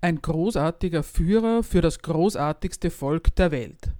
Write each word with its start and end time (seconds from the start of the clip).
ein 0.00 0.22
großartiger 0.22 1.02
Führer 1.02 1.62
für 1.62 1.80
das 1.80 2.00
großartigste 2.00 2.90
Volk 2.90 3.34
der 3.36 3.50
Welt. 3.50 3.90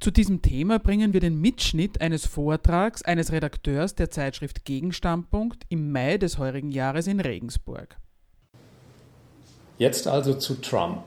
Zu 0.00 0.10
diesem 0.10 0.40
Thema 0.40 0.78
bringen 0.78 1.12
wir 1.12 1.20
den 1.20 1.38
Mitschnitt 1.40 2.00
eines 2.00 2.26
Vortrags 2.26 3.02
eines 3.02 3.32
Redakteurs 3.32 3.94
der 3.94 4.10
Zeitschrift 4.10 4.64
Gegenstandpunkt 4.64 5.64
im 5.68 5.92
Mai 5.92 6.16
des 6.16 6.38
heurigen 6.38 6.70
Jahres 6.70 7.06
in 7.06 7.20
Regensburg. 7.20 7.98
Jetzt 9.76 10.06
also 10.06 10.34
zu 10.34 10.54
Trump. 10.54 11.04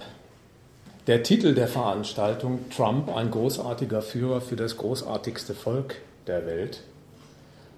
Der 1.08 1.24
Titel 1.24 1.56
der 1.56 1.68
Veranstaltung 1.68 2.70
Trump, 2.70 3.14
ein 3.14 3.32
großartiger 3.32 4.02
Führer 4.02 4.42
für 4.42 4.56
das 4.56 4.78
großartigste 4.78 5.56
Volk 5.56 5.96
der 6.28 6.46
Welt, 6.46 6.84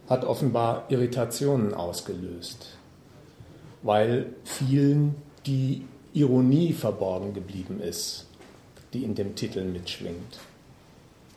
hat 0.09 0.25
offenbar 0.25 0.85
Irritationen 0.89 1.73
ausgelöst, 1.73 2.77
weil 3.81 4.27
vielen 4.43 5.15
die 5.45 5.81
Ironie 6.13 6.73
verborgen 6.73 7.33
geblieben 7.33 7.81
ist, 7.81 8.25
die 8.93 9.03
in 9.03 9.15
dem 9.15 9.35
Titel 9.35 9.63
mitschwingt. 9.63 10.39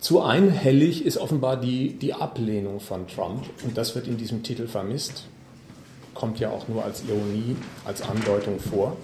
Zu 0.00 0.23
einhellig 0.23 1.05
ist 1.05 1.19
offenbar 1.19 1.56
die, 1.56 1.95
die 1.95 2.15
Ablehnung 2.15 2.78
von 2.78 3.09
Trump 3.09 3.45
und 3.65 3.77
das 3.77 3.95
wird 3.97 4.06
in 4.06 4.17
diesem 4.17 4.45
Titel 4.45 4.69
vermisst, 4.69 5.25
kommt 6.15 6.39
ja 6.39 6.50
auch 6.50 6.69
nur 6.69 6.84
als 6.84 7.03
Ironie, 7.03 7.56
als 7.84 8.03
Andeutung 8.03 8.61
vor, 8.61 8.97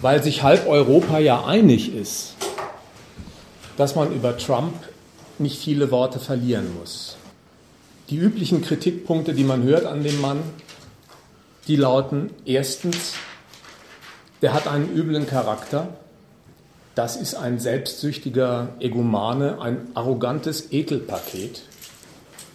weil 0.00 0.22
sich 0.22 0.42
halb 0.42 0.68
Europa 0.68 1.18
ja 1.18 1.44
einig 1.46 1.94
ist, 1.94 2.34
dass 3.78 3.94
man 3.94 4.12
über 4.12 4.36
Trump 4.36 4.74
nicht 5.38 5.58
viele 5.58 5.90
Worte 5.90 6.18
verlieren 6.18 6.76
muss. 6.78 7.16
Die 8.10 8.16
üblichen 8.16 8.60
Kritikpunkte, 8.60 9.32
die 9.32 9.44
man 9.44 9.62
hört 9.62 9.86
an 9.86 10.02
dem 10.02 10.20
Mann, 10.20 10.40
die 11.68 11.76
lauten 11.76 12.30
erstens, 12.44 13.14
der 14.42 14.54
hat 14.54 14.68
einen 14.68 14.94
üblen 14.94 15.26
Charakter, 15.26 15.88
das 16.94 17.16
ist 17.16 17.34
ein 17.34 17.60
selbstsüchtiger 17.60 18.70
Egomane, 18.80 19.60
ein 19.60 19.88
arrogantes 19.94 20.72
Ekelpaket, 20.72 21.62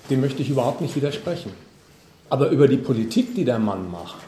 dem 0.10 0.22
möchte 0.22 0.42
ich 0.42 0.50
überhaupt 0.50 0.82
nicht 0.82 0.96
widersprechen. 0.96 1.52
Aber 2.30 2.50
über 2.50 2.68
die 2.68 2.78
Politik, 2.78 3.36
die 3.36 3.46
der 3.46 3.60
Mann 3.60 3.90
macht, 3.90 4.26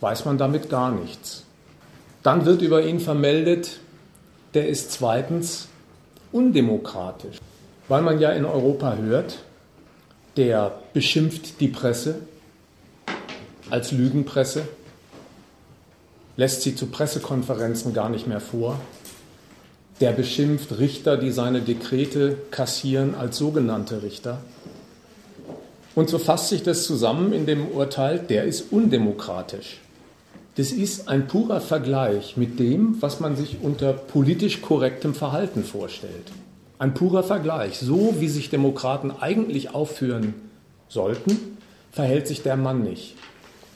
weiß 0.00 0.24
man 0.26 0.38
damit 0.38 0.68
gar 0.68 0.90
nichts. 0.90 1.44
Dann 2.22 2.44
wird 2.44 2.62
über 2.62 2.84
ihn 2.84 3.00
vermeldet, 3.00 3.80
der 4.54 4.68
ist 4.68 4.92
zweitens 4.92 5.68
undemokratisch, 6.32 7.38
weil 7.88 8.02
man 8.02 8.20
ja 8.20 8.30
in 8.30 8.44
Europa 8.44 8.96
hört, 8.96 9.38
der 10.36 10.78
beschimpft 10.92 11.60
die 11.60 11.68
Presse 11.68 12.20
als 13.70 13.92
Lügenpresse, 13.92 14.68
lässt 16.36 16.62
sie 16.62 16.74
zu 16.74 16.86
Pressekonferenzen 16.86 17.94
gar 17.94 18.08
nicht 18.08 18.26
mehr 18.26 18.40
vor, 18.40 18.78
der 20.00 20.12
beschimpft 20.12 20.78
Richter, 20.78 21.16
die 21.16 21.30
seine 21.30 21.62
Dekrete 21.62 22.36
kassieren, 22.50 23.14
als 23.14 23.38
sogenannte 23.38 24.02
Richter. 24.02 24.38
Und 25.94 26.10
so 26.10 26.18
fasst 26.18 26.50
sich 26.50 26.62
das 26.62 26.84
zusammen 26.84 27.32
in 27.32 27.46
dem 27.46 27.68
Urteil, 27.68 28.18
der 28.18 28.44
ist 28.44 28.70
undemokratisch. 28.72 29.78
Das 30.56 30.72
ist 30.72 31.08
ein 31.08 31.26
purer 31.26 31.60
Vergleich 31.60 32.36
mit 32.36 32.58
dem, 32.58 33.00
was 33.00 33.20
man 33.20 33.36
sich 33.36 33.58
unter 33.62 33.92
politisch 33.92 34.60
korrektem 34.60 35.14
Verhalten 35.14 35.64
vorstellt. 35.64 36.32
Ein 36.78 36.92
purer 36.92 37.22
Vergleich. 37.22 37.78
So 37.78 38.16
wie 38.18 38.28
sich 38.28 38.50
Demokraten 38.50 39.10
eigentlich 39.10 39.74
aufführen 39.74 40.34
sollten, 40.88 41.58
verhält 41.92 42.26
sich 42.26 42.42
der 42.42 42.56
Mann 42.56 42.82
nicht. 42.82 43.14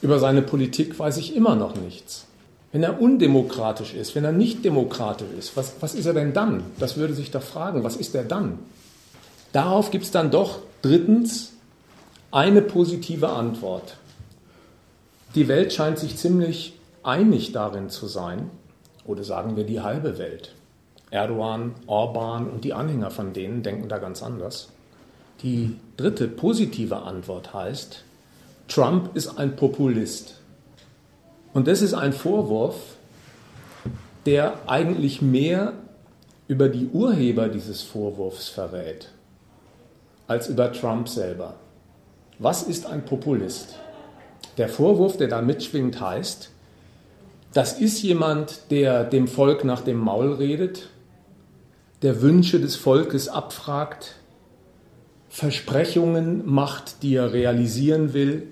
Über 0.03 0.19
seine 0.19 0.43
Politik 0.43 0.97
weiß 0.97 1.17
ich 1.17 1.35
immer 1.35 1.55
noch 1.55 1.75
nichts. 1.75 2.25
Wenn 2.71 2.83
er 2.83 3.01
undemokratisch 3.01 3.93
ist, 3.93 4.15
wenn 4.15 4.23
er 4.23 4.31
nicht 4.31 4.63
demokratisch 4.63 5.27
ist, 5.37 5.57
was, 5.57 5.73
was 5.81 5.93
ist 5.93 6.05
er 6.05 6.13
denn 6.13 6.33
dann? 6.33 6.63
Das 6.79 6.95
würde 6.95 7.13
sich 7.13 7.31
doch 7.31 7.41
fragen, 7.41 7.83
was 7.83 7.97
ist 7.97 8.15
er 8.15 8.23
dann? 8.23 8.59
Darauf 9.51 9.91
gibt 9.91 10.05
es 10.05 10.11
dann 10.11 10.31
doch 10.31 10.59
drittens 10.81 11.51
eine 12.31 12.61
positive 12.61 13.29
Antwort. 13.29 13.97
Die 15.35 15.47
Welt 15.47 15.73
scheint 15.73 15.99
sich 15.99 16.15
ziemlich 16.17 16.73
einig 17.03 17.51
darin 17.51 17.89
zu 17.89 18.07
sein, 18.07 18.49
oder 19.05 19.23
sagen 19.23 19.55
wir 19.55 19.63
die 19.65 19.81
halbe 19.81 20.17
Welt, 20.17 20.53
Erdogan, 21.09 21.73
Orban 21.87 22.49
und 22.49 22.63
die 22.63 22.73
Anhänger 22.73 23.11
von 23.11 23.33
denen 23.33 23.63
denken 23.63 23.89
da 23.89 23.97
ganz 23.97 24.23
anders. 24.23 24.69
Die 25.43 25.75
dritte 25.97 26.27
positive 26.27 26.97
Antwort 26.97 27.53
heißt, 27.53 28.03
Trump 28.67 29.15
ist 29.15 29.37
ein 29.37 29.55
Populist. 29.55 30.40
Und 31.53 31.67
das 31.67 31.81
ist 31.81 31.93
ein 31.93 32.13
Vorwurf, 32.13 32.75
der 34.25 34.69
eigentlich 34.69 35.21
mehr 35.21 35.73
über 36.47 36.69
die 36.69 36.87
Urheber 36.87 37.49
dieses 37.49 37.81
Vorwurfs 37.81 38.49
verrät, 38.49 39.09
als 40.27 40.47
über 40.47 40.71
Trump 40.71 41.09
selber. 41.09 41.55
Was 42.39 42.63
ist 42.63 42.85
ein 42.85 43.05
Populist? 43.05 43.75
Der 44.57 44.69
Vorwurf, 44.69 45.17
der 45.17 45.27
da 45.27 45.41
mitschwingt, 45.41 45.99
heißt, 45.99 46.49
das 47.53 47.79
ist 47.79 48.01
jemand, 48.01 48.71
der 48.71 49.03
dem 49.03 49.27
Volk 49.27 49.63
nach 49.63 49.81
dem 49.81 49.97
Maul 49.97 50.33
redet, 50.33 50.89
der 52.01 52.21
Wünsche 52.21 52.59
des 52.59 52.75
Volkes 52.75 53.27
abfragt, 53.27 54.15
Versprechungen 55.29 56.43
macht, 56.45 57.03
die 57.03 57.15
er 57.15 57.31
realisieren 57.31 58.13
will, 58.13 58.47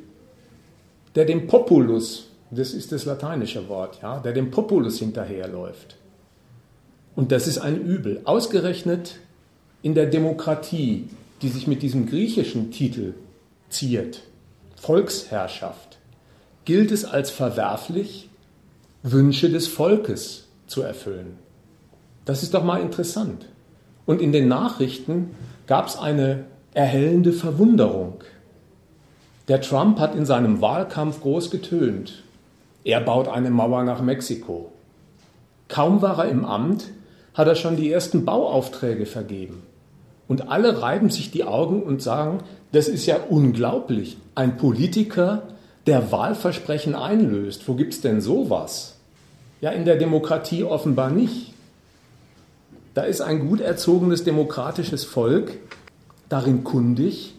der 1.15 1.25
dem 1.25 1.47
Populus, 1.47 2.28
das 2.51 2.73
ist 2.73 2.91
das 2.91 3.05
lateinische 3.05 3.67
Wort, 3.69 3.99
ja, 4.01 4.19
der 4.19 4.33
dem 4.33 4.51
Populus 4.51 4.99
hinterherläuft. 4.99 5.97
Und 7.15 7.31
das 7.31 7.47
ist 7.47 7.57
ein 7.57 7.81
Übel. 7.81 8.21
Ausgerechnet 8.25 9.17
in 9.81 9.93
der 9.93 10.07
Demokratie, 10.07 11.09
die 11.41 11.49
sich 11.49 11.67
mit 11.67 11.81
diesem 11.81 12.05
griechischen 12.05 12.71
Titel 12.71 13.13
ziert, 13.69 14.21
Volksherrschaft, 14.75 15.97
gilt 16.65 16.91
es 16.91 17.05
als 17.05 17.29
verwerflich, 17.29 18.29
Wünsche 19.03 19.49
des 19.49 19.67
Volkes 19.67 20.47
zu 20.67 20.81
erfüllen. 20.81 21.37
Das 22.25 22.43
ist 22.43 22.53
doch 22.53 22.63
mal 22.63 22.81
interessant. 22.81 23.45
Und 24.05 24.21
in 24.21 24.31
den 24.31 24.47
Nachrichten 24.47 25.31
gab 25.67 25.87
es 25.87 25.97
eine 25.97 26.45
erhellende 26.73 27.33
Verwunderung. 27.33 28.23
Der 29.47 29.61
Trump 29.61 29.99
hat 29.99 30.15
in 30.15 30.25
seinem 30.25 30.61
Wahlkampf 30.61 31.21
groß 31.21 31.49
getönt. 31.49 32.23
Er 32.83 33.01
baut 33.01 33.27
eine 33.27 33.49
Mauer 33.49 33.83
nach 33.83 34.01
Mexiko. 34.01 34.71
Kaum 35.67 36.01
war 36.01 36.19
er 36.19 36.29
im 36.29 36.45
Amt, 36.45 36.85
hat 37.33 37.47
er 37.47 37.55
schon 37.55 37.77
die 37.77 37.91
ersten 37.91 38.25
Bauaufträge 38.25 39.05
vergeben. 39.05 39.63
Und 40.27 40.49
alle 40.49 40.81
reiben 40.81 41.09
sich 41.09 41.31
die 41.31 41.43
Augen 41.43 41.83
und 41.83 42.01
sagen, 42.01 42.39
das 42.71 42.87
ist 42.87 43.05
ja 43.05 43.17
unglaublich. 43.29 44.17
Ein 44.35 44.57
Politiker, 44.57 45.43
der 45.87 46.11
Wahlversprechen 46.11 46.95
einlöst. 46.95 47.67
Wo 47.67 47.73
gibt 47.73 47.93
es 47.93 48.01
denn 48.01 48.21
sowas? 48.21 48.95
Ja, 49.61 49.71
in 49.71 49.85
der 49.85 49.95
Demokratie 49.95 50.63
offenbar 50.63 51.09
nicht. 51.09 51.53
Da 52.93 53.03
ist 53.03 53.21
ein 53.21 53.47
gut 53.47 53.61
erzogenes 53.61 54.23
demokratisches 54.23 55.03
Volk 55.03 55.51
darin 56.29 56.63
kundig, 56.63 57.33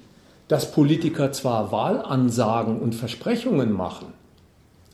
dass 0.48 0.72
Politiker 0.72 1.32
zwar 1.32 1.70
Wahlansagen 1.70 2.80
und 2.80 2.94
Versprechungen 2.94 3.72
machen, 3.72 4.06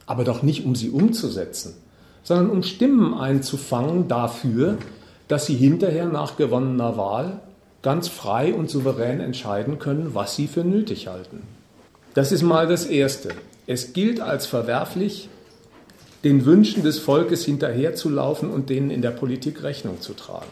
aber 0.07 0.25
doch 0.25 0.43
nicht 0.43 0.65
um 0.65 0.75
sie 0.75 0.91
umzusetzen, 0.91 1.75
sondern 2.23 2.51
um 2.51 2.63
Stimmen 2.63 3.15
einzufangen 3.15 4.09
dafür, 4.09 4.79
dass 5.29 5.47
sie 5.47 5.57
hinterher 5.57 6.07
nach 6.07 6.37
gewonnener 6.37 6.97
Wahl 6.97 7.41
ganz 7.83 8.09
frei 8.09 8.55
und 8.55 8.71
souverän 8.71 9.21
entscheiden 9.21 9.79
können, 9.79 10.15
was 10.15 10.35
sie 10.35 10.47
für 10.47 10.65
nötig 10.65 11.09
halten. 11.09 11.43
Das 12.15 12.33
ist 12.33 12.43
mal 12.43 12.67
das 12.67 12.87
Erste. 12.87 13.31
Es 13.67 13.93
gilt 13.93 14.21
als 14.21 14.47
verwerflich, 14.47 15.29
den 16.25 16.45
Wünschen 16.45 16.83
des 16.83 16.99
Volkes 16.99 17.45
hinterherzulaufen 17.45 18.51
und 18.51 18.71
denen 18.71 18.91
in 18.91 19.03
der 19.03 19.11
Politik 19.11 19.63
Rechnung 19.63 20.01
zu 20.01 20.15
tragen. 20.15 20.51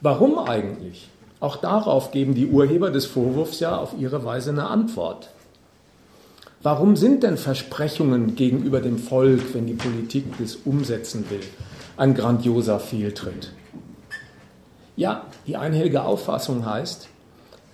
Warum 0.00 0.38
eigentlich? 0.38 1.08
Auch 1.40 1.56
darauf 1.56 2.10
geben 2.10 2.34
die 2.34 2.46
Urheber 2.46 2.90
des 2.90 3.06
Vorwurfs 3.06 3.58
ja 3.60 3.76
auf 3.76 3.94
ihre 3.98 4.24
Weise 4.24 4.50
eine 4.50 4.66
Antwort. 4.66 5.30
Warum 6.62 6.96
sind 6.96 7.22
denn 7.22 7.36
Versprechungen 7.36 8.34
gegenüber 8.34 8.80
dem 8.80 8.98
Volk, 8.98 9.54
wenn 9.54 9.66
die 9.66 9.74
Politik 9.74 10.24
das 10.40 10.56
umsetzen 10.56 11.24
will, 11.30 11.40
ein 11.96 12.14
grandioser 12.14 12.80
Fehltritt? 12.80 13.52
Ja, 14.96 15.26
die 15.46 15.56
einhellige 15.56 16.02
Auffassung 16.02 16.66
heißt, 16.66 17.08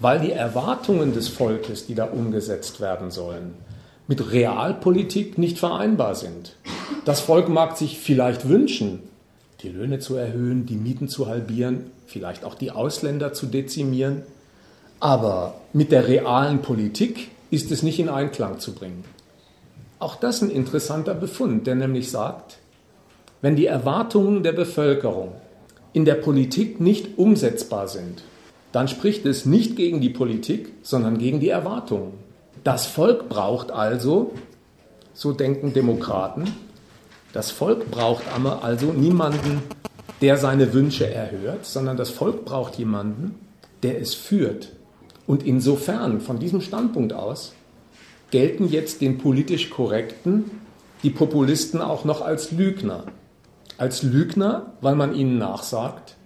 weil 0.00 0.20
die 0.20 0.32
Erwartungen 0.32 1.14
des 1.14 1.28
Volkes, 1.28 1.86
die 1.86 1.94
da 1.94 2.04
umgesetzt 2.04 2.82
werden 2.82 3.10
sollen, 3.10 3.54
mit 4.06 4.32
Realpolitik 4.32 5.38
nicht 5.38 5.58
vereinbar 5.58 6.14
sind. 6.14 6.56
Das 7.06 7.20
Volk 7.20 7.48
mag 7.48 7.78
sich 7.78 7.98
vielleicht 7.98 8.50
wünschen, 8.50 9.00
die 9.62 9.70
Löhne 9.70 9.98
zu 9.98 10.14
erhöhen, 10.16 10.66
die 10.66 10.76
Mieten 10.76 11.08
zu 11.08 11.26
halbieren, 11.26 11.86
vielleicht 12.06 12.44
auch 12.44 12.54
die 12.54 12.70
Ausländer 12.70 13.32
zu 13.32 13.46
dezimieren, 13.46 14.24
aber 15.00 15.54
mit 15.72 15.90
der 15.90 16.06
realen 16.06 16.60
Politik 16.60 17.30
ist 17.54 17.70
es 17.70 17.84
nicht 17.84 18.00
in 18.00 18.08
Einklang 18.08 18.58
zu 18.58 18.74
bringen. 18.74 19.04
Auch 20.00 20.16
das 20.16 20.42
ein 20.42 20.50
interessanter 20.50 21.14
Befund, 21.14 21.66
der 21.66 21.76
nämlich 21.76 22.10
sagt, 22.10 22.58
wenn 23.40 23.54
die 23.56 23.66
Erwartungen 23.66 24.42
der 24.42 24.52
Bevölkerung 24.52 25.32
in 25.92 26.04
der 26.04 26.16
Politik 26.16 26.80
nicht 26.80 27.16
umsetzbar 27.16 27.86
sind, 27.86 28.22
dann 28.72 28.88
spricht 28.88 29.24
es 29.24 29.46
nicht 29.46 29.76
gegen 29.76 30.00
die 30.00 30.10
Politik, 30.10 30.72
sondern 30.82 31.16
gegen 31.18 31.38
die 31.38 31.48
Erwartungen. 31.48 32.14
Das 32.64 32.86
Volk 32.86 33.28
braucht 33.28 33.70
also, 33.70 34.32
so 35.12 35.30
denken 35.32 35.72
Demokraten, 35.72 36.52
das 37.32 37.52
Volk 37.52 37.90
braucht 37.90 38.24
also 38.62 38.86
niemanden, 38.92 39.62
der 40.20 40.38
seine 40.38 40.72
Wünsche 40.72 41.08
erhört, 41.08 41.66
sondern 41.66 41.96
das 41.96 42.10
Volk 42.10 42.44
braucht 42.44 42.76
jemanden, 42.76 43.38
der 43.84 44.00
es 44.00 44.14
führt. 44.14 44.70
Und 45.26 45.44
insofern, 45.44 46.20
von 46.20 46.38
diesem 46.38 46.60
Standpunkt 46.60 47.12
aus, 47.12 47.54
gelten 48.30 48.68
jetzt 48.68 49.00
den 49.00 49.18
politisch 49.18 49.70
Korrekten 49.70 50.50
die 51.02 51.10
Populisten 51.10 51.82
auch 51.82 52.04
noch 52.04 52.22
als 52.22 52.50
Lügner. 52.50 53.04
Als 53.76 54.02
Lügner, 54.02 54.72
weil 54.80 54.94
man 54.94 55.14
ihnen 55.14 55.36
nachsagt, 55.36 56.16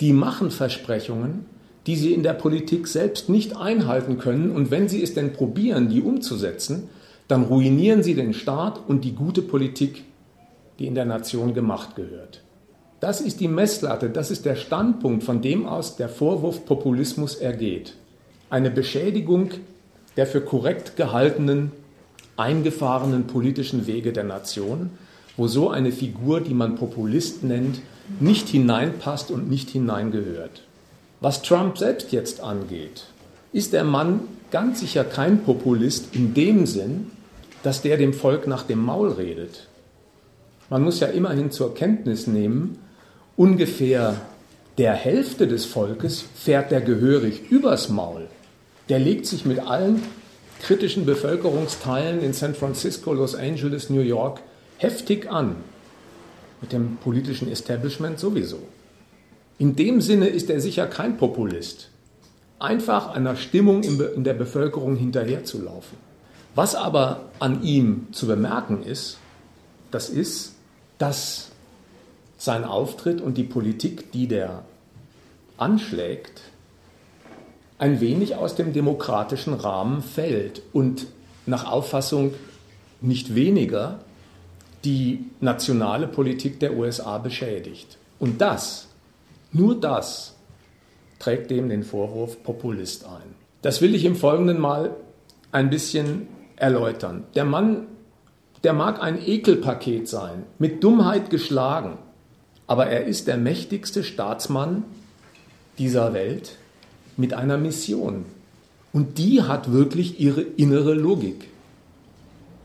die 0.00 0.12
machen 0.12 0.50
Versprechungen, 0.50 1.46
die 1.86 1.96
sie 1.96 2.12
in 2.12 2.22
der 2.22 2.34
Politik 2.34 2.86
selbst 2.86 3.28
nicht 3.28 3.56
einhalten 3.56 4.18
können. 4.18 4.50
Und 4.50 4.70
wenn 4.70 4.88
sie 4.88 5.02
es 5.02 5.14
denn 5.14 5.32
probieren, 5.32 5.88
die 5.88 6.02
umzusetzen, 6.02 6.88
dann 7.28 7.42
ruinieren 7.42 8.02
sie 8.02 8.14
den 8.14 8.32
Staat 8.32 8.80
und 8.86 9.04
die 9.04 9.14
gute 9.14 9.42
Politik, 9.42 10.04
die 10.78 10.86
in 10.86 10.94
der 10.94 11.04
Nation 11.04 11.54
gemacht 11.54 11.96
gehört. 11.96 12.42
Das 13.00 13.20
ist 13.20 13.40
die 13.40 13.48
Messlatte, 13.48 14.08
das 14.08 14.30
ist 14.30 14.44
der 14.44 14.56
Standpunkt, 14.56 15.22
von 15.24 15.42
dem 15.42 15.66
aus 15.66 15.96
der 15.96 16.08
Vorwurf 16.08 16.64
Populismus 16.64 17.34
ergeht. 17.34 17.94
Eine 18.48 18.70
Beschädigung 18.70 19.50
der 20.16 20.26
für 20.26 20.40
korrekt 20.40 20.96
gehaltenen, 20.96 21.72
eingefahrenen 22.36 23.26
politischen 23.26 23.86
Wege 23.86 24.12
der 24.12 24.24
Nation, 24.24 24.90
wo 25.36 25.46
so 25.46 25.70
eine 25.70 25.92
Figur, 25.92 26.40
die 26.40 26.54
man 26.54 26.76
Populist 26.76 27.44
nennt, 27.44 27.80
nicht 28.20 28.48
hineinpasst 28.48 29.30
und 29.30 29.50
nicht 29.50 29.70
hineingehört. 29.70 30.62
Was 31.20 31.42
Trump 31.42 31.78
selbst 31.78 32.12
jetzt 32.12 32.40
angeht, 32.40 33.04
ist 33.52 33.72
der 33.72 33.84
Mann 33.84 34.20
ganz 34.50 34.80
sicher 34.80 35.04
kein 35.04 35.42
Populist 35.44 36.14
in 36.14 36.34
dem 36.34 36.66
Sinn, 36.66 37.10
dass 37.62 37.82
der 37.82 37.96
dem 37.96 38.14
Volk 38.14 38.46
nach 38.46 38.62
dem 38.62 38.78
Maul 38.82 39.12
redet. 39.12 39.66
Man 40.70 40.82
muss 40.82 41.00
ja 41.00 41.08
immerhin 41.08 41.50
zur 41.50 41.74
Kenntnis 41.74 42.26
nehmen, 42.26 42.78
ungefähr 43.36 44.16
der 44.78 44.92
Hälfte 44.92 45.46
des 45.46 45.64
Volkes 45.64 46.24
fährt 46.34 46.70
der 46.70 46.80
gehörig 46.80 47.50
übers 47.50 47.88
Maul. 47.88 48.28
Der 48.88 48.98
legt 48.98 49.26
sich 49.26 49.44
mit 49.44 49.58
allen 49.58 50.02
kritischen 50.60 51.04
Bevölkerungsteilen 51.04 52.22
in 52.22 52.32
San 52.32 52.54
Francisco, 52.54 53.12
Los 53.12 53.34
Angeles, 53.34 53.90
New 53.90 54.00
York 54.00 54.40
heftig 54.78 55.30
an. 55.30 55.56
Mit 56.60 56.72
dem 56.72 56.96
politischen 56.96 57.50
Establishment 57.50 58.18
sowieso. 58.18 58.58
In 59.58 59.76
dem 59.76 60.00
Sinne 60.00 60.28
ist 60.28 60.50
er 60.50 60.60
sicher 60.60 60.86
kein 60.86 61.16
Populist. 61.16 61.88
Einfach 62.58 63.14
einer 63.14 63.36
Stimmung 63.36 63.82
in 63.82 64.24
der 64.24 64.34
Bevölkerung 64.34 64.96
hinterherzulaufen. 64.96 65.98
Was 66.54 66.74
aber 66.74 67.28
an 67.38 67.62
ihm 67.62 68.06
zu 68.12 68.26
bemerken 68.26 68.82
ist, 68.82 69.18
das 69.90 70.08
ist, 70.08 70.54
dass 70.98 71.50
sein 72.38 72.64
Auftritt 72.64 73.20
und 73.20 73.36
die 73.36 73.44
Politik, 73.44 74.12
die 74.12 74.26
der 74.26 74.64
anschlägt, 75.58 76.40
ein 77.78 78.00
wenig 78.00 78.36
aus 78.36 78.54
dem 78.54 78.72
demokratischen 78.72 79.54
Rahmen 79.54 80.02
fällt 80.02 80.62
und 80.72 81.06
nach 81.46 81.70
Auffassung 81.70 82.34
nicht 83.00 83.34
weniger 83.34 84.00
die 84.84 85.24
nationale 85.40 86.06
Politik 86.06 86.60
der 86.60 86.76
USA 86.76 87.18
beschädigt. 87.18 87.98
Und 88.18 88.40
das, 88.40 88.88
nur 89.52 89.78
das, 89.78 90.34
trägt 91.18 91.50
dem 91.50 91.68
den 91.68 91.82
Vorwurf 91.82 92.42
Populist 92.42 93.04
ein. 93.04 93.34
Das 93.62 93.80
will 93.80 93.94
ich 93.94 94.04
im 94.04 94.16
Folgenden 94.16 94.60
mal 94.60 94.94
ein 95.52 95.70
bisschen 95.70 96.28
erläutern. 96.56 97.24
Der 97.34 97.44
Mann, 97.44 97.86
der 98.64 98.72
mag 98.72 99.02
ein 99.02 99.18
Ekelpaket 99.20 100.08
sein, 100.08 100.44
mit 100.58 100.82
Dummheit 100.82 101.30
geschlagen, 101.30 101.98
aber 102.66 102.86
er 102.86 103.04
ist 103.04 103.28
der 103.28 103.36
mächtigste 103.36 104.02
Staatsmann 104.02 104.84
dieser 105.78 106.12
Welt 106.12 106.56
mit 107.16 107.34
einer 107.34 107.58
Mission. 107.58 108.24
Und 108.92 109.18
die 109.18 109.42
hat 109.42 109.72
wirklich 109.72 110.20
ihre 110.20 110.42
innere 110.42 110.94
Logik. 110.94 111.48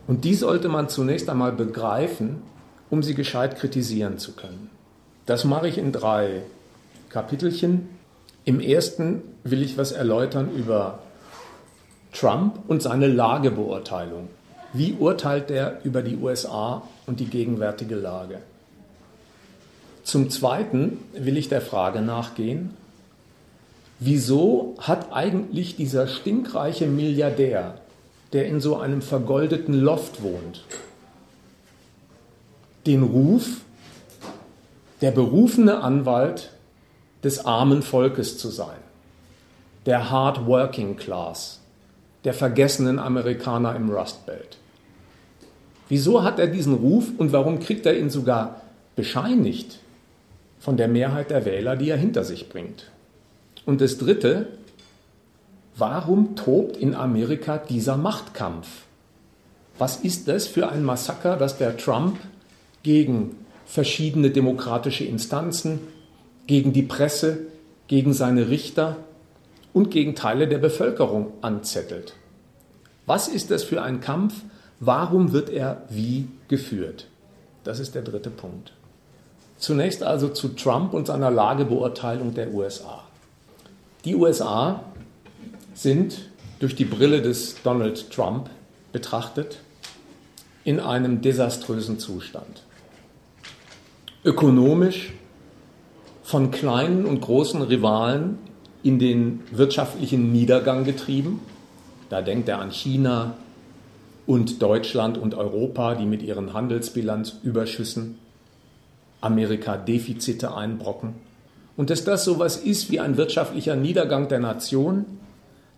Und 0.08 0.26
die 0.26 0.36
sollte 0.36 0.70
man 0.70 0.90
zunächst 0.90 1.30
einmal 1.30 1.52
begreifen, 1.52 2.42
um 2.90 3.04
sie 3.04 3.16
gescheit 3.16 3.58
kritisieren 3.58 4.18
zu 4.18 4.34
können. 4.34 4.70
Das 5.26 5.46
mache 5.46 5.68
ich 5.68 5.78
in 5.78 5.92
drei 5.92 6.42
Kapitelchen. 7.10 7.90
Im 8.44 8.60
ersten 8.60 9.22
will 9.44 9.62
ich 9.62 9.78
was 9.78 9.92
erläutern 9.92 10.50
über 10.56 11.00
Trump 12.14 12.60
und 12.68 12.82
seine 12.82 13.08
Lagebeurteilung. 13.08 14.28
Wie 14.74 14.94
urteilt 14.94 15.52
er 15.52 15.80
über 15.84 16.02
die 16.02 16.18
USA 16.18 16.84
und 17.06 17.20
die 17.20 17.26
gegenwärtige 17.26 17.96
Lage? 17.96 18.40
Zum 20.04 20.30
Zweiten 20.30 20.98
will 21.14 21.38
ich 21.38 21.50
der 21.50 21.62
Frage 21.62 22.02
nachgehen, 22.02 22.72
wieso 24.02 24.76
hat 24.80 25.14
eigentlich 25.14 25.76
dieser 25.76 26.08
stinkreiche 26.08 26.88
Milliardär, 26.88 27.76
der 28.34 28.48
in 28.48 28.60
so 28.60 28.78
einem 28.78 29.02
vergoldeten 29.02 29.76
Loft 29.76 30.24
wohnt, 30.24 30.66
den 32.88 33.04
Ruf, 33.04 33.62
der 35.02 35.12
berufene 35.12 35.82
Anwalt 35.82 36.52
des 37.24 37.46
armen 37.46 37.84
Volkes 37.84 38.40
zu 38.40 38.50
sein, 38.50 38.80
der 39.86 40.10
Hard 40.10 40.48
Working 40.48 40.98
Class, 40.98 41.60
der 42.24 42.34
vergessenen 42.34 42.98
Amerikaner 42.98 43.76
im 43.76 43.92
Rust 43.92 44.26
Belt. 44.26 44.58
Wieso 45.90 46.24
hat 46.24 46.40
er 46.40 46.48
diesen 46.48 46.74
Ruf 46.74 47.06
und 47.18 47.34
warum 47.34 47.60
kriegt 47.60 47.86
er 47.86 47.98
ihn 48.00 48.10
sogar 48.10 48.62
bescheinigt 48.96 49.78
von 50.60 50.76
der 50.76 50.88
Mehrheit 50.88 51.30
der 51.30 51.46
Wähler, 51.46 51.76
die 51.76 51.90
er 51.90 51.98
hinter 51.98 52.24
sich 52.24 52.50
bringt? 52.50 52.92
Und 53.66 53.82
das 53.82 53.98
Dritte, 53.98 54.48
warum 55.76 56.36
tobt 56.36 56.78
in 56.78 56.96
Amerika 56.96 57.58
dieser 57.58 57.98
Machtkampf? 57.98 58.68
Was 59.78 59.98
ist 59.98 60.28
das 60.28 60.48
für 60.48 60.70
ein 60.70 60.84
Massaker, 60.84 61.38
das 61.38 61.58
der 61.58 61.78
Trump 61.78 62.20
gegen 62.84 63.36
verschiedene 63.66 64.32
demokratische 64.32 65.06
Instanzen, 65.06 65.80
gegen 66.48 66.74
die 66.74 66.84
Presse, 66.84 67.40
gegen 67.88 68.14
seine 68.14 68.50
Richter 68.50 68.98
und 69.74 69.92
gegen 69.92 70.16
Teile 70.16 70.48
der 70.48 70.58
Bevölkerung 70.58 71.32
anzettelt? 71.42 72.14
Was 73.06 73.28
ist 73.28 73.52
das 73.52 73.64
für 73.64 73.82
ein 73.82 74.02
Kampf? 74.02 74.34
Warum 74.80 75.32
wird 75.32 75.50
er 75.50 75.84
wie 75.90 76.28
geführt? 76.48 77.08
Das 77.64 77.80
ist 77.80 77.96
der 77.96 78.02
dritte 78.02 78.30
Punkt. 78.30 78.74
Zunächst 79.58 80.02
also 80.02 80.30
zu 80.30 80.50
Trump 80.50 80.94
und 80.94 81.08
seiner 81.08 81.30
Lagebeurteilung 81.30 82.34
der 82.34 82.54
USA. 82.54 83.01
Die 84.04 84.16
USA 84.16 84.84
sind 85.76 86.30
durch 86.60 86.76
die 86.76 86.86
Brille 86.86 87.22
des 87.22 87.62
Donald 87.62 88.10
Trump 88.12 88.50
betrachtet 88.92 89.60
in 90.64 90.80
einem 90.80 91.22
desaströsen 91.22 92.00
Zustand. 92.00 92.64
Ökonomisch 94.24 95.14
von 96.24 96.50
kleinen 96.50 97.06
und 97.06 97.22
großen 97.22 97.62
Rivalen 97.62 98.40
in 98.82 98.98
den 98.98 99.42
wirtschaftlichen 99.52 100.32
Niedergang 100.32 100.84
getrieben. 100.84 101.40
Da 102.10 102.24
denkt 102.24 102.50
er 102.50 102.60
an 102.60 102.72
China 102.72 103.36
und 104.26 104.62
Deutschland 104.64 105.20
und 105.20 105.36
Europa, 105.36 105.94
die 105.94 106.06
mit 106.06 106.24
ihren 106.24 106.54
Handelsbilanzüberschüssen 106.54 108.18
Amerika 109.22 109.78
Defizite 109.78 110.56
einbrocken 110.56 111.31
und 111.82 111.90
dass 111.90 112.04
das 112.04 112.26
sowas 112.26 112.58
ist 112.58 112.92
wie 112.92 113.00
ein 113.00 113.18
wirtschaftlicher 113.18 113.76
Niedergang 113.76 114.28
der 114.28 114.38
Nation, 114.38 115.04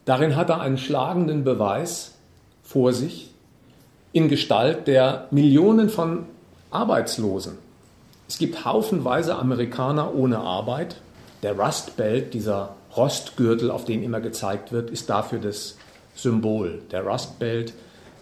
darin 0.03 0.35
hat 0.35 0.49
er 0.49 0.59
einen 0.59 0.77
schlagenden 0.77 1.45
Beweis 1.45 2.15
vor 2.61 2.91
sich, 2.91 3.31
in 4.11 4.27
Gestalt 4.27 4.85
der 4.87 5.29
Millionen 5.31 5.87
von 5.87 6.25
Arbeitslosen. 6.71 7.57
Es 8.27 8.37
gibt 8.37 8.65
haufenweise 8.65 9.37
Amerikaner 9.37 10.13
ohne 10.13 10.39
Arbeit. 10.39 10.97
Der 11.41 11.57
Rust 11.57 11.95
Belt, 11.95 12.33
dieser 12.33 12.75
Rostgürtel, 12.97 13.71
auf 13.71 13.85
den 13.85 14.03
immer 14.03 14.19
gezeigt 14.19 14.73
wird, 14.73 14.89
ist 14.89 15.09
dafür 15.09 15.39
das 15.39 15.77
Symbol. 16.15 16.81
Der 16.91 17.05
Rust 17.05 17.39
Belt, 17.39 17.71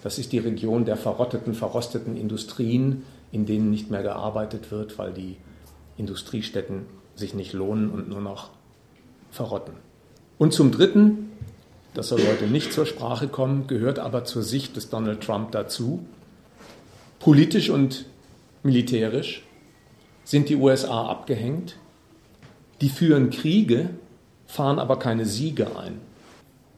das 0.04 0.20
ist 0.20 0.34
die 0.34 0.38
Region 0.38 0.86
der 0.86 0.98
verrotteten, 0.98 1.56
verrosteten 1.56 2.16
Industrien, 2.16 3.06
in 3.32 3.48
denen 3.48 3.72
nicht 3.72 3.90
mehr 3.90 4.04
gearbeitet 4.04 4.70
wird, 4.70 5.00
weil 5.00 5.14
die 5.14 5.38
Industriestätten 5.98 7.01
sich 7.22 7.34
nicht 7.34 7.54
lohnen 7.54 7.90
und 7.90 8.10
nur 8.10 8.20
noch 8.20 8.50
verrotten. 9.32 9.74
Und 10.38 10.54
zum 10.54 10.72
Dritten, 10.72 11.32
das 11.94 12.10
soll 12.10 12.20
heute 12.28 12.48
nicht 12.48 12.74
zur 12.74 12.86
Sprache 12.86 13.30
kommen, 13.30 13.68
gehört 13.68 14.00
aber 14.00 14.26
zur 14.26 14.44
Sicht 14.44 14.76
des 14.76 14.90
Donald 14.90 15.22
Trump 15.22 15.52
dazu, 15.52 16.06
politisch 17.20 17.70
und 17.70 18.06
militärisch 18.64 19.44
sind 20.24 20.50
die 20.50 20.56
USA 20.56 21.08
abgehängt, 21.08 21.78
die 22.82 22.90
führen 22.90 23.30
Kriege, 23.30 23.92
fahren 24.48 24.80
aber 24.80 25.00
keine 25.00 25.26
Siege 25.26 25.78
ein. 25.78 26.00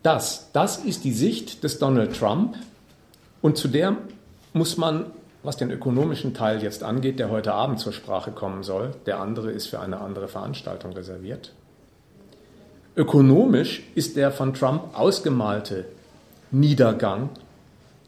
Das, 0.04 0.52
das 0.52 0.78
ist 0.78 1.06
die 1.06 1.14
Sicht 1.14 1.64
des 1.64 1.80
Donald 1.80 2.18
Trump 2.18 2.58
und 3.42 3.58
zu 3.58 3.68
der 3.68 3.98
muss 4.52 4.78
man, 4.78 5.06
was 5.44 5.58
den 5.58 5.70
ökonomischen 5.70 6.34
Teil 6.34 6.64
jetzt 6.64 6.84
angeht, 6.84 7.20
der 7.20 7.30
heute 7.30 7.54
Abend 7.54 7.80
zur 7.80 7.94
Sprache 7.94 8.32
kommen 8.32 8.64
soll, 8.64 8.96
der 9.06 9.20
andere 9.20 9.52
ist 9.52 9.68
für 9.68 9.80
eine 9.80 10.00
andere 10.00 10.28
Veranstaltung 10.28 10.94
reserviert, 10.94 11.54
Ökonomisch 12.96 13.82
ist 13.96 14.18
der 14.18 14.32
von 14.32 14.54
Trump 14.54 14.98
ausgemalte 14.98 15.86
Niedergang 16.52 17.30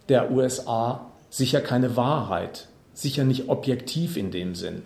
der 0.09 0.29
USA 0.29 1.07
sicher 1.31 1.59
keine 1.59 1.95
Wahrheit, 1.95 2.67
sicher 2.93 3.23
nicht 3.23 3.49
objektiv 3.49 4.15
in 4.15 4.29
dem 4.29 4.53
Sinn. 4.53 4.83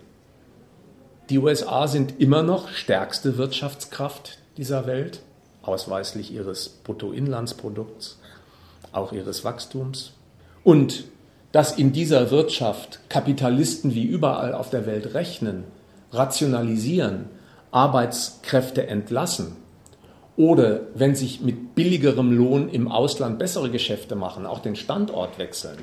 Die 1.28 1.38
USA 1.38 1.86
sind 1.86 2.18
immer 2.18 2.42
noch 2.42 2.70
stärkste 2.70 3.36
Wirtschaftskraft 3.36 4.38
dieser 4.56 4.86
Welt, 4.86 5.20
ausweislich 5.60 6.32
ihres 6.32 6.70
Bruttoinlandsprodukts, 6.70 8.18
auch 8.92 9.12
ihres 9.12 9.44
Wachstums. 9.44 10.14
Und 10.64 11.04
dass 11.52 11.76
in 11.76 11.92
dieser 11.92 12.30
Wirtschaft 12.30 13.00
Kapitalisten 13.08 13.94
wie 13.94 14.04
überall 14.04 14.54
auf 14.54 14.70
der 14.70 14.86
Welt 14.86 15.14
rechnen, 15.14 15.64
rationalisieren, 16.12 17.26
Arbeitskräfte 17.70 18.86
entlassen, 18.86 19.56
oder 20.36 20.80
wenn 20.94 21.14
sich 21.14 21.42
mit 21.42 21.74
billigerem 21.74 22.32
Lohn 22.32 22.68
im 22.70 22.88
Ausland 22.88 23.38
bessere 23.38 23.70
Geschäfte 23.70 24.16
machen, 24.16 24.46
auch 24.46 24.60
den 24.60 24.74
Standort 24.74 25.38
wechseln, 25.38 25.76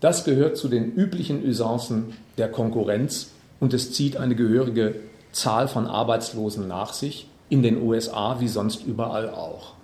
das 0.00 0.24
gehört 0.24 0.56
zu 0.56 0.68
den 0.68 0.92
üblichen 0.92 1.44
Usancen 1.44 2.12
der 2.36 2.48
Konkurrenz 2.48 3.30
und 3.58 3.74
es 3.74 3.92
zieht 3.92 4.16
eine 4.16 4.36
gehörige 4.36 4.94
Zahl 5.32 5.66
von 5.66 5.86
Arbeitslosen 5.86 6.68
nach 6.68 6.92
sich, 6.92 7.28
in 7.48 7.62
den 7.62 7.82
USA 7.82 8.36
wie 8.40 8.48
sonst 8.48 8.84
überall 8.86 9.30
auch. 9.30 9.74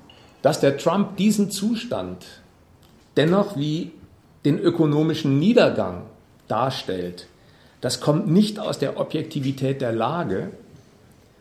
Dass 0.43 0.61
der 0.61 0.77
Trump 0.77 1.17
diesen 1.17 1.51
Zustand 1.51 2.25
dennoch 3.17 3.57
wie 3.57 3.93
den 4.45 4.59
ökonomischen 4.59 5.39
Niedergang 5.39 6.03
darstellt, 6.49 7.27
das 7.81 8.01
kommt 8.01 8.29
nicht 8.29 8.59
aus 8.59 8.79
der 8.79 8.99
Objektivität 8.99 9.81
der 9.81 9.93
Lage, 9.93 10.51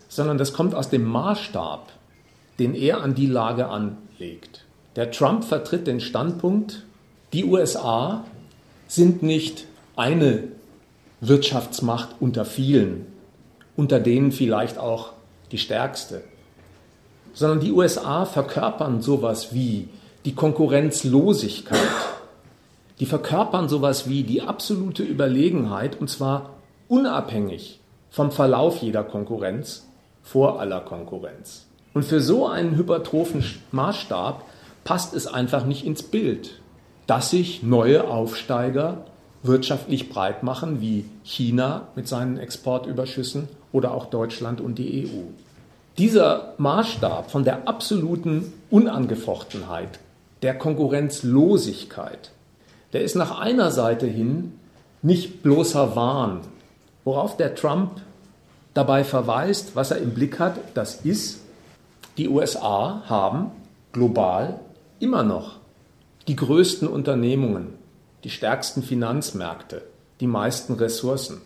sondern 0.09 0.37
das 0.37 0.53
kommt 0.53 0.75
aus 0.75 0.89
dem 0.89 1.05
Maßstab, 1.05 1.91
den 2.59 2.75
er 2.75 3.01
an 3.01 3.15
die 3.15 3.27
Lage 3.27 3.67
anlegt. 3.67 4.65
Der 4.95 5.11
Trump 5.11 5.43
vertritt 5.43 5.87
den 5.87 5.99
Standpunkt, 5.99 6.83
die 7.31 7.45
USA 7.45 8.25
sind 8.87 9.23
nicht 9.23 9.65
eine 9.95 10.43
Wirtschaftsmacht 11.21 12.09
unter 12.19 12.45
vielen, 12.45 13.07
unter 13.75 13.99
denen 13.99 14.31
vielleicht 14.31 14.77
auch 14.77 15.13
die 15.51 15.57
stärkste, 15.57 16.23
sondern 17.33 17.59
die 17.59 17.71
USA 17.71 18.25
verkörpern 18.25 19.01
sowas 19.01 19.53
wie 19.53 19.87
die 20.25 20.35
Konkurrenzlosigkeit, 20.35 21.79
die 23.03 23.09
verkörpern 23.09 23.67
sowas 23.67 24.07
wie 24.07 24.23
die 24.23 24.43
absolute 24.43 25.03
Überlegenheit 25.03 25.99
und 25.99 26.09
zwar 26.09 26.51
unabhängig 26.87 27.81
vom 28.09 28.31
Verlauf 28.31 28.77
jeder 28.77 29.03
Konkurrenz 29.03 29.85
vor 30.21 30.61
aller 30.61 30.79
Konkurrenz. 30.79 31.65
Und 31.93 32.05
für 32.05 32.21
so 32.21 32.47
einen 32.47 32.77
hypertrophen 32.77 33.43
Maßstab 33.73 34.45
passt 34.85 35.13
es 35.13 35.27
einfach 35.27 35.65
nicht 35.65 35.85
ins 35.85 36.01
Bild, 36.01 36.61
dass 37.05 37.29
sich 37.29 37.61
neue 37.61 38.07
Aufsteiger 38.07 39.03
wirtschaftlich 39.41 40.07
breit 40.07 40.41
machen, 40.41 40.79
wie 40.79 41.03
China 41.23 41.89
mit 41.97 42.07
seinen 42.07 42.37
Exportüberschüssen 42.37 43.49
oder 43.73 43.93
auch 43.93 44.05
Deutschland 44.05 44.61
und 44.61 44.79
die 44.79 45.05
EU. 45.05 45.23
Dieser 45.97 46.53
Maßstab 46.57 47.29
von 47.29 47.43
der 47.43 47.67
absoluten 47.67 48.53
Unangefochtenheit, 48.69 49.99
der 50.41 50.57
Konkurrenzlosigkeit, 50.57 52.31
der 52.93 53.01
ist 53.01 53.15
nach 53.15 53.39
einer 53.39 53.71
Seite 53.71 54.07
hin 54.07 54.53
nicht 55.01 55.43
bloßer 55.43 55.95
Wahn. 55.95 56.41
Worauf 57.03 57.35
der 57.35 57.55
Trump 57.55 58.01
dabei 58.73 59.03
verweist, 59.03 59.75
was 59.75 59.91
er 59.91 59.97
im 59.97 60.13
Blick 60.13 60.39
hat, 60.39 60.57
das 60.73 61.01
ist 61.01 61.41
die 62.17 62.29
USA 62.29 63.01
haben 63.07 63.51
global 63.91 64.59
immer 64.99 65.23
noch 65.23 65.57
die 66.27 66.35
größten 66.35 66.87
Unternehmungen, 66.87 67.73
die 68.23 68.29
stärksten 68.29 68.83
Finanzmärkte, 68.83 69.81
die 70.19 70.27
meisten 70.27 70.73
Ressourcen. 70.73 71.41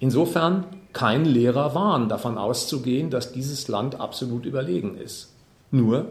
Insofern 0.00 0.64
kein 0.92 1.24
leerer 1.24 1.74
Wahn 1.74 2.08
davon 2.08 2.36
auszugehen, 2.36 3.10
dass 3.10 3.32
dieses 3.32 3.68
Land 3.68 4.00
absolut 4.00 4.44
überlegen 4.44 4.96
ist. 4.96 5.32
Nur 5.70 6.06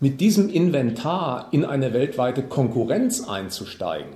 mit 0.00 0.20
diesem 0.20 0.48
Inventar 0.48 1.48
in 1.50 1.64
eine 1.64 1.92
weltweite 1.92 2.42
Konkurrenz 2.42 3.28
einzusteigen 3.28 4.14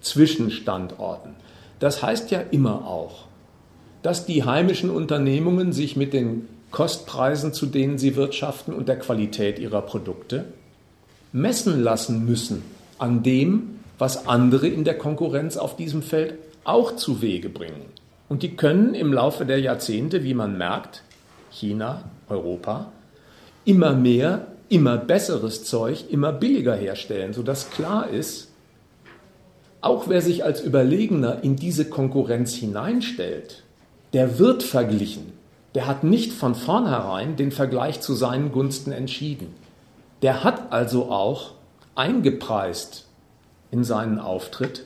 zwischen 0.00 0.50
Standorten, 0.50 1.36
das 1.78 2.02
heißt 2.02 2.30
ja 2.30 2.40
immer 2.40 2.86
auch, 2.86 3.26
dass 4.02 4.26
die 4.26 4.44
heimischen 4.44 4.90
Unternehmungen 4.90 5.72
sich 5.72 5.96
mit 5.96 6.12
den 6.12 6.48
Kostpreisen, 6.72 7.52
zu 7.52 7.66
denen 7.66 7.98
sie 7.98 8.16
wirtschaften 8.16 8.72
und 8.72 8.88
der 8.88 8.98
Qualität 8.98 9.58
ihrer 9.58 9.82
Produkte, 9.82 10.44
messen 11.32 11.82
lassen 11.82 12.24
müssen 12.24 12.62
an 12.98 13.22
dem, 13.22 13.78
was 13.98 14.26
andere 14.26 14.66
in 14.68 14.84
der 14.84 14.98
Konkurrenz 14.98 15.56
auf 15.56 15.76
diesem 15.76 16.02
Feld 16.02 16.34
auch 16.64 16.96
zu 16.96 17.22
Wege 17.22 17.48
bringen. 17.48 17.86
Und 18.28 18.42
die 18.42 18.56
können 18.56 18.94
im 18.94 19.12
Laufe 19.12 19.44
der 19.44 19.60
Jahrzehnte, 19.60 20.24
wie 20.24 20.34
man 20.34 20.56
merkt, 20.56 21.02
China, 21.50 22.04
Europa, 22.28 22.90
immer 23.64 23.92
mehr, 23.92 24.46
immer 24.72 24.96
besseres 24.96 25.64
Zeug, 25.64 26.06
immer 26.10 26.32
billiger 26.32 26.74
herstellen, 26.74 27.32
sodass 27.32 27.70
klar 27.70 28.08
ist, 28.08 28.48
auch 29.80 30.08
wer 30.08 30.22
sich 30.22 30.44
als 30.44 30.60
Überlegener 30.60 31.42
in 31.42 31.56
diese 31.56 31.84
Konkurrenz 31.84 32.54
hineinstellt, 32.54 33.62
der 34.12 34.38
wird 34.38 34.62
verglichen 34.62 35.32
der 35.74 35.86
hat 35.86 36.04
nicht 36.04 36.32
von 36.32 36.54
vornherein 36.54 37.36
den 37.36 37.50
Vergleich 37.50 38.00
zu 38.00 38.14
seinen 38.14 38.52
Gunsten 38.52 38.92
entschieden. 38.92 39.54
Der 40.20 40.44
hat 40.44 40.72
also 40.72 41.10
auch 41.10 41.52
eingepreist 41.94 43.06
in 43.70 43.84
seinen 43.84 44.18
Auftritt, 44.18 44.84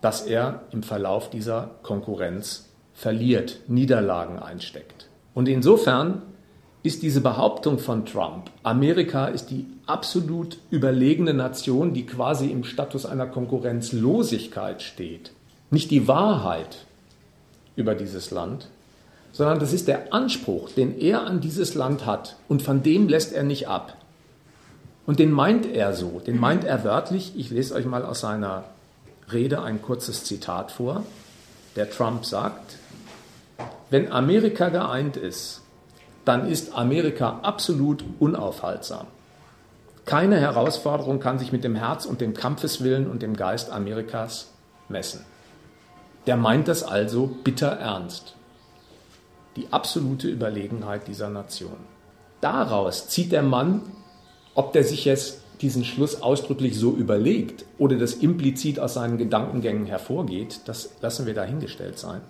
dass 0.00 0.22
er 0.22 0.62
im 0.72 0.82
Verlauf 0.82 1.30
dieser 1.30 1.70
Konkurrenz 1.82 2.68
verliert, 2.92 3.60
Niederlagen 3.66 4.38
einsteckt. 4.38 5.08
Und 5.34 5.48
insofern 5.48 6.22
ist 6.82 7.02
diese 7.02 7.20
Behauptung 7.20 7.78
von 7.78 8.04
Trump, 8.06 8.50
Amerika 8.62 9.26
ist 9.26 9.50
die 9.50 9.66
absolut 9.86 10.58
überlegene 10.70 11.32
Nation, 11.32 11.94
die 11.94 12.06
quasi 12.06 12.50
im 12.50 12.64
Status 12.64 13.06
einer 13.06 13.26
Konkurrenzlosigkeit 13.26 14.82
steht, 14.82 15.32
nicht 15.70 15.90
die 15.90 16.08
Wahrheit 16.08 16.86
über 17.76 17.94
dieses 17.94 18.30
Land, 18.30 18.68
sondern 19.32 19.60
das 19.60 19.72
ist 19.72 19.88
der 19.88 20.12
Anspruch, 20.12 20.70
den 20.70 20.98
er 20.98 21.24
an 21.24 21.40
dieses 21.40 21.74
Land 21.74 22.04
hat 22.04 22.36
und 22.48 22.62
von 22.62 22.82
dem 22.82 23.08
lässt 23.08 23.32
er 23.32 23.44
nicht 23.44 23.68
ab. 23.68 23.96
Und 25.06 25.18
den 25.18 25.32
meint 25.32 25.66
er 25.66 25.94
so, 25.94 26.20
den 26.24 26.38
meint 26.38 26.64
er 26.64 26.84
wörtlich. 26.84 27.32
Ich 27.36 27.50
lese 27.50 27.74
euch 27.74 27.86
mal 27.86 28.04
aus 28.04 28.20
seiner 28.20 28.64
Rede 29.32 29.62
ein 29.62 29.82
kurzes 29.82 30.24
Zitat 30.24 30.70
vor. 30.70 31.02
Der 31.74 31.90
Trump 31.90 32.24
sagt, 32.24 32.76
wenn 33.90 34.12
Amerika 34.12 34.68
geeint 34.68 35.16
ist, 35.16 35.61
dann 36.24 36.48
ist 36.48 36.74
Amerika 36.74 37.40
absolut 37.42 38.04
unaufhaltsam. 38.18 39.06
Keine 40.04 40.38
Herausforderung 40.40 41.20
kann 41.20 41.38
sich 41.38 41.52
mit 41.52 41.64
dem 41.64 41.76
Herz 41.76 42.06
und 42.06 42.20
dem 42.20 42.34
Kampfeswillen 42.34 43.08
und 43.08 43.22
dem 43.22 43.36
Geist 43.36 43.70
Amerikas 43.70 44.50
messen. 44.88 45.24
Der 46.26 46.36
meint 46.36 46.68
das 46.68 46.82
also 46.82 47.26
bitter 47.42 47.68
ernst 47.68 48.36
die 49.56 49.68
absolute 49.70 50.28
Überlegenheit 50.28 51.08
dieser 51.08 51.28
Nation. 51.28 51.76
Daraus 52.40 53.08
zieht 53.08 53.32
der 53.32 53.42
Mann, 53.42 53.82
ob 54.54 54.72
der 54.72 54.84
sich 54.84 55.04
jetzt 55.04 55.40
diesen 55.60 55.84
Schluss 55.84 56.22
ausdrücklich 56.22 56.76
so 56.76 56.92
überlegt 56.92 57.64
oder 57.78 57.96
das 57.96 58.14
implizit 58.14 58.80
aus 58.80 58.94
seinen 58.94 59.18
Gedankengängen 59.18 59.86
hervorgeht, 59.86 60.60
das 60.64 60.90
lassen 61.00 61.26
wir 61.26 61.34
dahingestellt 61.34 61.98
sein. 61.98 62.20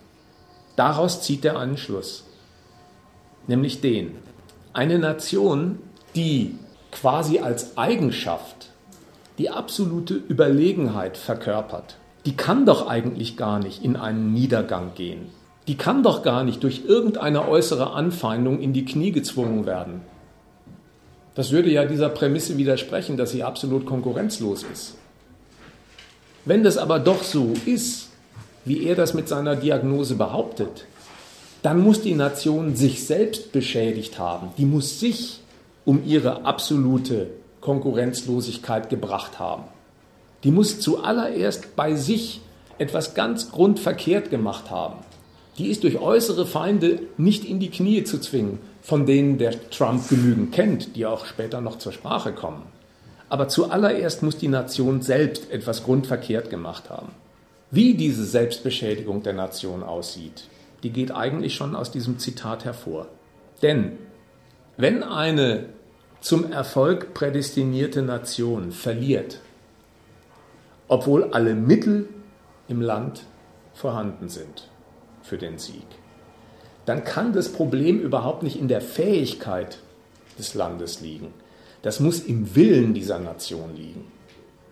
Daraus 0.76 1.22
zieht 1.22 1.44
er 1.44 1.58
einen 1.58 1.78
Schluss, 1.78 2.24
nämlich 3.46 3.80
den, 3.80 4.12
eine 4.72 4.98
Nation, 4.98 5.78
die 6.14 6.56
quasi 6.90 7.38
als 7.38 7.76
Eigenschaft 7.76 8.70
die 9.38 9.50
absolute 9.50 10.14
Überlegenheit 10.14 11.16
verkörpert, 11.16 11.96
die 12.26 12.36
kann 12.36 12.66
doch 12.66 12.86
eigentlich 12.86 13.36
gar 13.36 13.58
nicht 13.58 13.82
in 13.82 13.96
einen 13.96 14.32
Niedergang 14.32 14.92
gehen. 14.94 15.26
Die 15.68 15.76
kann 15.76 16.02
doch 16.02 16.22
gar 16.22 16.44
nicht 16.44 16.62
durch 16.62 16.82
irgendeine 16.86 17.48
äußere 17.48 17.92
Anfeindung 17.92 18.60
in 18.60 18.72
die 18.72 18.84
Knie 18.84 19.12
gezwungen 19.12 19.64
werden. 19.64 20.02
Das 21.34 21.50
würde 21.50 21.70
ja 21.70 21.84
dieser 21.84 22.08
Prämisse 22.08 22.58
widersprechen, 22.58 23.16
dass 23.16 23.30
sie 23.30 23.42
absolut 23.42 23.86
konkurrenzlos 23.86 24.64
ist. 24.70 24.96
Wenn 26.44 26.62
das 26.62 26.76
aber 26.76 26.98
doch 26.98 27.22
so 27.22 27.54
ist, 27.64 28.10
wie 28.64 28.84
er 28.84 28.96
das 28.96 29.14
mit 29.14 29.28
seiner 29.28 29.56
Diagnose 29.56 30.16
behauptet, 30.16 30.86
dann 31.62 31.80
muss 31.80 32.02
die 32.02 32.14
Nation 32.14 32.74
sich 32.74 33.06
selbst 33.06 33.52
beschädigt 33.52 34.18
haben. 34.18 34.48
Die 34.58 34.66
muss 34.66 35.00
sich 35.00 35.40
um 35.84 36.04
ihre 36.04 36.44
absolute 36.44 37.28
Konkurrenzlosigkeit 37.60 38.90
gebracht 38.90 39.38
haben. 39.38 39.64
Die 40.42 40.50
muss 40.50 40.80
zuallererst 40.80 41.76
bei 41.76 41.94
sich 41.94 42.40
etwas 42.78 43.14
ganz 43.14 43.52
grundverkehrt 43.52 44.30
gemacht 44.30 44.70
haben. 44.70 44.96
Die 45.58 45.68
ist 45.68 45.84
durch 45.84 45.98
äußere 45.98 46.46
Feinde 46.46 47.00
nicht 47.16 47.44
in 47.44 47.60
die 47.60 47.70
Knie 47.70 48.02
zu 48.04 48.18
zwingen, 48.18 48.58
von 48.80 49.06
denen 49.06 49.38
der 49.38 49.70
Trump 49.70 50.08
genügend 50.08 50.52
kennt, 50.52 50.96
die 50.96 51.06
auch 51.06 51.26
später 51.26 51.60
noch 51.60 51.78
zur 51.78 51.92
Sprache 51.92 52.32
kommen. 52.32 52.62
Aber 53.28 53.48
zuallererst 53.48 54.22
muss 54.22 54.36
die 54.36 54.48
Nation 54.48 55.02
selbst 55.02 55.50
etwas 55.50 55.84
grundverkehrt 55.84 56.50
gemacht 56.50 56.90
haben. 56.90 57.12
Wie 57.70 57.94
diese 57.94 58.24
Selbstbeschädigung 58.24 59.22
der 59.22 59.32
Nation 59.32 59.82
aussieht, 59.82 60.44
die 60.82 60.90
geht 60.90 61.12
eigentlich 61.12 61.54
schon 61.54 61.76
aus 61.76 61.90
diesem 61.90 62.18
Zitat 62.18 62.64
hervor. 62.64 63.08
Denn 63.62 63.98
wenn 64.76 65.02
eine 65.02 65.66
zum 66.20 66.50
Erfolg 66.50 67.14
prädestinierte 67.14 68.02
Nation 68.02 68.72
verliert, 68.72 69.40
obwohl 70.88 71.24
alle 71.32 71.54
Mittel 71.54 72.08
im 72.68 72.80
Land 72.80 73.24
vorhanden 73.74 74.28
sind 74.28 74.68
für 75.22 75.38
den 75.38 75.58
Sieg, 75.58 75.86
dann 76.86 77.04
kann 77.04 77.32
das 77.32 77.52
Problem 77.52 78.00
überhaupt 78.00 78.42
nicht 78.42 78.58
in 78.58 78.68
der 78.68 78.80
Fähigkeit 78.80 79.78
des 80.38 80.54
Landes 80.54 81.00
liegen. 81.00 81.32
Das 81.82 82.00
muss 82.00 82.20
im 82.20 82.54
Willen 82.54 82.94
dieser 82.94 83.18
Nation 83.18 83.74
liegen. 83.76 84.10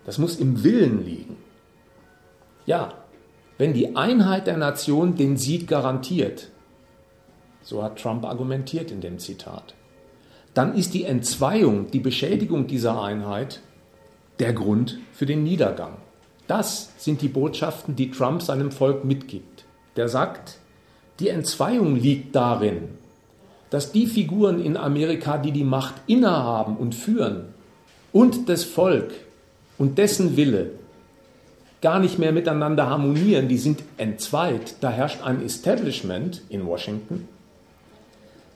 Das 0.05 0.17
muss 0.17 0.37
im 0.37 0.63
Willen 0.63 1.05
liegen. 1.05 1.37
Ja, 2.65 3.00
wenn 3.61 3.73
die 3.73 3.95
Einheit 3.95 4.47
der 4.47 4.57
Nation 4.57 5.15
den 5.15 5.37
Sieg 5.37 5.67
garantiert, 5.67 6.47
so 7.61 7.83
hat 7.83 8.01
Trump 8.01 8.25
argumentiert 8.25 8.89
in 8.89 9.01
dem 9.01 9.19
Zitat, 9.19 9.75
dann 10.55 10.73
ist 10.73 10.95
die 10.95 11.03
Entzweiung, 11.03 11.91
die 11.91 11.99
Beschädigung 11.99 12.65
dieser 12.65 12.99
Einheit 12.99 13.61
der 14.39 14.53
Grund 14.53 14.97
für 15.13 15.27
den 15.27 15.43
Niedergang. 15.43 15.97
Das 16.47 16.89
sind 16.97 17.21
die 17.21 17.27
Botschaften, 17.27 17.95
die 17.95 18.09
Trump 18.09 18.41
seinem 18.41 18.71
Volk 18.71 19.05
mitgibt. 19.05 19.65
Der 19.95 20.09
sagt, 20.09 20.57
die 21.19 21.29
Entzweiung 21.29 21.95
liegt 21.95 22.35
darin, 22.35 22.89
dass 23.69 23.91
die 23.91 24.07
Figuren 24.07 24.59
in 24.59 24.75
Amerika, 24.75 25.37
die 25.37 25.51
die 25.51 25.63
Macht 25.63 25.93
innehaben 26.07 26.77
und 26.77 26.95
führen, 26.95 27.53
und 28.11 28.49
das 28.49 28.63
Volk 28.63 29.11
und 29.77 29.99
dessen 29.99 30.35
Wille 30.35 30.80
gar 31.81 31.99
nicht 31.99 32.19
mehr 32.19 32.31
miteinander 32.31 32.89
harmonieren, 32.89 33.47
die 33.47 33.57
sind 33.57 33.83
entzweit. 33.97 34.75
Da 34.81 34.89
herrscht 34.89 35.23
ein 35.23 35.43
Establishment 35.43 36.41
in 36.49 36.65
Washington, 36.65 37.27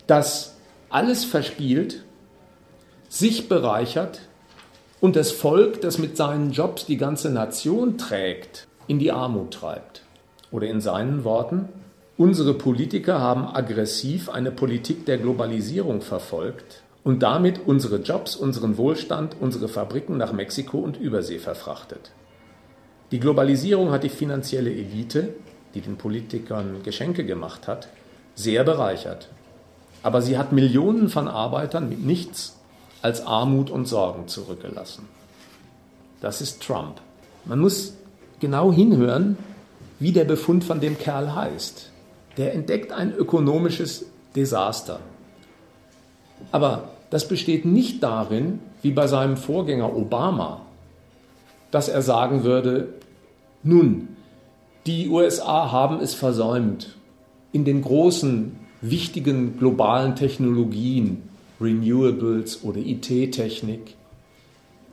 das 0.07 0.55
alles 0.89 1.25
verspielt, 1.25 2.03
sich 3.09 3.49
bereichert 3.49 4.21
und 5.01 5.15
das 5.15 5.31
Volk, 5.31 5.81
das 5.81 5.97
mit 5.97 6.17
seinen 6.17 6.51
Jobs 6.51 6.85
die 6.85 6.97
ganze 6.97 7.29
Nation 7.29 7.97
trägt, 7.97 8.67
in 8.87 8.99
die 8.99 9.11
Armut 9.11 9.53
treibt. 9.53 10.01
Oder 10.51 10.67
in 10.67 10.79
seinen 10.79 11.23
Worten, 11.23 11.69
Unsere 12.17 12.53
Politiker 12.53 13.19
haben 13.19 13.45
aggressiv 13.45 14.29
eine 14.29 14.49
Politik 14.49 15.05
der 15.05 15.17
Globalisierung 15.17 15.99
verfolgt 15.99 16.81
und 17.03 17.23
damit 17.23 17.59
unsere 17.65 17.97
Jobs, 17.97 18.37
unseren 18.37 18.77
Wohlstand, 18.77 19.35
unsere 19.37 19.67
Fabriken 19.67 20.15
nach 20.15 20.31
Mexiko 20.31 20.77
und 20.77 20.95
Übersee 20.95 21.39
verfrachtet. 21.39 22.11
Die 23.15 23.21
Globalisierung 23.21 23.91
hat 23.91 24.03
die 24.03 24.09
finanzielle 24.09 24.69
Elite, 24.69 25.29
die 25.73 25.79
den 25.79 25.95
Politikern 25.95 26.83
Geschenke 26.83 27.25
gemacht 27.25 27.65
hat, 27.65 27.87
sehr 28.35 28.65
bereichert. 28.65 29.29
Aber 30.03 30.21
sie 30.21 30.37
hat 30.37 30.51
Millionen 30.51 31.07
von 31.07 31.29
Arbeitern 31.29 31.87
mit 31.87 32.05
nichts 32.05 32.57
als 33.01 33.25
Armut 33.25 33.69
und 33.69 33.85
Sorgen 33.85 34.27
zurückgelassen. 34.27 35.07
Das 36.19 36.41
ist 36.41 36.61
Trump. 36.61 36.99
Man 37.45 37.59
muss 37.59 37.93
genau 38.41 38.73
hinhören, 38.73 39.37
wie 39.97 40.11
der 40.11 40.25
Befund 40.25 40.65
von 40.65 40.81
dem 40.81 40.97
Kerl 40.97 41.33
heißt 41.33 41.91
der 42.35 42.53
entdeckt 42.53 42.91
ein 42.91 43.13
ökonomisches 43.15 44.07
Desaster. 44.35 44.99
Aber 46.51 46.89
das 47.11 47.29
besteht 47.29 47.63
nicht 47.63 48.03
darin, 48.03 48.59
wie 48.81 48.91
bei 48.91 49.07
seinem 49.07 49.37
Vorgänger 49.37 49.95
Obama, 49.95 50.65
dass 51.71 51.87
er 51.87 52.01
sagen 52.01 52.43
würde, 52.43 52.89
nun, 53.65 54.09
die 54.85 55.09
USA 55.09 55.71
haben 55.71 55.99
es 55.99 56.13
versäumt, 56.13 56.95
in 57.51 57.65
den 57.65 57.81
großen, 57.81 58.55
wichtigen 58.81 59.57
globalen 59.57 60.15
Technologien, 60.15 61.23
Renewables 61.59 62.63
oder 62.63 62.77
IT-Technik, 62.77 63.95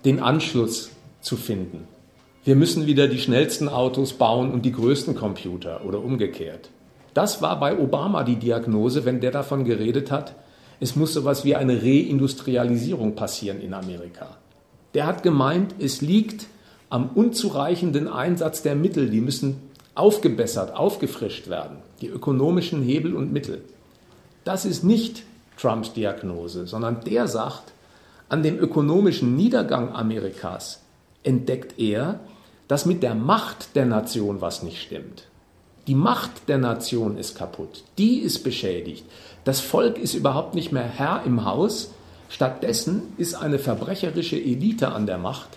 den 0.05 0.21
Anschluss 0.21 0.91
zu 1.21 1.37
finden. 1.37 1.87
Wir 2.45 2.57
müssen 2.57 2.87
wieder 2.87 3.09
die 3.09 3.19
schnellsten 3.19 3.69
Autos 3.69 4.15
bauen 4.15 4.51
und 4.51 4.65
die 4.65 4.73
größten 4.73 5.15
Computer 5.15 5.85
oder 5.85 6.03
umgekehrt. 6.03 6.71
Das 7.15 7.43
war 7.43 7.61
bei 7.61 7.79
Obama 7.79 8.25
die 8.25 8.37
Diagnose, 8.37 9.05
wenn 9.05 9.21
der 9.21 9.33
davon 9.33 9.65
geredet 9.65 10.11
hat, 10.11 10.35
es 10.81 10.97
muss 10.97 11.13
sowas 11.13 11.45
wie 11.45 11.55
eine 11.55 11.83
Reindustrialisierung 11.83 13.15
passieren 13.15 13.61
in 13.61 13.75
Amerika. 13.75 14.39
Der 14.95 15.07
hat 15.07 15.23
gemeint, 15.23 15.75
es 15.79 16.01
liegt 16.01 16.47
am 16.93 17.09
unzureichenden 17.15 18.07
Einsatz 18.07 18.61
der 18.61 18.75
Mittel, 18.75 19.09
die 19.09 19.23
müssen 19.23 19.57
aufgebessert, 19.95 20.77
aufgefrischt 20.77 21.49
werden, 21.49 21.79
die 22.03 22.09
ökonomischen 22.09 22.83
Hebel 22.83 23.15
und 23.17 23.33
Mittel. 23.33 23.63
Das 24.45 24.67
ist 24.67 24.85
nicht 24.85 25.23
Trumps 25.57 25.95
Diagnose, 25.95 26.67
sondern 26.67 27.01
der 27.01 27.29
sagt, 27.29 27.73
an 28.29 28.43
dem 28.43 28.59
ökonomischen 28.59 29.37
Niedergang 29.37 29.95
Amerikas 29.95 30.83
entdeckt 31.23 31.79
er, 31.79 32.21
dass 32.69 32.85
mit 32.85 33.03
der 33.03 33.15
Macht 33.15 33.75
der 33.75 33.87
Nation 33.87 34.43
was 34.43 34.63
nicht 34.63 34.83
stimmt. 34.83 35.29
Die 35.87 35.95
Macht 35.95 36.47
der 36.47 36.59
Nation 36.59 37.17
ist 37.17 37.39
kaputt, 37.39 37.85
die 37.97 38.19
ist 38.19 38.45
beschädigt. 38.45 39.07
Das 39.45 39.61
Volk 39.61 39.97
ist 39.97 40.13
überhaupt 40.13 40.55
nicht 40.55 40.73
mehr 40.73 40.83
Herr 40.83 41.23
im 41.25 41.47
Haus. 41.47 41.93
Stattdessen 42.29 43.15
ist 43.17 43.35
eine 43.35 43.59
verbrecherische 43.59 44.37
Elite 44.37 44.93
an 44.93 45.07
der 45.07 45.17
Macht, 45.17 45.49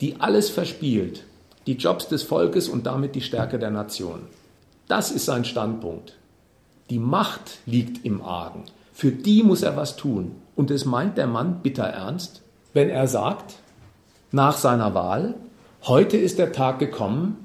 die 0.00 0.20
alles 0.20 0.50
verspielt, 0.50 1.24
die 1.66 1.74
Jobs 1.74 2.08
des 2.08 2.22
Volkes 2.22 2.68
und 2.68 2.86
damit 2.86 3.14
die 3.14 3.20
Stärke 3.20 3.58
der 3.58 3.70
Nation. 3.70 4.20
Das 4.88 5.10
ist 5.10 5.26
sein 5.26 5.44
Standpunkt. 5.44 6.16
Die 6.88 6.98
Macht 6.98 7.58
liegt 7.66 8.04
im 8.04 8.22
Argen. 8.22 8.64
Für 8.92 9.12
die 9.12 9.42
muss 9.42 9.62
er 9.62 9.76
was 9.76 9.96
tun. 9.96 10.32
Und 10.56 10.70
es 10.70 10.84
meint 10.84 11.16
der 11.16 11.26
Mann 11.26 11.60
bitter 11.62 11.84
ernst, 11.84 12.42
wenn 12.72 12.90
er 12.90 13.06
sagt, 13.06 13.56
nach 14.32 14.56
seiner 14.56 14.94
Wahl, 14.94 15.34
heute 15.82 16.16
ist 16.16 16.38
der 16.38 16.52
Tag 16.52 16.78
gekommen, 16.78 17.36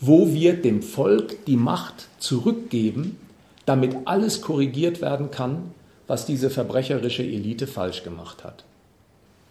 wo 0.00 0.32
wir 0.32 0.60
dem 0.60 0.82
Volk 0.82 1.44
die 1.46 1.56
Macht 1.56 2.08
zurückgeben, 2.18 3.18
damit 3.64 3.96
alles 4.04 4.42
korrigiert 4.42 5.00
werden 5.00 5.30
kann, 5.30 5.70
was 6.06 6.26
diese 6.26 6.50
verbrecherische 6.50 7.22
Elite 7.22 7.66
falsch 7.66 8.02
gemacht 8.02 8.44
hat. 8.44 8.64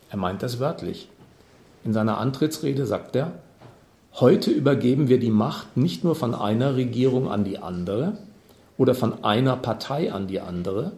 Er 0.09 0.17
meint 0.17 0.43
das 0.43 0.59
wörtlich. 0.59 1.09
In 1.85 1.93
seiner 1.93 2.17
Antrittsrede 2.17 2.87
sagt 2.87 3.15
er, 3.15 3.31
heute 4.19 4.49
übergeben 4.49 5.07
wir 5.07 5.19
die 5.19 5.29
Macht 5.29 5.77
nicht 5.77 6.03
nur 6.03 6.15
von 6.15 6.33
einer 6.33 6.75
Regierung 6.75 7.29
an 7.29 7.43
die 7.43 7.59
andere 7.59 8.17
oder 8.75 8.95
von 8.95 9.23
einer 9.23 9.55
Partei 9.55 10.11
an 10.11 10.25
die 10.25 10.39
andere, 10.39 10.93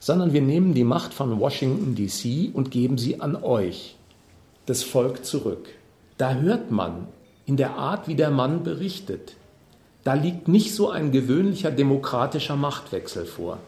sondern 0.00 0.32
wir 0.32 0.40
nehmen 0.40 0.72
die 0.72 0.82
Macht 0.82 1.12
von 1.12 1.38
Washington 1.38 1.94
DC 1.94 2.54
und 2.54 2.70
geben 2.70 2.96
sie 2.96 3.20
an 3.20 3.36
euch, 3.36 3.96
das 4.64 4.82
Volk, 4.82 5.26
zurück. 5.26 5.68
Da 6.16 6.36
hört 6.36 6.70
man, 6.70 7.06
in 7.44 7.58
der 7.58 7.74
Art, 7.76 8.08
wie 8.08 8.14
der 8.14 8.30
Mann 8.30 8.62
berichtet, 8.62 9.36
da 10.04 10.14
liegt 10.14 10.48
nicht 10.48 10.74
so 10.74 10.88
ein 10.88 11.12
gewöhnlicher 11.12 11.70
demokratischer 11.70 12.56
Machtwechsel 12.56 13.26
vor. 13.26 13.58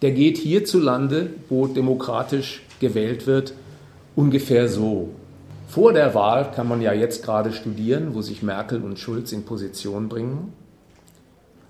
Der 0.00 0.12
geht 0.12 0.38
hierzulande, 0.38 1.30
wo 1.48 1.66
demokratisch 1.66 2.62
gewählt 2.78 3.26
wird, 3.26 3.54
ungefähr 4.14 4.68
so. 4.68 5.08
Vor 5.74 5.92
der 5.92 6.14
Wahl 6.14 6.52
kann 6.52 6.68
man 6.68 6.80
ja 6.80 6.92
jetzt 6.92 7.24
gerade 7.24 7.52
studieren, 7.52 8.14
wo 8.14 8.22
sich 8.22 8.44
Merkel 8.44 8.80
und 8.84 8.96
Schulz 8.96 9.32
in 9.32 9.44
Position 9.44 10.08
bringen. 10.08 10.52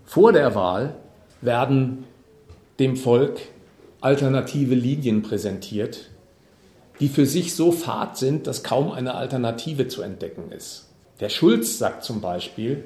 Vor 0.05 0.35
der 0.35 0.55
Wahl 0.55 0.97
werden 1.41 2.05
dem 2.79 2.99
Volk 2.99 3.41
alternative 4.03 4.75
Linien 4.75 5.23
präsentiert, 5.23 6.11
die 7.01 7.09
für 7.09 7.25
sich 7.25 7.55
so 7.55 7.73
fad 7.73 8.19
sind, 8.19 8.47
dass 8.47 8.63
kaum 8.63 8.93
eine 8.93 9.15
Alternative 9.15 9.89
zu 9.89 10.03
entdecken 10.03 10.53
ist. 10.53 10.85
Der 11.21 11.31
Schulz 11.31 11.79
sagt 11.79 12.05
zum 12.05 12.21
Beispiel, 12.21 12.85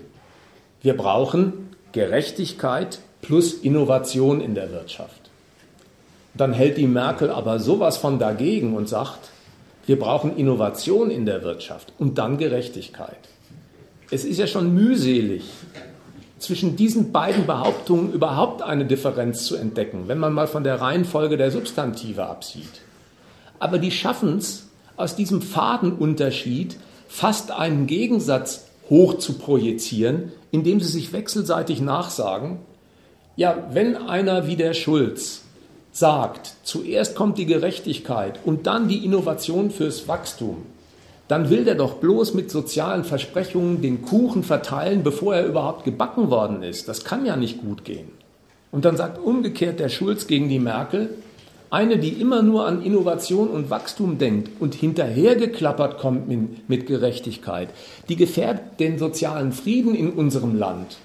wir 0.82 0.96
brauchen 0.96 1.70
Gerechtigkeit 1.90 3.00
plus 3.22 3.54
Innovation 3.54 4.40
in 4.40 4.54
der 4.54 4.70
Wirtschaft. 4.70 5.30
Dann 6.34 6.52
hält 6.52 6.76
die 6.76 6.86
Merkel 6.86 7.28
aber 7.30 7.58
sowas 7.58 7.96
von 7.96 8.20
dagegen 8.20 8.76
und 8.76 8.88
sagt, 8.88 9.30
wir 9.88 9.98
brauchen 9.98 10.36
Innovation 10.36 11.10
in 11.10 11.24
der 11.24 11.42
Wirtschaft 11.42 11.94
und 11.98 12.18
dann 12.18 12.36
Gerechtigkeit. 12.36 13.16
Es 14.10 14.26
ist 14.26 14.38
ja 14.38 14.46
schon 14.46 14.74
mühselig, 14.74 15.44
zwischen 16.38 16.76
diesen 16.76 17.10
beiden 17.10 17.46
Behauptungen 17.46 18.12
überhaupt 18.12 18.60
eine 18.60 18.84
Differenz 18.84 19.46
zu 19.46 19.56
entdecken, 19.56 20.04
wenn 20.06 20.18
man 20.18 20.34
mal 20.34 20.46
von 20.46 20.62
der 20.62 20.82
Reihenfolge 20.82 21.38
der 21.38 21.50
Substantive 21.50 22.26
absieht. 22.26 22.82
Aber 23.58 23.78
die 23.78 23.90
schaffen 23.90 24.36
es, 24.36 24.66
aus 24.98 25.16
diesem 25.16 25.40
Fadenunterschied 25.40 26.76
fast 27.08 27.50
einen 27.50 27.86
Gegensatz 27.86 28.66
hoch 28.90 29.16
zu 29.16 29.38
projizieren, 29.38 30.32
indem 30.50 30.80
sie 30.80 30.88
sich 30.88 31.14
wechselseitig 31.14 31.80
nachsagen, 31.80 32.58
ja, 33.36 33.68
wenn 33.72 33.96
einer 33.96 34.46
wie 34.46 34.56
der 34.56 34.74
Schulz 34.74 35.44
sagt, 35.98 36.54
zuerst 36.62 37.14
kommt 37.14 37.38
die 37.38 37.46
Gerechtigkeit 37.46 38.38
und 38.44 38.66
dann 38.66 38.88
die 38.88 39.04
Innovation 39.04 39.70
fürs 39.70 40.06
Wachstum, 40.06 40.58
dann 41.26 41.50
will 41.50 41.64
der 41.64 41.74
doch 41.74 41.94
bloß 41.94 42.34
mit 42.34 42.50
sozialen 42.50 43.04
Versprechungen 43.04 43.82
den 43.82 44.02
Kuchen 44.02 44.42
verteilen, 44.42 45.02
bevor 45.02 45.34
er 45.34 45.46
überhaupt 45.46 45.84
gebacken 45.84 46.30
worden 46.30 46.62
ist. 46.62 46.88
Das 46.88 47.04
kann 47.04 47.26
ja 47.26 47.36
nicht 47.36 47.60
gut 47.60 47.84
gehen. 47.84 48.08
Und 48.70 48.84
dann 48.84 48.96
sagt 48.96 49.18
umgekehrt 49.18 49.80
der 49.80 49.88
Schulz 49.88 50.26
gegen 50.26 50.48
die 50.48 50.58
Merkel, 50.58 51.10
eine, 51.70 51.98
die 51.98 52.14
immer 52.20 52.42
nur 52.42 52.66
an 52.66 52.82
Innovation 52.82 53.48
und 53.48 53.68
Wachstum 53.68 54.16
denkt 54.16 54.50
und 54.60 54.74
hinterhergeklappert 54.74 55.98
kommt 55.98 56.28
mit, 56.68 56.86
Gerechtigkeit, 56.86 57.68
die 58.08 58.16
gefährdet 58.16 58.80
den 58.80 58.98
sozialen 58.98 59.52
Frieden 59.52 59.94
in 59.94 60.12
unserem 60.12 60.56
Land. 60.56 60.96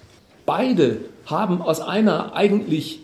Beide 0.46 1.00
haben 1.26 1.62
aus 1.62 1.82
einer 1.82 2.34
eigentlich 2.34 3.03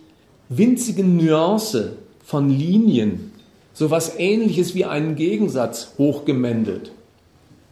winzigen 0.50 1.16
Nuance 1.16 1.94
von 2.24 2.50
Linien 2.50 3.32
sowas 3.74 4.16
ähnliches 4.18 4.76
wie 4.76 4.86
einen 4.86 5.16
Gegensatz 5.16 5.94
hochgemändelt, 5.98 6.92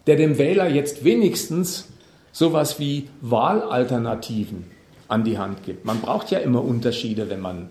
der 0.05 0.15
dem 0.15 0.37
Wähler 0.37 0.69
jetzt 0.69 1.03
wenigstens 1.03 1.89
sowas 2.31 2.79
wie 2.79 3.09
Wahlalternativen 3.21 4.65
an 5.07 5.23
die 5.23 5.37
Hand 5.37 5.63
gibt. 5.63 5.85
Man 5.85 5.99
braucht 6.01 6.29
ja 6.31 6.39
immer 6.39 6.63
Unterschiede, 6.63 7.29
wenn 7.29 7.41
man 7.41 7.69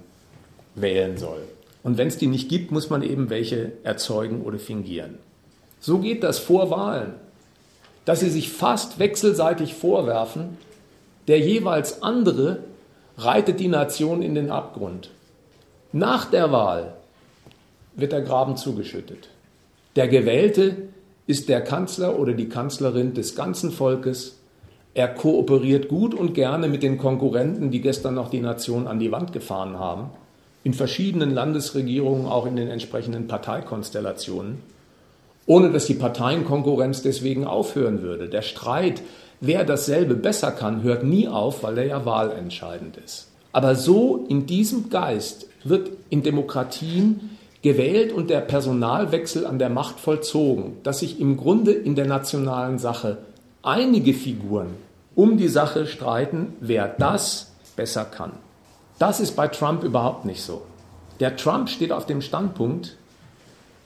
wählen 0.74 1.16
soll. 1.16 1.42
Und 1.82 1.98
wenn 1.98 2.08
es 2.08 2.18
die 2.18 2.26
nicht 2.26 2.48
gibt, 2.48 2.72
muss 2.72 2.90
man 2.90 3.02
eben 3.02 3.30
welche 3.30 3.72
erzeugen 3.84 4.42
oder 4.42 4.58
fingieren. 4.58 5.14
So 5.78 5.98
geht 5.98 6.24
das 6.24 6.40
vor 6.40 6.70
Wahlen, 6.70 7.14
dass 8.04 8.20
sie 8.20 8.30
sich 8.30 8.50
fast 8.50 8.98
wechselseitig 8.98 9.74
vorwerfen, 9.74 10.58
der 11.28 11.38
jeweils 11.38 12.02
andere 12.02 12.58
reitet 13.16 13.60
die 13.60 13.68
Nation 13.68 14.22
in 14.22 14.34
den 14.34 14.50
Abgrund. 14.50 15.10
Nach 15.92 16.26
der 16.30 16.52
Wahl 16.52 16.94
wird 17.94 18.12
der 18.12 18.22
Graben 18.22 18.56
zugeschüttet. 18.56 19.28
Der 19.96 20.08
Gewählte 20.08 20.76
ist 21.26 21.48
der 21.48 21.62
Kanzler 21.62 22.18
oder 22.18 22.34
die 22.34 22.48
Kanzlerin 22.48 23.14
des 23.14 23.34
ganzen 23.34 23.70
Volkes. 23.70 24.38
Er 24.94 25.08
kooperiert 25.08 25.88
gut 25.88 26.14
und 26.14 26.34
gerne 26.34 26.68
mit 26.68 26.82
den 26.82 26.98
Konkurrenten, 26.98 27.70
die 27.70 27.80
gestern 27.80 28.14
noch 28.14 28.30
die 28.30 28.40
Nation 28.40 28.86
an 28.86 28.98
die 28.98 29.12
Wand 29.12 29.32
gefahren 29.32 29.78
haben 29.78 30.10
in 30.66 30.74
verschiedenen 30.74 31.32
Landesregierungen, 31.32 32.26
auch 32.26 32.44
in 32.44 32.56
den 32.56 32.66
entsprechenden 32.66 33.28
Parteikonstellationen, 33.28 34.58
ohne 35.46 35.70
dass 35.70 35.86
die 35.86 35.94
Parteienkonkurrenz 35.94 37.02
deswegen 37.02 37.46
aufhören 37.46 38.02
würde. 38.02 38.28
Der 38.28 38.42
Streit, 38.42 39.00
wer 39.40 39.64
dasselbe 39.64 40.14
besser 40.14 40.52
kann, 40.52 40.82
hört 40.82 41.04
nie 41.04 41.28
auf, 41.28 41.62
weil 41.62 41.78
er 41.78 41.86
ja 41.86 42.04
wahlentscheidend 42.04 42.96
ist. 42.96 43.28
Aber 43.52 43.74
so 43.74 44.26
in 44.28 44.46
diesem 44.46 44.90
Geist 44.90 45.46
wird 45.64 45.90
in 46.10 46.22
Demokratien 46.22 47.30
gewählt 47.62 48.12
und 48.12 48.30
der 48.30 48.40
Personalwechsel 48.40 49.46
an 49.46 49.58
der 49.58 49.70
Macht 49.70 49.98
vollzogen, 49.98 50.76
dass 50.82 51.00
sich 51.00 51.20
im 51.20 51.36
Grunde 51.36 51.72
in 51.72 51.96
der 51.96 52.06
nationalen 52.06 52.78
Sache 52.78 53.18
einige 53.62 54.14
Figuren 54.14 54.68
um 55.14 55.38
die 55.38 55.48
Sache 55.48 55.86
streiten, 55.86 56.52
wer 56.60 56.86
das 56.86 57.52
besser 57.74 58.04
kann. 58.04 58.32
Das 58.98 59.18
ist 59.18 59.34
bei 59.34 59.48
Trump 59.48 59.82
überhaupt 59.82 60.26
nicht 60.26 60.42
so. 60.42 60.62
Der 61.20 61.36
Trump 61.36 61.68
steht 61.68 61.92
auf 61.92 62.06
dem 62.06 62.20
Standpunkt, 62.20 62.96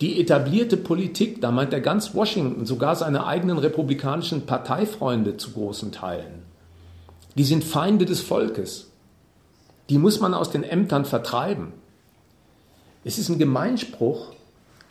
die 0.01 0.21
etablierte 0.21 0.77
Politik, 0.77 1.41
da 1.41 1.51
meint 1.51 1.73
er 1.73 1.81
ganz 1.81 2.15
Washington, 2.15 2.65
sogar 2.65 2.97
seine 2.97 3.27
eigenen 3.27 3.59
republikanischen 3.59 4.47
Parteifreunde 4.47 5.37
zu 5.37 5.53
großen 5.53 5.93
Teilen, 5.93 6.43
die 7.37 7.45
sind 7.45 7.65
Feinde 7.65 8.07
des 8.07 8.21
Volkes. 8.21 8.91
Die 9.89 9.99
muss 9.99 10.21
man 10.21 10.35
aus 10.35 10.51
den 10.51 10.63
Ämtern 10.63 11.05
vertreiben. 11.05 11.73
Es 13.05 13.19
ist 13.19 13.29
ein 13.29 13.39
Gemeinspruch 13.39 14.33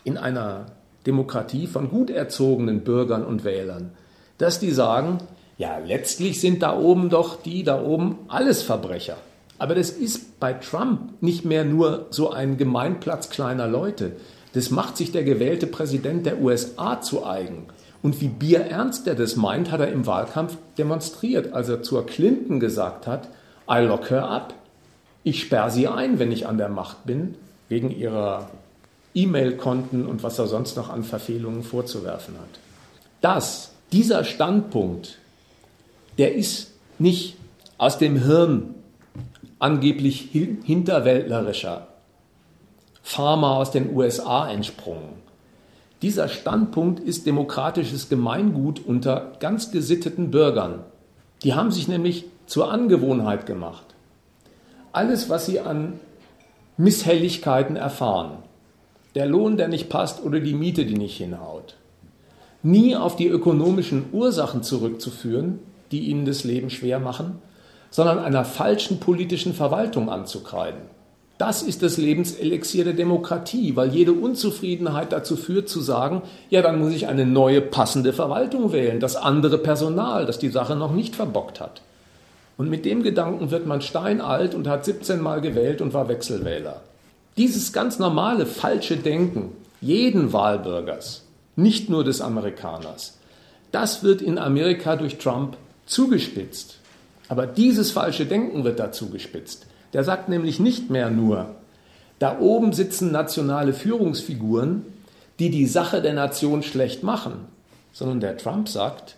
in 0.04 0.18
einer 0.18 0.68
Demokratie 1.06 1.68
von 1.68 1.90
gut 1.90 2.10
erzogenen 2.10 2.82
Bürgern 2.82 3.26
und 3.26 3.44
Wählern, 3.44 3.92
dass 4.38 4.60
die 4.60 4.72
sagen, 4.72 5.20
ja, 5.58 5.78
letztlich 5.78 6.40
sind 6.40 6.62
da 6.62 6.78
oben 6.78 7.10
doch 7.10 7.42
die 7.42 7.64
da 7.64 7.82
oben 7.82 8.20
alles 8.28 8.62
Verbrecher. 8.64 9.18
Aber 9.58 9.76
das 9.76 9.90
ist 9.90 10.40
bei 10.40 10.54
Trump 10.54 11.22
nicht 11.22 11.44
mehr 11.44 11.66
nur 11.66 12.08
so 12.12 12.32
ein 12.32 12.58
Gemeinplatz 12.58 13.30
kleiner 13.30 13.68
Leute. 13.68 14.14
Das 14.54 14.72
macht 14.72 14.98
sich 14.98 15.12
der 15.12 15.24
gewählte 15.24 15.68
Präsident 15.68 16.26
der 16.26 16.42
USA 16.42 17.02
zu 17.02 17.26
eigen. 17.26 17.68
Und 18.02 18.22
wie 18.22 18.30
bierernst 18.30 19.08
er 19.08 19.16
das 19.16 19.36
meint, 19.36 19.72
hat 19.72 19.82
er 19.82 19.92
im 19.92 20.06
Wahlkampf 20.06 20.58
demonstriert, 20.78 21.54
als 21.54 21.70
er 21.70 21.84
zur 21.84 22.06
Clinton 22.06 22.60
gesagt 22.60 23.08
hat, 23.08 23.28
I 23.70 23.80
lock 23.80 24.10
her 24.10 24.30
up. 24.30 24.54
Ich 25.24 25.42
sperre 25.42 25.70
sie 25.70 25.88
ein, 25.88 26.18
wenn 26.18 26.32
ich 26.32 26.48
an 26.48 26.58
der 26.58 26.70
Macht 26.70 27.06
bin, 27.06 27.36
wegen 27.68 27.92
ihrer 27.92 28.50
E-Mail-Konten 29.14 30.06
und 30.06 30.24
was 30.24 30.40
er 30.40 30.48
sonst 30.48 30.78
noch 30.78 30.90
an 30.90 31.04
Verfehlungen 31.04 31.64
vorzuwerfen 31.64 32.36
hat. 32.36 32.60
Das, 33.22 33.72
dieser 33.92 34.24
Standpunkt, 34.24 35.20
der 36.18 36.36
ist 36.36 36.72
nicht 37.00 37.36
aus 37.78 37.98
dem 37.98 38.24
Hirn 38.24 38.76
angeblich 39.60 40.30
hinterwäldlerischer 40.32 41.89
Farmer 43.10 43.58
aus 43.58 43.72
den 43.72 43.96
USA 43.96 44.48
entsprungen. 44.48 45.16
Dieser 46.04 46.30
Standpunkt 46.30 47.00
ist 47.00 47.26
demokratisches 47.26 48.08
Gemeingut 48.08 48.86
unter 48.86 49.32
ganz 49.40 49.72
gesitteten 49.72 50.30
Bürgern. 50.30 50.84
Die 51.42 51.56
haben 51.56 51.72
sich 51.72 51.88
nämlich 51.88 52.26
zur 52.46 52.72
Angewohnheit 52.72 53.48
gemacht. 53.48 53.84
Alles, 54.92 55.28
was 55.28 55.48
sie 55.48 55.60
an 55.60 56.00
Misshelligkeiten 56.78 57.78
erfahren, 57.78 58.44
der 59.16 59.26
Lohn, 59.26 59.58
der 59.58 59.70
nicht 59.70 59.90
passt 59.90 60.24
oder 60.24 60.40
die 60.40 60.54
Miete, 60.54 60.86
die 60.86 60.98
nicht 60.98 61.18
hinhaut, 61.18 61.78
nie 62.62 62.96
auf 62.96 63.16
die 63.16 63.28
ökonomischen 63.28 64.06
Ursachen 64.12 64.62
zurückzuführen, 64.62 65.58
die 65.90 66.02
ihnen 66.02 66.26
das 66.26 66.44
Leben 66.44 66.70
schwer 66.70 67.00
machen, 67.00 67.42
sondern 67.90 68.20
einer 68.20 68.46
falschen 68.46 69.00
politischen 69.00 69.56
Verwaltung 69.56 70.12
anzukreiden. 70.12 70.99
Das 71.40 71.62
ist 71.64 71.84
das 71.84 71.96
Lebenselixier 71.96 72.84
der 72.84 72.94
Demokratie, 72.94 73.78
weil 73.78 73.96
jede 73.96 74.12
Unzufriedenheit 74.12 75.14
dazu 75.14 75.38
führt 75.38 75.70
zu 75.70 75.80
sagen, 75.80 76.22
ja, 76.50 76.62
dann 76.62 76.80
muss 76.80 76.92
ich 76.92 77.08
eine 77.08 77.26
neue 77.26 77.62
passende 77.62 78.12
Verwaltung 78.12 78.74
wählen, 78.74 79.00
das 79.00 79.16
andere 79.16 79.58
Personal, 79.58 80.26
das 80.26 80.38
die 80.38 80.50
Sache 80.50 80.76
noch 80.76 80.92
nicht 80.92 81.16
verbockt 81.16 81.62
hat. 81.62 81.82
Und 82.58 82.70
mit 82.70 82.84
dem 82.84 83.04
Gedanken 83.04 83.52
wird 83.52 83.66
man 83.66 83.82
steinalt 83.82 84.54
und 84.54 84.68
hat 84.68 84.84
17 84.84 85.22
Mal 85.22 85.40
gewählt 85.40 85.80
und 85.80 85.94
war 85.94 86.10
Wechselwähler. 86.10 86.82
Dieses 87.38 87.72
ganz 87.72 88.00
normale 88.00 88.46
falsche 88.46 88.98
Denken 88.98 89.54
jeden 89.80 90.34
Wahlbürgers, 90.34 91.24
nicht 91.56 91.90
nur 91.90 92.04
des 92.04 92.20
Amerikaners, 92.20 93.18
das 93.72 94.04
wird 94.04 94.22
in 94.22 94.40
Amerika 94.40 94.98
durch 94.98 95.20
Trump 95.20 95.56
zugespitzt. 95.86 96.80
Aber 97.30 97.48
dieses 97.48 97.92
falsche 97.92 98.26
Denken 98.26 98.66
wird 98.66 98.78
dazu 98.78 99.10
gespitzt. 99.10 99.68
Der 99.94 100.04
sagt 100.04 100.30
nämlich 100.30 100.60
nicht 100.60 100.90
mehr 100.90 101.10
nur, 101.10 101.56
da 102.20 102.40
oben 102.40 102.74
sitzen 102.74 103.12
nationale 103.12 103.74
Führungsfiguren, 103.74 104.86
die 105.40 105.50
die 105.50 105.66
Sache 105.66 106.02
der 106.02 106.14
Nation 106.14 106.64
schlecht 106.64 107.02
machen, 107.02 107.46
sondern 107.94 108.20
der 108.20 108.38
Trump 108.38 108.68
sagt, 108.68 109.16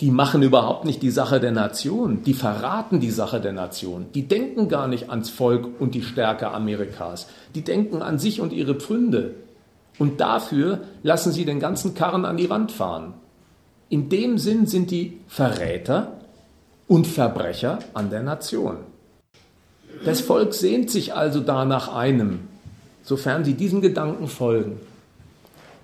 die 0.00 0.10
machen 0.10 0.42
überhaupt 0.42 0.84
nicht 0.84 1.02
die 1.02 1.10
Sache 1.10 1.40
der 1.40 1.52
Nation, 1.52 2.22
die 2.24 2.34
verraten 2.34 3.00
die 3.00 3.10
Sache 3.10 3.40
der 3.40 3.52
Nation, 3.52 4.06
die 4.14 4.26
denken 4.26 4.68
gar 4.68 4.88
nicht 4.88 5.10
ans 5.10 5.30
Volk 5.30 5.68
und 5.80 5.94
die 5.94 6.02
Stärke 6.02 6.50
Amerikas, 6.50 7.28
die 7.54 7.62
denken 7.62 8.02
an 8.02 8.18
sich 8.18 8.40
und 8.40 8.52
ihre 8.52 8.74
Pfründe. 8.74 9.34
Und 9.98 10.20
dafür 10.20 10.80
lassen 11.02 11.32
sie 11.32 11.44
den 11.44 11.60
ganzen 11.60 11.94
Karren 11.94 12.24
an 12.24 12.36
die 12.36 12.50
Wand 12.50 12.72
fahren. 12.72 13.14
In 13.88 14.08
dem 14.08 14.38
Sinn 14.38 14.66
sind 14.66 14.90
die 14.90 15.20
Verräter 15.28 16.18
und 16.88 17.06
Verbrecher 17.06 17.78
an 17.94 18.10
der 18.10 18.22
Nation. 18.22 18.78
Das 20.04 20.20
Volk 20.20 20.54
sehnt 20.54 20.90
sich 20.90 21.14
also 21.14 21.40
da 21.40 21.64
nach 21.64 21.94
einem, 21.94 22.40
sofern 23.02 23.44
sie 23.44 23.54
diesem 23.54 23.80
Gedanken 23.80 24.28
folgen, 24.28 24.80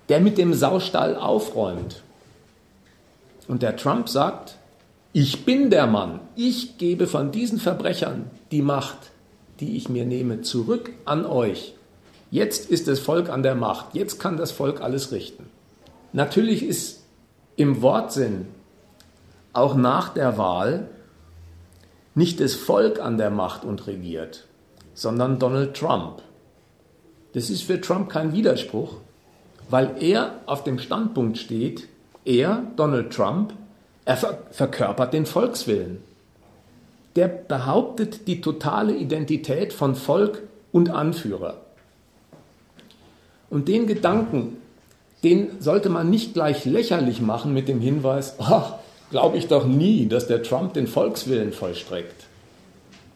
der 0.09 0.19
mit 0.19 0.37
dem 0.37 0.53
Saustall 0.53 1.15
aufräumt. 1.15 2.01
Und 3.47 3.61
der 3.61 3.75
Trump 3.75 4.09
sagt, 4.09 4.57
ich 5.13 5.45
bin 5.45 5.69
der 5.69 5.87
Mann, 5.87 6.19
ich 6.35 6.77
gebe 6.77 7.07
von 7.07 7.31
diesen 7.31 7.59
Verbrechern 7.59 8.29
die 8.51 8.61
Macht, 8.61 9.11
die 9.59 9.75
ich 9.75 9.89
mir 9.89 10.05
nehme, 10.05 10.41
zurück 10.41 10.91
an 11.05 11.25
euch. 11.25 11.73
Jetzt 12.31 12.69
ist 12.69 12.87
das 12.87 12.99
Volk 12.99 13.29
an 13.29 13.43
der 13.43 13.55
Macht, 13.55 13.93
jetzt 13.93 14.19
kann 14.19 14.37
das 14.37 14.51
Volk 14.51 14.81
alles 14.81 15.11
richten. 15.11 15.49
Natürlich 16.13 16.63
ist 16.63 17.03
im 17.57 17.81
Wortsinn 17.81 18.47
auch 19.53 19.75
nach 19.75 20.13
der 20.13 20.37
Wahl 20.37 20.87
nicht 22.15 22.39
das 22.39 22.55
Volk 22.55 22.99
an 22.99 23.17
der 23.17 23.29
Macht 23.29 23.63
und 23.63 23.87
regiert, 23.87 24.45
sondern 24.93 25.39
Donald 25.39 25.75
Trump. 25.75 26.21
Das 27.33 27.49
ist 27.49 27.63
für 27.63 27.79
Trump 27.79 28.09
kein 28.09 28.33
Widerspruch, 28.33 28.95
weil 29.69 29.95
er 29.99 30.35
auf 30.45 30.63
dem 30.63 30.79
Standpunkt 30.79 31.37
steht, 31.37 31.87
er, 32.25 32.63
Donald 32.75 33.13
Trump, 33.13 33.53
er 34.05 34.17
verkörpert 34.51 35.13
den 35.13 35.25
Volkswillen. 35.25 36.03
Der 37.15 37.27
behauptet 37.27 38.27
die 38.27 38.41
totale 38.41 38.95
Identität 38.95 39.73
von 39.73 39.95
Volk 39.95 40.43
und 40.71 40.89
Anführer. 40.89 41.57
Und 43.49 43.67
den 43.67 43.85
Gedanken, 43.87 44.57
den 45.23 45.61
sollte 45.61 45.89
man 45.89 46.09
nicht 46.09 46.33
gleich 46.33 46.65
lächerlich 46.65 47.21
machen 47.21 47.53
mit 47.53 47.67
dem 47.67 47.79
Hinweis, 47.79 48.35
ach, 48.39 48.75
glaube 49.11 49.37
ich 49.37 49.47
doch 49.47 49.65
nie, 49.65 50.07
dass 50.07 50.25
der 50.25 50.41
Trump 50.41 50.73
den 50.73 50.87
Volkswillen 50.87 51.53
vollstreckt. 51.53 52.25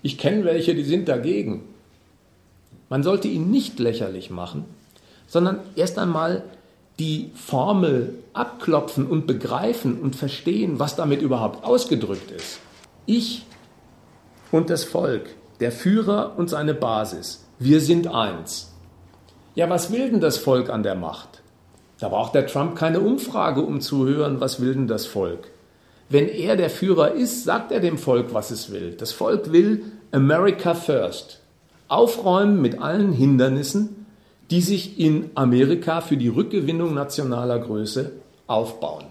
Ich 0.04 0.20
kenne 0.20 0.46
welche, 0.46 0.76
die 0.76 0.84
sind 0.84 1.08
dagegen. 1.08 1.64
Man 2.90 3.02
sollte 3.02 3.28
ihn 3.28 3.50
nicht 3.50 3.80
lächerlich 3.80 4.30
machen, 4.30 4.66
sondern 5.26 5.62
erst 5.76 5.98
einmal 5.98 6.44
die 7.00 7.32
Formel 7.34 8.14
abklopfen 8.34 9.08
und 9.08 9.26
begreifen 9.26 10.00
und 10.00 10.16
verstehen, 10.16 10.80
was 10.80 10.96
damit 10.96 11.22
überhaupt 11.22 11.66
ausgedrückt 11.66 12.30
ist. 12.32 12.60
Ich 13.06 13.46
und 14.52 14.70
das 14.70 14.84
Volk, 14.84 15.30
der 15.60 15.72
Führer 15.72 16.34
und 16.38 16.50
seine 16.50 16.74
Basis, 16.74 17.46
wir 17.58 17.82
sind 17.82 18.08
eins. 18.08 18.72
Ja, 19.56 19.70
was 19.70 19.92
will 19.92 20.12
denn 20.12 20.20
das 20.20 20.38
Volk 20.38 20.70
an 20.70 20.84
der 20.84 20.96
Macht? 20.96 21.42
Da 22.00 22.10
braucht 22.10 22.36
der 22.36 22.46
Trump 22.46 22.76
keine 22.76 23.00
Umfrage, 23.00 23.62
um 23.62 23.80
zu 23.82 24.06
hören, 24.06 24.42
was 24.42 24.60
will 24.60 24.74
denn 24.74 24.88
das 24.88 25.06
Volk. 25.06 25.50
Wenn 26.10 26.30
er 26.30 26.56
der 26.56 26.70
Führer 26.70 27.14
ist, 27.14 27.44
sagt 27.44 27.72
er 27.72 27.80
dem 27.80 27.98
Volk, 27.98 28.34
was 28.34 28.52
es 28.52 28.72
will. 28.72 28.92
Das 28.92 29.12
Volk 29.12 29.52
will 29.52 29.84
America 30.12 30.76
First. 30.76 31.40
Aufräumen 31.88 32.62
mit 32.62 32.80
allen 32.80 33.12
Hindernissen, 33.12 34.06
die 34.52 34.62
sich 34.62 35.00
in 35.00 35.32
Amerika 35.34 36.02
für 36.02 36.18
die 36.18 36.28
Rückgewinnung 36.28 36.94
nationaler 36.94 37.60
Größe 37.60 38.12
aufbauen. 38.46 39.06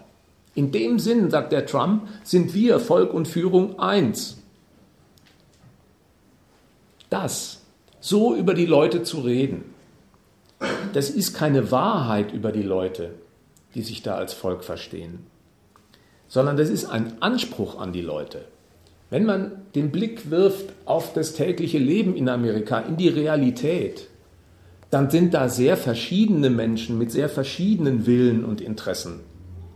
In 0.54 0.70
dem 0.70 1.00
Sinn, 1.00 1.30
sagt 1.30 1.50
der 1.50 1.66
Trump, 1.66 2.07
sind 2.22 2.54
wir, 2.54 2.78
Volk 2.78 3.12
und 3.12 3.26
Führung, 3.26 3.80
eins. 3.80 4.38
Das, 7.11 7.62
so 8.00 8.37
über 8.37 8.54
die 8.54 8.66
Leute 8.66 9.02
zu 9.02 9.20
reden, 9.20 9.64
das 10.92 11.11
ist 11.11 11.35
keine 11.35 11.72
Wahrheit 11.72 12.33
über 12.33 12.52
die 12.52 12.62
Leute, 12.62 13.11
die 13.74 13.83
sich 13.83 14.02
da 14.02 14.14
als 14.14 14.33
Volk 14.33 14.62
verstehen 14.62 15.26
sondern 16.28 16.56
das 16.56 16.68
ist 16.68 16.87
ein 16.87 17.14
Anspruch 17.20 17.78
an 17.78 17.92
die 17.92 18.02
Leute. 18.02 18.44
Wenn 19.10 19.24
man 19.24 19.52
den 19.74 19.92
Blick 19.92 20.30
wirft 20.30 20.72
auf 20.87 21.12
das 21.12 21.34
tägliche 21.34 21.78
Leben 21.78 22.16
in 22.16 22.28
Amerika, 22.28 22.80
in 22.80 22.96
die 22.96 23.08
Realität, 23.08 24.08
dann 24.90 25.10
sind 25.10 25.34
da 25.34 25.48
sehr 25.48 25.76
verschiedene 25.76 26.50
Menschen 26.50 26.98
mit 26.98 27.10
sehr 27.10 27.28
verschiedenen 27.28 28.06
Willen 28.06 28.44
und 28.44 28.60
Interessen 28.60 29.20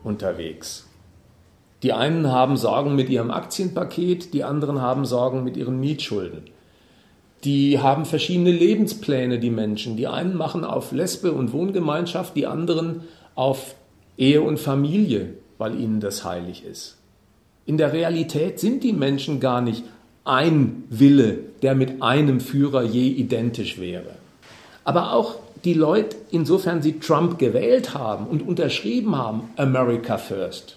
unterwegs. 0.02 0.87
Die 1.82 1.92
einen 1.92 2.32
haben 2.32 2.56
Sorgen 2.56 2.96
mit 2.96 3.08
ihrem 3.08 3.30
Aktienpaket, 3.30 4.34
die 4.34 4.42
anderen 4.42 4.82
haben 4.82 5.04
Sorgen 5.04 5.44
mit 5.44 5.56
ihren 5.56 5.78
Mietschulden. 5.78 6.42
Die 7.44 7.78
haben 7.78 8.04
verschiedene 8.04 8.50
Lebenspläne, 8.50 9.38
die 9.38 9.50
Menschen. 9.50 9.96
Die 9.96 10.08
einen 10.08 10.37
machen 10.37 10.64
auf 10.64 10.90
Lesbe 10.90 11.30
und 11.30 11.52
Wohngemeinschaft, 11.52 12.34
die 12.34 12.48
anderen 12.48 13.02
auf 13.37 13.76
Ehe 14.16 14.42
und 14.42 14.58
Familie 14.58 15.34
weil 15.59 15.79
ihnen 15.79 16.01
das 16.01 16.25
heilig 16.25 16.64
ist. 16.64 16.97
In 17.66 17.77
der 17.77 17.92
Realität 17.92 18.61
sind 18.61 18.83
die 18.83 18.92
Menschen 18.92 19.40
gar 19.40 19.61
nicht 19.61 19.85
ein 20.25 20.85
Wille, 20.88 21.38
der 21.62 21.75
mit 21.75 22.03
einem 22.03 22.40
Führer 22.40 22.83
je 22.83 23.09
identisch 23.09 23.79
wäre. 23.79 24.14
Aber 24.85 25.12
auch 25.12 25.37
die 25.64 25.75
Leute, 25.75 26.16
insofern 26.31 26.83
sie 26.83 26.99
Trump 26.99 27.38
gewählt 27.38 27.94
haben 27.94 28.27
und 28.27 28.47
unterschrieben 28.47 29.16
haben, 29.16 29.51
America 29.57 30.16
First, 30.16 30.77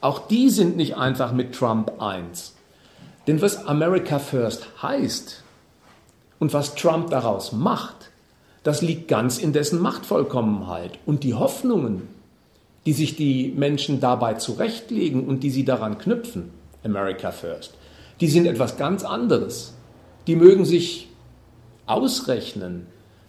auch 0.00 0.28
die 0.28 0.48
sind 0.48 0.76
nicht 0.76 0.96
einfach 0.96 1.32
mit 1.32 1.54
Trump 1.54 2.00
eins. 2.00 2.54
Denn 3.26 3.42
was 3.42 3.66
America 3.66 4.18
First 4.18 4.66
heißt 4.82 5.42
und 6.38 6.54
was 6.54 6.74
Trump 6.74 7.10
daraus 7.10 7.52
macht, 7.52 8.10
das 8.62 8.82
liegt 8.82 9.08
ganz 9.08 9.38
in 9.38 9.52
dessen 9.52 9.80
Machtvollkommenheit. 9.80 10.98
Und 11.06 11.24
die 11.24 11.34
Hoffnungen, 11.34 12.08
die 12.90 12.94
sich 12.94 13.14
die 13.14 13.54
Menschen 13.56 14.00
dabei 14.00 14.34
zurechtlegen 14.34 15.24
und 15.24 15.44
die 15.44 15.50
sie 15.50 15.64
daran 15.64 15.98
knüpfen, 15.98 16.50
America 16.82 17.30
First, 17.30 17.74
die 18.20 18.26
sind 18.26 18.46
etwas 18.46 18.78
ganz 18.78 19.04
anderes. 19.04 19.74
Die 20.26 20.34
mögen 20.34 20.64
sich 20.64 21.06
ausrechnen, 21.86 22.86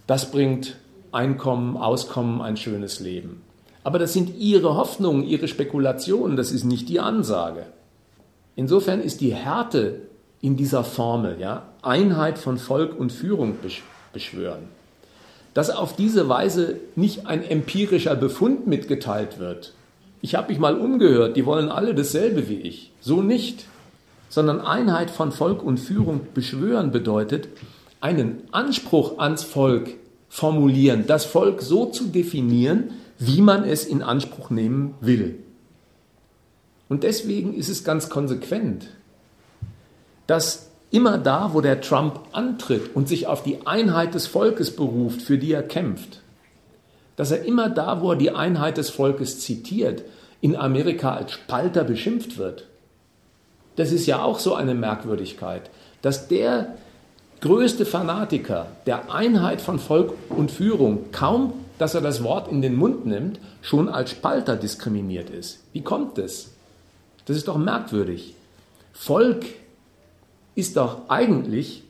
das 0.08 0.32
bringt 0.32 0.78
Einkommen, 1.12 1.76
Auskommen, 1.76 2.40
ein 2.40 2.56
schönes 2.56 2.98
Leben. 2.98 3.42
Aber 3.84 4.00
das 4.00 4.12
sind 4.12 4.36
ihre 4.36 4.74
Hoffnungen, 4.74 5.22
ihre 5.22 5.46
Spekulationen, 5.46 6.36
das 6.36 6.50
ist 6.50 6.64
nicht 6.64 6.88
die 6.88 6.98
Ansage. 6.98 7.66
Insofern 8.56 9.00
ist 9.00 9.20
die 9.20 9.32
Härte 9.32 10.00
in 10.40 10.56
dieser 10.56 10.82
Formel, 10.82 11.36
ja, 11.38 11.68
Einheit 11.82 12.36
von 12.36 12.58
Volk 12.58 12.98
und 12.98 13.12
Führung 13.12 13.58
beschwören 14.12 14.81
dass 15.54 15.70
auf 15.70 15.96
diese 15.96 16.28
Weise 16.28 16.76
nicht 16.96 17.26
ein 17.26 17.42
empirischer 17.44 18.16
Befund 18.16 18.66
mitgeteilt 18.66 19.38
wird. 19.38 19.74
Ich 20.20 20.34
habe 20.34 20.48
mich 20.48 20.58
mal 20.58 20.78
umgehört, 20.78 21.36
die 21.36 21.46
wollen 21.46 21.68
alle 21.68 21.94
dasselbe 21.94 22.48
wie 22.48 22.60
ich. 22.60 22.92
So 23.00 23.22
nicht. 23.22 23.66
Sondern 24.28 24.60
Einheit 24.60 25.10
von 25.10 25.30
Volk 25.30 25.62
und 25.62 25.78
Führung 25.78 26.22
beschwören 26.32 26.90
bedeutet, 26.90 27.48
einen 28.00 28.42
Anspruch 28.50 29.18
ans 29.18 29.42
Volk 29.42 29.90
formulieren, 30.30 31.04
das 31.06 31.26
Volk 31.26 31.60
so 31.60 31.86
zu 31.86 32.06
definieren, 32.06 32.92
wie 33.18 33.42
man 33.42 33.64
es 33.64 33.84
in 33.84 34.02
Anspruch 34.02 34.48
nehmen 34.48 34.94
will. 35.00 35.38
Und 36.88 37.02
deswegen 37.02 37.54
ist 37.54 37.68
es 37.68 37.84
ganz 37.84 38.08
konsequent, 38.08 38.88
dass 40.26 40.71
Immer 40.92 41.16
da, 41.16 41.54
wo 41.54 41.62
der 41.62 41.80
Trump 41.80 42.20
antritt 42.32 42.94
und 42.94 43.08
sich 43.08 43.26
auf 43.26 43.42
die 43.42 43.66
Einheit 43.66 44.12
des 44.12 44.26
Volkes 44.26 44.76
beruft, 44.76 45.22
für 45.22 45.38
die 45.38 45.50
er 45.50 45.62
kämpft, 45.62 46.20
dass 47.16 47.30
er 47.30 47.46
immer 47.46 47.70
da, 47.70 48.02
wo 48.02 48.10
er 48.10 48.16
die 48.16 48.30
Einheit 48.30 48.76
des 48.76 48.90
Volkes 48.90 49.40
zitiert, 49.40 50.04
in 50.42 50.54
Amerika 50.54 51.14
als 51.14 51.32
Spalter 51.32 51.84
beschimpft 51.84 52.36
wird. 52.36 52.66
Das 53.76 53.90
ist 53.90 54.04
ja 54.04 54.22
auch 54.22 54.38
so 54.38 54.54
eine 54.54 54.74
Merkwürdigkeit, 54.74 55.70
dass 56.02 56.28
der 56.28 56.74
größte 57.40 57.86
Fanatiker 57.86 58.66
der 58.84 59.10
Einheit 59.10 59.62
von 59.62 59.78
Volk 59.78 60.12
und 60.28 60.50
Führung 60.50 61.10
kaum, 61.10 61.54
dass 61.78 61.94
er 61.94 62.02
das 62.02 62.22
Wort 62.22 62.52
in 62.52 62.60
den 62.60 62.76
Mund 62.76 63.06
nimmt, 63.06 63.40
schon 63.62 63.88
als 63.88 64.10
Spalter 64.10 64.56
diskriminiert 64.56 65.30
ist. 65.30 65.60
Wie 65.72 65.80
kommt 65.80 66.18
das? 66.18 66.50
Das 67.24 67.38
ist 67.38 67.48
doch 67.48 67.56
merkwürdig. 67.56 68.34
Volk 68.92 69.46
ist 70.54 70.76
doch 70.76 71.08
eigentlich 71.08 71.84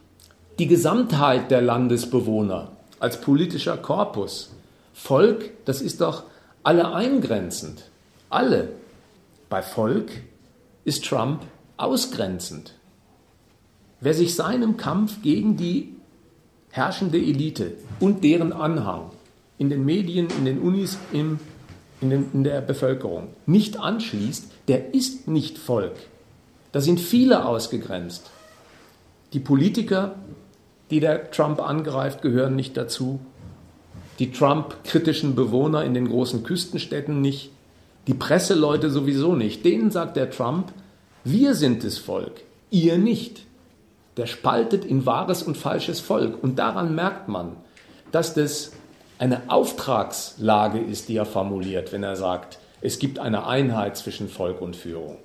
die 0.58 0.66
Gesamtheit 0.66 1.50
der 1.50 1.62
Landesbewohner 1.62 2.72
als 3.00 3.20
politischer 3.20 3.76
Korpus. 3.76 4.50
Volk, 4.94 5.50
das 5.64 5.80
ist 5.80 6.00
doch 6.00 6.24
alle 6.62 6.94
eingrenzend. 6.94 7.84
Alle. 8.30 8.68
Bei 9.48 9.62
Volk 9.62 10.10
ist 10.84 11.04
Trump 11.04 11.42
ausgrenzend. 11.76 12.74
Wer 14.00 14.14
sich 14.14 14.34
seinem 14.34 14.76
Kampf 14.76 15.22
gegen 15.22 15.56
die 15.56 15.94
herrschende 16.70 17.18
Elite 17.18 17.74
und 18.00 18.24
deren 18.24 18.52
Anhang 18.52 19.10
in 19.58 19.70
den 19.70 19.84
Medien, 19.84 20.28
in 20.38 20.44
den 20.44 20.60
Unis, 20.60 20.98
im, 21.12 21.38
in, 22.00 22.10
den, 22.10 22.30
in 22.32 22.44
der 22.44 22.60
Bevölkerung 22.60 23.28
nicht 23.46 23.78
anschließt, 23.78 24.46
der 24.68 24.94
ist 24.94 25.28
nicht 25.28 25.58
Volk. 25.58 25.94
Da 26.72 26.80
sind 26.80 27.00
viele 27.00 27.44
ausgegrenzt. 27.44 28.30
Die 29.32 29.40
Politiker, 29.40 30.14
die 30.90 31.00
der 31.00 31.30
Trump 31.30 31.60
angreift, 31.60 32.22
gehören 32.22 32.56
nicht 32.56 32.76
dazu. 32.76 33.20
die 34.18 34.30
Trump-kritischen 34.30 35.34
Bewohner 35.34 35.84
in 35.84 35.94
den 35.94 36.08
großen 36.08 36.42
Küstenstädten 36.44 37.20
nicht, 37.20 37.50
die 38.06 38.14
Presseleute 38.14 38.90
sowieso 38.90 39.34
nicht. 39.34 39.64
Denen 39.64 39.90
sagt 39.90 40.16
der 40.16 40.30
Trump, 40.30 40.72
wir 41.24 41.54
sind 41.54 41.84
das 41.84 41.98
Volk, 41.98 42.42
ihr 42.70 42.98
nicht. 42.98 43.42
Der 44.16 44.26
spaltet 44.26 44.84
in 44.84 45.06
wahres 45.06 45.42
und 45.42 45.56
falsches 45.56 46.00
Volk. 46.00 46.42
Und 46.42 46.58
daran 46.58 46.94
merkt 46.94 47.28
man, 47.28 47.56
dass 48.10 48.34
das 48.34 48.72
eine 49.18 49.42
Auftragslage 49.48 50.78
ist, 50.78 51.08
die 51.08 51.16
er 51.16 51.24
formuliert, 51.26 51.92
wenn 51.92 52.02
er 52.02 52.16
sagt, 52.16 52.58
es 52.80 52.98
gibt 52.98 53.18
eine 53.18 53.46
Einheit 53.46 53.96
zwischen 53.96 54.28
Volk 54.28 54.60
und 54.60 54.76
Führung. 54.76 55.16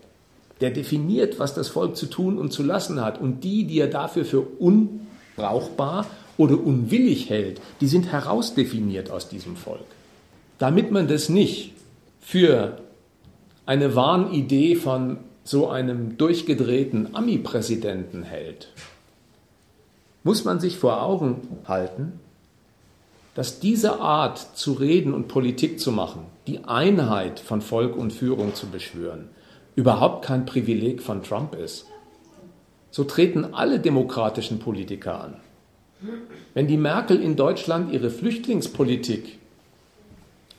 Der 0.61 0.71
definiert, 0.71 1.39
was 1.39 1.53
das 1.53 1.67
Volk 1.69 1.95
zu 1.95 2.07
tun 2.07 2.37
und 2.37 2.51
zu 2.51 2.63
lassen 2.63 3.01
hat. 3.01 3.19
Und 3.21 3.43
die, 3.43 3.65
die 3.65 3.79
er 3.79 3.87
dafür 3.87 4.25
für 4.25 4.41
unbrauchbar 4.41 6.05
oder 6.37 6.59
unwillig 6.59 7.29
hält, 7.29 7.61
die 7.81 7.87
sind 7.87 8.11
herausdefiniert 8.11 9.11
aus 9.11 9.29
diesem 9.29 9.55
Volk. 9.55 9.85
Damit 10.57 10.91
man 10.91 11.07
das 11.07 11.29
nicht 11.29 11.73
für 12.19 12.79
eine 13.65 13.95
Wahnidee 13.95 14.75
von 14.75 15.17
so 15.43 15.69
einem 15.69 16.17
durchgedrehten 16.17 17.15
Ami-Präsidenten 17.15 18.23
hält, 18.23 18.69
muss 20.23 20.43
man 20.43 20.59
sich 20.59 20.77
vor 20.77 21.01
Augen 21.01 21.47
halten, 21.67 22.19
dass 23.33 23.59
diese 23.59 23.99
Art 23.99 24.57
zu 24.57 24.73
reden 24.73 25.13
und 25.13 25.27
Politik 25.27 25.79
zu 25.79 25.91
machen, 25.91 26.23
die 26.47 26.65
Einheit 26.65 27.39
von 27.39 27.61
Volk 27.61 27.95
und 27.95 28.11
Führung 28.11 28.55
zu 28.55 28.67
beschwören, 28.67 29.29
überhaupt 29.77 30.25
kein 30.25 30.45
Privileg 30.45 31.01
von 31.01 31.23
Trump 31.23 31.55
ist. 31.55 31.85
So 32.89 33.03
treten 33.03 33.53
alle 33.53 33.79
demokratischen 33.79 34.59
Politiker 34.59 35.21
an. 35.21 35.35
Wenn 36.55 36.67
die 36.67 36.77
Merkel 36.77 37.21
in 37.21 37.35
Deutschland 37.35 37.93
ihre 37.93 38.09
Flüchtlingspolitik 38.09 39.37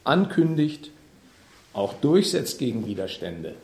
ankündigt, 0.04 0.92
auch 1.72 1.94
durchsetzt 1.94 2.60
gegen 2.60 2.86
Widerstände, 2.86 3.56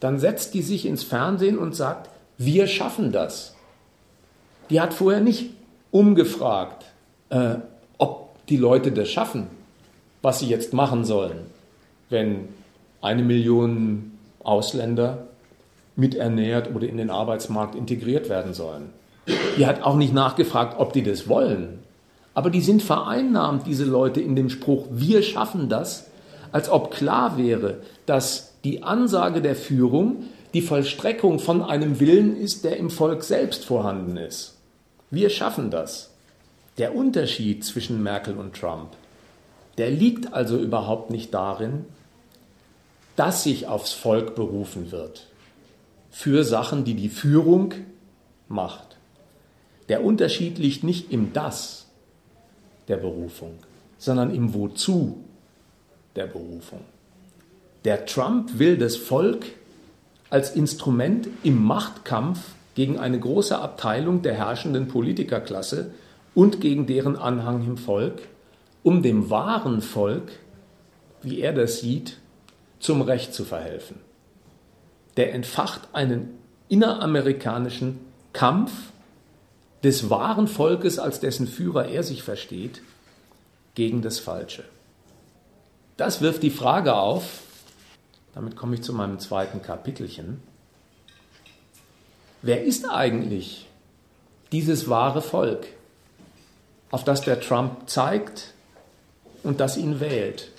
dann 0.00 0.18
setzt 0.18 0.54
die 0.54 0.62
sich 0.62 0.86
ins 0.86 1.04
Fernsehen 1.04 1.58
und 1.58 1.76
sagt, 1.76 2.08
wir 2.38 2.66
schaffen 2.66 3.12
das. 3.12 3.54
Die 4.70 4.80
hat 4.80 4.94
vorher 4.94 5.20
nicht 5.20 5.50
umgefragt, 5.90 6.86
äh, 7.28 7.56
ob 7.98 8.46
die 8.46 8.56
Leute 8.56 8.90
das 8.90 9.10
schaffen, 9.10 9.48
was 10.22 10.38
sie 10.40 10.48
jetzt 10.48 10.72
machen 10.72 11.04
sollen, 11.04 11.46
wenn 12.08 12.48
eine 13.02 13.22
Million 13.22 14.13
Ausländer 14.44 15.26
miternährt 15.96 16.74
oder 16.74 16.88
in 16.88 16.96
den 16.96 17.10
Arbeitsmarkt 17.10 17.74
integriert 17.74 18.28
werden 18.28 18.54
sollen. 18.54 18.90
Die 19.56 19.66
hat 19.66 19.82
auch 19.82 19.96
nicht 19.96 20.12
nachgefragt, 20.12 20.78
ob 20.78 20.92
die 20.92 21.02
das 21.02 21.28
wollen. 21.28 21.80
Aber 22.34 22.50
die 22.50 22.60
sind 22.60 22.82
vereinnahmt, 22.82 23.66
diese 23.66 23.84
Leute, 23.84 24.20
in 24.20 24.36
dem 24.36 24.50
Spruch, 24.50 24.86
wir 24.90 25.22
schaffen 25.22 25.68
das, 25.68 26.10
als 26.52 26.68
ob 26.68 26.90
klar 26.90 27.38
wäre, 27.38 27.78
dass 28.06 28.54
die 28.64 28.82
Ansage 28.82 29.40
der 29.40 29.54
Führung 29.54 30.24
die 30.52 30.62
Vollstreckung 30.62 31.38
von 31.38 31.62
einem 31.62 32.00
Willen 32.00 32.36
ist, 32.36 32.64
der 32.64 32.76
im 32.76 32.90
Volk 32.90 33.24
selbst 33.24 33.64
vorhanden 33.64 34.16
ist. 34.16 34.56
Wir 35.10 35.30
schaffen 35.30 35.70
das. 35.70 36.10
Der 36.78 36.94
Unterschied 36.94 37.64
zwischen 37.64 38.02
Merkel 38.02 38.36
und 38.36 38.54
Trump, 38.54 38.90
der 39.78 39.90
liegt 39.90 40.32
also 40.32 40.56
überhaupt 40.56 41.10
nicht 41.10 41.34
darin, 41.34 41.84
dass 43.16 43.44
sich 43.44 43.66
aufs 43.66 43.92
Volk 43.92 44.34
berufen 44.34 44.90
wird 44.90 45.26
für 46.10 46.44
Sachen, 46.44 46.84
die 46.84 46.94
die 46.94 47.08
Führung 47.08 47.74
macht. 48.48 48.96
Der 49.88 50.04
Unterschied 50.04 50.58
liegt 50.58 50.84
nicht 50.84 51.12
im 51.12 51.32
Das 51.32 51.86
der 52.88 52.96
Berufung, 52.96 53.58
sondern 53.98 54.34
im 54.34 54.54
Wozu 54.54 55.24
der 56.16 56.26
Berufung. 56.26 56.80
Der 57.84 58.06
Trump 58.06 58.58
will 58.58 58.78
das 58.78 58.96
Volk 58.96 59.44
als 60.30 60.54
Instrument 60.54 61.28
im 61.42 61.62
Machtkampf 61.64 62.38
gegen 62.74 62.98
eine 62.98 63.20
große 63.20 63.58
Abteilung 63.58 64.22
der 64.22 64.34
herrschenden 64.34 64.88
Politikerklasse 64.88 65.90
und 66.34 66.60
gegen 66.60 66.86
deren 66.86 67.16
Anhang 67.16 67.64
im 67.64 67.76
Volk, 67.76 68.22
um 68.82 69.02
dem 69.02 69.30
wahren 69.30 69.80
Volk, 69.80 70.32
wie 71.22 71.40
er 71.40 71.52
das 71.52 71.80
sieht, 71.80 72.18
zum 72.84 73.00
Recht 73.00 73.32
zu 73.32 73.46
verhelfen. 73.46 73.98
Der 75.16 75.32
entfacht 75.32 75.88
einen 75.94 76.38
inneramerikanischen 76.68 77.98
Kampf 78.34 78.72
des 79.82 80.10
wahren 80.10 80.48
Volkes, 80.48 80.98
als 80.98 81.18
dessen 81.18 81.48
Führer 81.48 81.88
er 81.88 82.02
sich 82.02 82.22
versteht, 82.22 82.82
gegen 83.74 84.02
das 84.02 84.18
Falsche. 84.18 84.64
Das 85.96 86.20
wirft 86.20 86.42
die 86.42 86.50
Frage 86.50 86.94
auf, 86.94 87.40
damit 88.34 88.54
komme 88.54 88.74
ich 88.74 88.82
zu 88.82 88.92
meinem 88.92 89.18
zweiten 89.18 89.62
Kapitelchen. 89.62 90.42
Wer 92.42 92.64
ist 92.64 92.84
eigentlich 92.84 93.66
dieses 94.52 94.90
wahre 94.90 95.22
Volk, 95.22 95.68
auf 96.90 97.02
das 97.02 97.22
der 97.22 97.40
Trump 97.40 97.88
zeigt 97.88 98.52
und 99.42 99.60
das 99.60 99.78
ihn 99.78 100.00
wählt? 100.00 100.50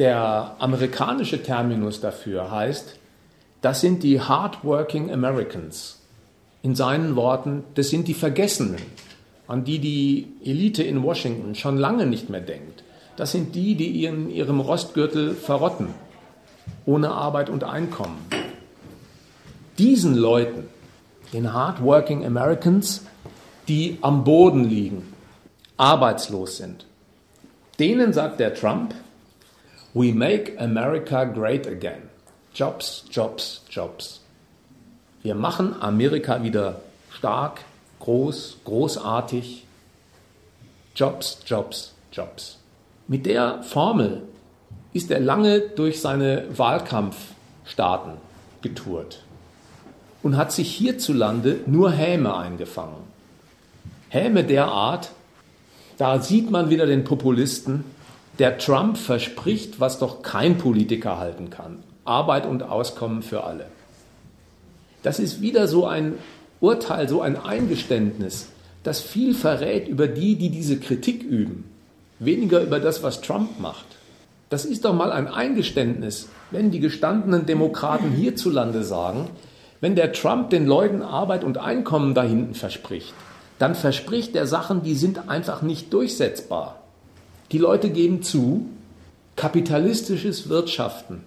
Der 0.00 0.56
amerikanische 0.58 1.44
Terminus 1.44 2.00
dafür 2.00 2.50
heißt, 2.50 2.96
das 3.60 3.80
sind 3.80 4.02
die 4.02 4.20
Hardworking 4.20 5.12
Americans. 5.12 6.00
In 6.62 6.74
seinen 6.74 7.14
Worten, 7.14 7.62
das 7.76 7.90
sind 7.90 8.08
die 8.08 8.14
Vergessenen, 8.14 8.82
an 9.46 9.62
die 9.62 9.78
die 9.78 10.26
Elite 10.44 10.82
in 10.82 11.04
Washington 11.04 11.54
schon 11.54 11.78
lange 11.78 12.06
nicht 12.06 12.30
mehr 12.30 12.40
denkt 12.40 12.82
das 13.20 13.32
sind 13.32 13.54
die, 13.54 13.74
die 13.74 14.06
in 14.06 14.30
ihrem 14.30 14.60
Rostgürtel 14.60 15.34
verrotten, 15.34 15.88
ohne 16.86 17.10
Arbeit 17.10 17.50
und 17.50 17.64
Einkommen. 17.64 18.16
Diesen 19.76 20.16
Leuten, 20.16 20.68
den 21.34 21.52
Hardworking 21.52 22.24
Americans, 22.24 23.02
die 23.68 23.98
am 24.00 24.24
Boden 24.24 24.64
liegen, 24.64 25.12
arbeitslos 25.76 26.56
sind, 26.56 26.86
denen 27.78 28.14
sagt 28.14 28.40
der 28.40 28.54
Trump, 28.54 28.94
We 29.92 30.12
make 30.12 30.56
America 30.58 31.24
great 31.24 31.66
again. 31.66 32.08
Jobs, 32.54 33.04
Jobs, 33.10 33.62
Jobs. 33.68 34.20
Wir 35.22 35.34
machen 35.34 35.74
Amerika 35.80 36.42
wieder 36.42 36.80
stark, 37.10 37.60
groß, 37.98 38.58
großartig. 38.64 39.66
Jobs, 40.94 41.38
Jobs, 41.44 41.92
Jobs. 42.12 42.58
Mit 43.08 43.26
der 43.26 43.62
Formel 43.64 44.22
ist 44.92 45.10
er 45.10 45.20
lange 45.20 45.60
durch 45.60 46.00
seine 46.00 46.44
Wahlkampfstaaten 46.56 48.12
getourt 48.62 49.24
und 50.22 50.36
hat 50.36 50.52
sich 50.52 50.72
hierzulande 50.72 51.60
nur 51.66 51.90
Häme 51.90 52.36
eingefangen. 52.36 53.10
Häme 54.08 54.44
der 54.44 54.66
Art, 54.66 55.10
da 55.98 56.20
sieht 56.20 56.50
man 56.50 56.70
wieder 56.70 56.86
den 56.86 57.04
Populisten, 57.04 57.84
der 58.40 58.58
Trump 58.58 58.96
verspricht, 58.96 59.78
was 59.78 59.98
doch 59.98 60.22
kein 60.22 60.58
Politiker 60.58 61.18
halten 61.18 61.50
kann. 61.50 61.84
Arbeit 62.04 62.46
und 62.46 62.62
Auskommen 62.62 63.22
für 63.22 63.44
alle. 63.44 63.66
Das 65.02 65.18
ist 65.18 65.40
wieder 65.40 65.68
so 65.68 65.86
ein 65.86 66.14
Urteil, 66.60 67.08
so 67.08 67.22
ein 67.22 67.36
Eingeständnis, 67.36 68.48
das 68.82 69.00
viel 69.00 69.34
verrät 69.34 69.86
über 69.86 70.08
die, 70.08 70.36
die 70.36 70.50
diese 70.50 70.78
Kritik 70.78 71.22
üben 71.22 71.70
weniger 72.20 72.60
über 72.60 72.78
das, 72.78 73.02
was 73.02 73.20
Trump 73.20 73.58
macht. 73.58 73.86
Das 74.50 74.64
ist 74.64 74.84
doch 74.84 74.94
mal 74.94 75.10
ein 75.10 75.26
Eingeständnis, 75.26 76.28
wenn 76.50 76.70
die 76.70 76.80
gestandenen 76.80 77.46
Demokraten 77.46 78.12
hierzulande 78.12 78.84
sagen, 78.84 79.28
wenn 79.80 79.96
der 79.96 80.12
Trump 80.12 80.50
den 80.50 80.66
Leuten 80.66 81.02
Arbeit 81.02 81.42
und 81.42 81.58
Einkommen 81.58 82.14
da 82.14 82.22
hinten 82.22 82.54
verspricht, 82.54 83.14
dann 83.58 83.74
verspricht 83.74 84.36
er 84.36 84.46
Sachen, 84.46 84.82
die 84.82 84.94
sind 84.94 85.28
einfach 85.28 85.62
nicht 85.62 85.92
durchsetzbar. 85.92 86.79
Die 87.52 87.58
Leute 87.58 87.90
geben 87.90 88.22
zu, 88.22 88.66
kapitalistisches 89.36 90.48
Wirtschaften 90.48 91.22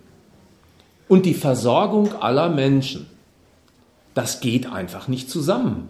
und 1.07 1.25
die 1.25 1.33
Versorgung 1.33 2.13
aller 2.21 2.49
Menschen, 2.49 3.07
das 4.13 4.39
geht 4.39 4.71
einfach 4.71 5.07
nicht 5.07 5.29
zusammen. 5.29 5.89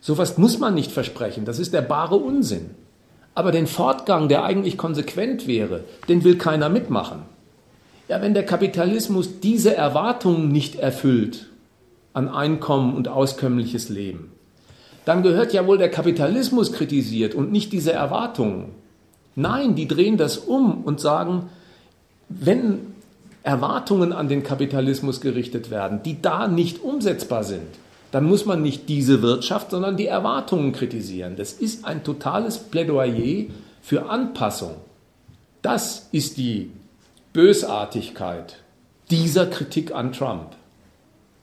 Sowas 0.00 0.38
muss 0.38 0.58
man 0.58 0.74
nicht 0.74 0.92
versprechen, 0.92 1.44
das 1.44 1.58
ist 1.58 1.72
der 1.72 1.82
bare 1.82 2.16
Unsinn. 2.16 2.70
Aber 3.34 3.52
den 3.52 3.66
Fortgang, 3.66 4.28
der 4.28 4.44
eigentlich 4.44 4.78
konsequent 4.78 5.46
wäre, 5.46 5.84
den 6.08 6.24
will 6.24 6.38
keiner 6.38 6.68
mitmachen. 6.68 7.22
Ja, 8.08 8.22
wenn 8.22 8.34
der 8.34 8.46
Kapitalismus 8.46 9.40
diese 9.40 9.74
Erwartungen 9.74 10.48
nicht 10.48 10.76
erfüllt 10.76 11.48
an 12.12 12.28
Einkommen 12.28 12.94
und 12.94 13.08
auskömmliches 13.08 13.88
Leben, 13.88 14.30
dann 15.04 15.22
gehört 15.22 15.52
ja 15.52 15.66
wohl 15.66 15.76
der 15.76 15.90
Kapitalismus 15.90 16.72
kritisiert 16.72 17.34
und 17.34 17.50
nicht 17.50 17.72
diese 17.72 17.92
Erwartungen. 17.92 18.70
Nein, 19.36 19.74
die 19.74 19.86
drehen 19.86 20.16
das 20.16 20.38
um 20.38 20.82
und 20.82 20.98
sagen, 20.98 21.50
wenn 22.28 22.94
Erwartungen 23.42 24.12
an 24.12 24.28
den 24.28 24.42
Kapitalismus 24.42 25.20
gerichtet 25.20 25.70
werden, 25.70 26.02
die 26.02 26.20
da 26.20 26.48
nicht 26.48 26.82
umsetzbar 26.82 27.44
sind, 27.44 27.68
dann 28.10 28.24
muss 28.24 28.46
man 28.46 28.62
nicht 28.62 28.88
diese 28.88 29.22
Wirtschaft, 29.22 29.70
sondern 29.70 29.96
die 29.96 30.06
Erwartungen 30.06 30.72
kritisieren. 30.72 31.36
Das 31.36 31.52
ist 31.52 31.84
ein 31.84 32.02
totales 32.02 32.58
Plädoyer 32.58 33.44
für 33.82 34.08
Anpassung. 34.08 34.74
Das 35.62 36.08
ist 36.12 36.38
die 36.38 36.70
Bösartigkeit 37.32 38.56
dieser 39.10 39.46
Kritik 39.46 39.94
an 39.94 40.12
Trump. 40.12 40.56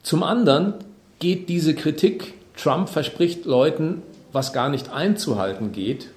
Zum 0.01 0.23
anderen 0.23 0.73
geht 1.19 1.47
diese 1.47 1.75
Kritik, 1.75 2.33
Trump 2.57 2.89
verspricht 2.89 3.45
Leuten, 3.45 4.01
was 4.31 4.51
gar 4.51 4.69
nicht 4.69 4.91
einzuhalten 4.91 5.71
geht, 5.71 6.09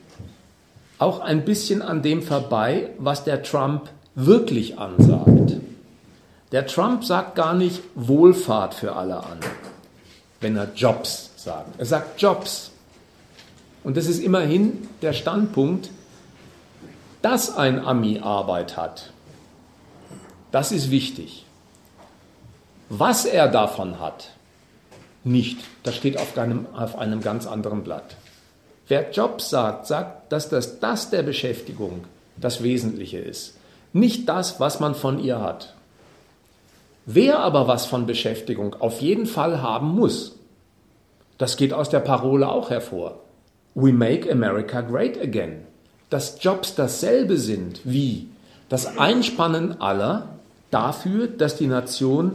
auch 0.98 1.20
ein 1.20 1.44
bisschen 1.44 1.82
an 1.82 2.02
dem 2.02 2.22
vorbei, 2.22 2.90
was 2.98 3.24
der 3.24 3.42
Trump 3.42 3.90
wirklich 4.14 4.78
ansagt. 4.78 5.56
Der 6.52 6.66
Trump 6.66 7.04
sagt 7.04 7.34
gar 7.34 7.54
nicht 7.54 7.82
Wohlfahrt 7.94 8.74
für 8.74 8.94
alle 8.94 9.18
an, 9.18 9.40
wenn 10.40 10.56
er 10.56 10.72
Jobs 10.74 11.30
sagt. 11.36 11.78
Er 11.78 11.86
sagt 11.86 12.20
Jobs. 12.20 12.70
Und 13.84 13.96
das 13.96 14.06
ist 14.06 14.20
immerhin 14.20 14.88
der 15.02 15.12
Standpunkt, 15.12 15.90
dass 17.22 17.56
ein 17.56 17.84
Ami 17.84 18.20
Arbeit 18.20 18.76
hat. 18.76 19.10
Das 20.50 20.72
ist 20.72 20.90
wichtig. 20.90 21.44
Was 22.88 23.24
er 23.24 23.48
davon 23.48 24.00
hat, 24.00 24.30
nicht. 25.24 25.58
Das 25.82 25.96
steht 25.96 26.18
auf 26.18 26.38
einem, 26.38 26.66
auf 26.74 26.96
einem 26.96 27.20
ganz 27.20 27.46
anderen 27.46 27.82
Blatt. 27.82 28.16
Wer 28.88 29.10
Jobs 29.10 29.50
sagt, 29.50 29.86
sagt, 29.86 30.32
dass 30.32 30.48
das, 30.48 30.78
das 30.80 31.10
der 31.10 31.22
Beschäftigung 31.22 32.04
das 32.36 32.62
Wesentliche 32.62 33.18
ist. 33.18 33.56
Nicht 33.92 34.28
das, 34.28 34.60
was 34.60 34.78
man 34.78 34.94
von 34.94 35.18
ihr 35.18 35.40
hat. 35.40 35.74
Wer 37.06 37.38
aber 37.38 37.68
was 37.68 37.86
von 37.86 38.06
Beschäftigung 38.06 38.74
auf 38.74 39.00
jeden 39.00 39.26
Fall 39.26 39.62
haben 39.62 39.88
muss, 39.88 40.36
das 41.38 41.56
geht 41.56 41.72
aus 41.72 41.88
der 41.88 42.00
Parole 42.00 42.48
auch 42.48 42.70
hervor. 42.70 43.20
We 43.74 43.92
make 43.92 44.30
America 44.30 44.80
great 44.80 45.20
again. 45.20 45.62
Dass 46.10 46.42
Jobs 46.42 46.74
dasselbe 46.74 47.36
sind 47.36 47.80
wie 47.84 48.28
das 48.68 48.98
Einspannen 48.98 49.80
aller 49.80 50.28
dafür, 50.70 51.26
dass 51.26 51.56
die 51.56 51.66
Nation 51.66 52.32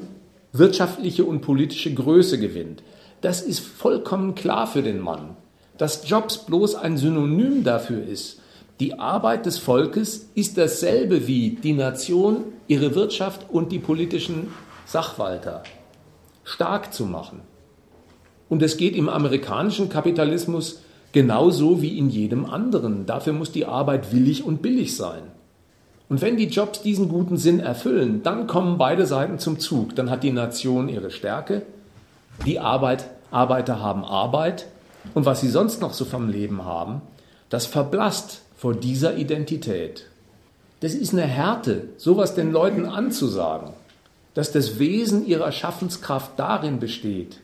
wirtschaftliche 0.53 1.25
und 1.25 1.41
politische 1.41 1.93
Größe 1.93 2.37
gewinnt. 2.39 2.83
Das 3.21 3.41
ist 3.41 3.59
vollkommen 3.59 4.35
klar 4.35 4.67
für 4.67 4.81
den 4.81 4.99
Mann. 4.99 5.35
Dass 5.81 6.07
Jobs 6.07 6.37
bloß 6.37 6.75
ein 6.75 6.95
Synonym 6.95 7.63
dafür 7.63 8.05
ist, 8.05 8.39
die 8.79 8.99
Arbeit 8.99 9.47
des 9.47 9.57
Volkes 9.57 10.29
ist 10.35 10.59
dasselbe 10.59 11.25
wie 11.25 11.57
die 11.63 11.73
Nation, 11.73 12.43
ihre 12.67 12.93
Wirtschaft 12.93 13.47
und 13.49 13.71
die 13.71 13.79
politischen 13.79 14.49
Sachwalter 14.85 15.63
stark 16.43 16.93
zu 16.93 17.07
machen. 17.07 17.39
Und 18.47 18.61
es 18.61 18.77
geht 18.77 18.95
im 18.95 19.09
amerikanischen 19.09 19.89
Kapitalismus 19.89 20.83
genauso 21.13 21.81
wie 21.81 21.97
in 21.97 22.11
jedem 22.11 22.45
anderen. 22.45 23.07
Dafür 23.07 23.33
muss 23.33 23.51
die 23.51 23.65
Arbeit 23.65 24.13
willig 24.13 24.43
und 24.43 24.61
billig 24.61 24.95
sein. 24.95 25.23
Und 26.09 26.21
wenn 26.21 26.37
die 26.37 26.49
Jobs 26.49 26.83
diesen 26.83 27.09
guten 27.09 27.37
Sinn 27.37 27.59
erfüllen, 27.59 28.21
dann 28.21 28.45
kommen 28.45 28.77
beide 28.77 29.07
Seiten 29.07 29.39
zum 29.39 29.57
Zug. 29.57 29.95
Dann 29.95 30.11
hat 30.11 30.21
die 30.21 30.31
Nation 30.31 30.89
ihre 30.89 31.09
Stärke, 31.09 31.63
die 32.45 32.59
Arbeit, 32.59 33.09
Arbeiter 33.31 33.79
haben 33.79 34.05
Arbeit 34.05 34.67
und 35.13 35.25
was 35.25 35.41
sie 35.41 35.49
sonst 35.49 35.81
noch 35.81 35.93
so 35.93 36.05
vom 36.05 36.29
Leben 36.29 36.65
haben, 36.65 37.01
das 37.49 37.65
verblasst 37.65 38.41
vor 38.55 38.73
dieser 38.73 39.17
Identität. 39.17 40.07
Das 40.81 40.93
ist 40.93 41.13
eine 41.13 41.23
Härte, 41.23 41.89
sowas 41.97 42.33
den 42.33 42.51
Leuten 42.51 42.85
anzusagen, 42.85 43.71
dass 44.33 44.51
das 44.51 44.79
Wesen 44.79 45.25
ihrer 45.25 45.51
Schaffenskraft 45.51 46.31
darin 46.37 46.79
besteht, 46.79 47.39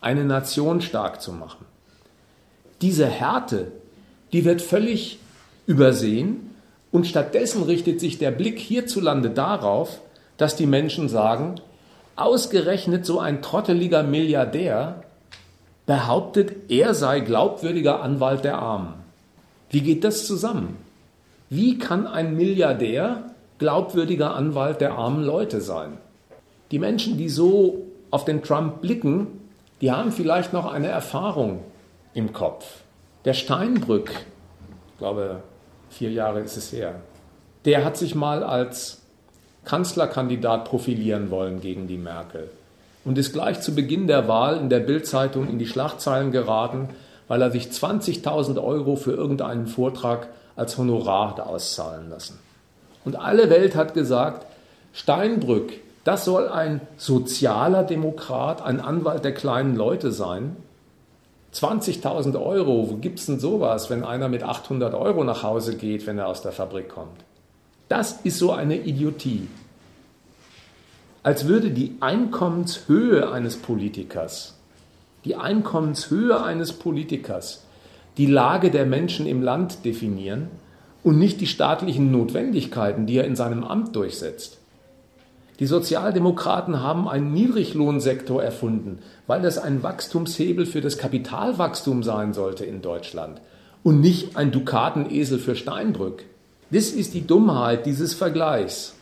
eine 0.00 0.24
Nation 0.24 0.80
stark 0.80 1.22
zu 1.22 1.32
machen. 1.32 1.64
Diese 2.80 3.06
Härte, 3.06 3.70
die 4.32 4.44
wird 4.44 4.60
völlig 4.60 5.20
übersehen 5.66 6.50
und 6.90 7.06
stattdessen 7.06 7.62
richtet 7.62 8.00
sich 8.00 8.18
der 8.18 8.32
Blick 8.32 8.58
hierzulande 8.58 9.30
darauf, 9.30 10.00
dass 10.36 10.56
die 10.56 10.66
Menschen 10.66 11.08
sagen, 11.08 11.60
ausgerechnet 12.16 13.06
so 13.06 13.20
ein 13.20 13.40
trotteliger 13.42 14.02
Milliardär 14.02 15.04
behauptet, 15.86 16.70
er 16.70 16.94
sei 16.94 17.20
glaubwürdiger 17.20 18.02
Anwalt 18.02 18.44
der 18.44 18.58
Armen. 18.58 18.94
Wie 19.70 19.80
geht 19.80 20.04
das 20.04 20.26
zusammen? 20.26 20.76
Wie 21.48 21.78
kann 21.78 22.06
ein 22.06 22.36
Milliardär 22.36 23.24
glaubwürdiger 23.58 24.34
Anwalt 24.34 24.80
der 24.80 24.92
armen 24.92 25.24
Leute 25.24 25.60
sein? 25.60 25.98
Die 26.70 26.78
Menschen, 26.78 27.18
die 27.18 27.28
so 27.28 27.86
auf 28.10 28.24
den 28.24 28.42
Trump 28.42 28.80
blicken, 28.80 29.26
die 29.80 29.90
haben 29.90 30.12
vielleicht 30.12 30.52
noch 30.52 30.70
eine 30.70 30.88
Erfahrung 30.88 31.62
im 32.14 32.32
Kopf. 32.32 32.82
Der 33.24 33.34
Steinbrück, 33.34 34.10
ich 34.10 34.98
glaube, 34.98 35.42
vier 35.90 36.10
Jahre 36.10 36.40
ist 36.40 36.56
es 36.56 36.72
her, 36.72 36.96
der 37.64 37.84
hat 37.84 37.96
sich 37.96 38.14
mal 38.14 38.42
als 38.42 39.02
Kanzlerkandidat 39.64 40.64
profilieren 40.64 41.30
wollen 41.30 41.60
gegen 41.60 41.86
die 41.86 41.98
Merkel 41.98 42.50
und 43.04 43.18
ist 43.18 43.32
gleich 43.32 43.60
zu 43.60 43.74
Beginn 43.74 44.06
der 44.06 44.28
Wahl 44.28 44.58
in 44.58 44.68
der 44.68 44.80
Bildzeitung 44.80 45.48
in 45.48 45.58
die 45.58 45.66
Schlagzeilen 45.66 46.30
geraten, 46.30 46.88
weil 47.28 47.42
er 47.42 47.50
sich 47.50 47.66
20.000 47.66 48.62
Euro 48.62 48.96
für 48.96 49.12
irgendeinen 49.12 49.66
Vortrag 49.66 50.28
als 50.56 50.76
Honorar 50.78 51.30
hat 51.30 51.40
auszahlen 51.40 52.10
lassen. 52.10 52.38
Und 53.04 53.16
alle 53.16 53.50
Welt 53.50 53.74
hat 53.74 53.94
gesagt, 53.94 54.46
Steinbrück, 54.92 55.72
das 56.04 56.24
soll 56.24 56.48
ein 56.48 56.80
sozialer 56.96 57.84
Demokrat, 57.84 58.62
ein 58.62 58.80
Anwalt 58.80 59.24
der 59.24 59.34
kleinen 59.34 59.76
Leute 59.76 60.12
sein. 60.12 60.56
20.000 61.54 62.40
Euro, 62.40 62.90
wo 62.90 62.96
gibt 62.96 63.18
es 63.18 63.26
denn 63.26 63.38
sowas, 63.38 63.90
wenn 63.90 64.04
einer 64.04 64.28
mit 64.28 64.42
800 64.42 64.94
Euro 64.94 65.22
nach 65.24 65.42
Hause 65.42 65.76
geht, 65.76 66.06
wenn 66.06 66.18
er 66.18 66.28
aus 66.28 66.42
der 66.42 66.52
Fabrik 66.52 66.88
kommt? 66.88 67.24
Das 67.88 68.20
ist 68.24 68.38
so 68.38 68.52
eine 68.52 68.76
Idiotie. 68.76 69.48
Als 71.22 71.46
würde 71.46 71.70
die 71.70 71.96
Einkommenshöhe 72.00 73.30
eines 73.30 73.56
Politikers 73.56 74.54
die 75.24 75.36
Einkommenshöhe 75.36 76.42
eines 76.42 76.72
Politikers 76.72 77.62
die 78.16 78.26
Lage 78.26 78.70
der 78.70 78.86
Menschen 78.86 79.26
im 79.26 79.40
Land 79.40 79.84
definieren 79.84 80.48
und 81.02 81.18
nicht 81.18 81.40
die 81.40 81.46
staatlichen 81.46 82.10
Notwendigkeiten, 82.10 83.06
die 83.06 83.16
er 83.16 83.24
in 83.24 83.36
seinem 83.36 83.64
Amt 83.64 83.96
durchsetzt. 83.96 84.58
Die 85.60 85.66
Sozialdemokraten 85.66 86.80
haben 86.80 87.08
einen 87.08 87.32
Niedriglohnsektor 87.32 88.42
erfunden, 88.42 88.98
weil 89.26 89.42
das 89.42 89.58
ein 89.58 89.82
Wachstumshebel 89.82 90.66
für 90.66 90.80
das 90.80 90.98
Kapitalwachstum 90.98 92.02
sein 92.02 92.32
sollte 92.32 92.64
in 92.64 92.82
Deutschland 92.82 93.40
und 93.84 94.00
nicht 94.00 94.36
ein 94.36 94.50
Dukatenesel 94.50 95.38
für 95.38 95.54
Steinbrück. 95.54 96.24
Das 96.70 96.90
ist 96.90 97.14
die 97.14 97.26
Dummheit 97.26 97.86
dieses 97.86 98.12
Vergleichs. 98.12 98.94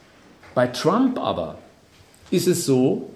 Bei 0.54 0.66
Trump 0.66 1.18
aber 1.18 1.58
ist 2.30 2.46
es 2.46 2.66
so, 2.66 3.10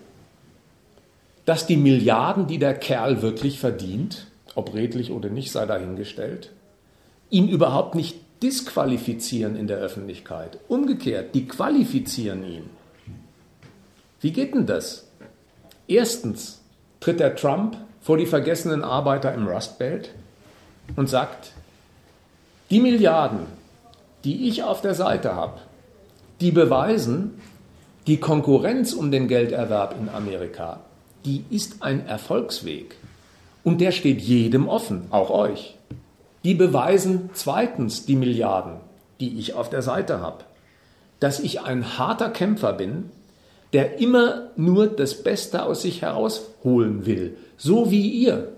dass 1.45 1.67
die 1.67 1.77
Milliarden, 1.77 2.47
die 2.47 2.59
der 2.59 2.75
Kerl 2.75 3.23
wirklich 3.23 3.59
verdient, 3.59 4.27
ob 4.55 4.75
redlich 4.75 5.11
oder 5.11 5.29
nicht, 5.29 5.53
sei 5.53 5.67
dahingestellt, 5.67 6.51
ihn 7.31 7.49
überhaupt 7.49 7.95
nicht 7.95 8.17
disqualifizieren 8.43 9.57
in 9.57 9.67
der 9.67 9.79
Öffentlichkeit. 9.79 10.59
Umgekehrt, 10.69 11.35
die 11.35 11.47
qualifizieren 11.47 12.45
ihn. 12.45 12.71
Wie 14.21 14.33
geht 14.33 14.55
denn 14.55 14.67
das? 14.67 15.07
Erstens 15.87 16.61
tritt 17.01 17.21
der 17.21 17.37
Trump 17.37 17.77
vor 18.01 18.17
die 18.17 18.27
vergessenen 18.27 18.83
Arbeiter 18.83 19.35
im 19.35 19.47
Rust 19.47 19.79
Belt 19.79 20.11
und 20.97 21.09
sagt, 21.09 21.53
die 22.71 22.81
Milliarden, 22.81 23.41
die 24.25 24.49
ich 24.49 24.63
auf 24.63 24.81
der 24.81 24.95
Seite 24.95 25.35
habe, 25.35 25.61
die 26.41 26.51
beweisen, 26.51 27.41
die 28.07 28.19
Konkurrenz 28.19 28.93
um 28.93 29.11
den 29.11 29.29
Gelderwerb 29.29 29.97
in 29.99 30.09
Amerika 30.09 30.81
die 31.25 31.45
ist 31.51 31.83
ein 31.83 32.07
Erfolgsweg. 32.07 32.97
Und 33.63 33.81
der 33.81 33.93
steht 33.93 34.21
jedem 34.21 34.69
offen, 34.69 35.07
auch 35.11 35.31
euch. 35.31 35.77
Die 36.45 36.55
beweisen 36.55 37.31
zweitens 37.33 38.05
die 38.05 38.17
Milliarden, 38.17 38.75
die 39.21 39.39
ich 39.39 39.55
auf 39.55 39.71
der 39.71 39.81
Seite 39.81 40.21
habe, 40.21 40.45
dass 41.21 41.41
ich 41.41 41.63
ein 41.63 41.99
harter 41.99 42.29
Kämpfer 42.29 42.75
bin, 42.75 43.11
der 43.73 43.99
immer 44.01 44.51
nur 44.57 44.87
das 44.87 45.23
Beste 45.23 45.65
aus 45.65 45.83
sich 45.83 46.03
herausholen 46.03 47.07
will, 47.07 47.37
so 47.57 47.91
wie 47.91 48.09
ihr, 48.09 48.53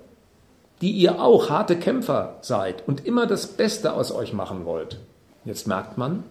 die 0.82 0.90
ihr 0.90 1.20
auch 1.22 1.48
harte 1.48 1.76
Kämpfer 1.76 2.38
seid 2.42 2.86
und 2.86 3.06
immer 3.06 3.26
das 3.26 3.46
Beste 3.46 3.92
aus 3.92 4.10
euch 4.10 4.32
machen 4.32 4.64
wollt. 4.64 4.98
Jetzt 5.44 5.68
merkt 5.68 5.96
man, 5.96 6.24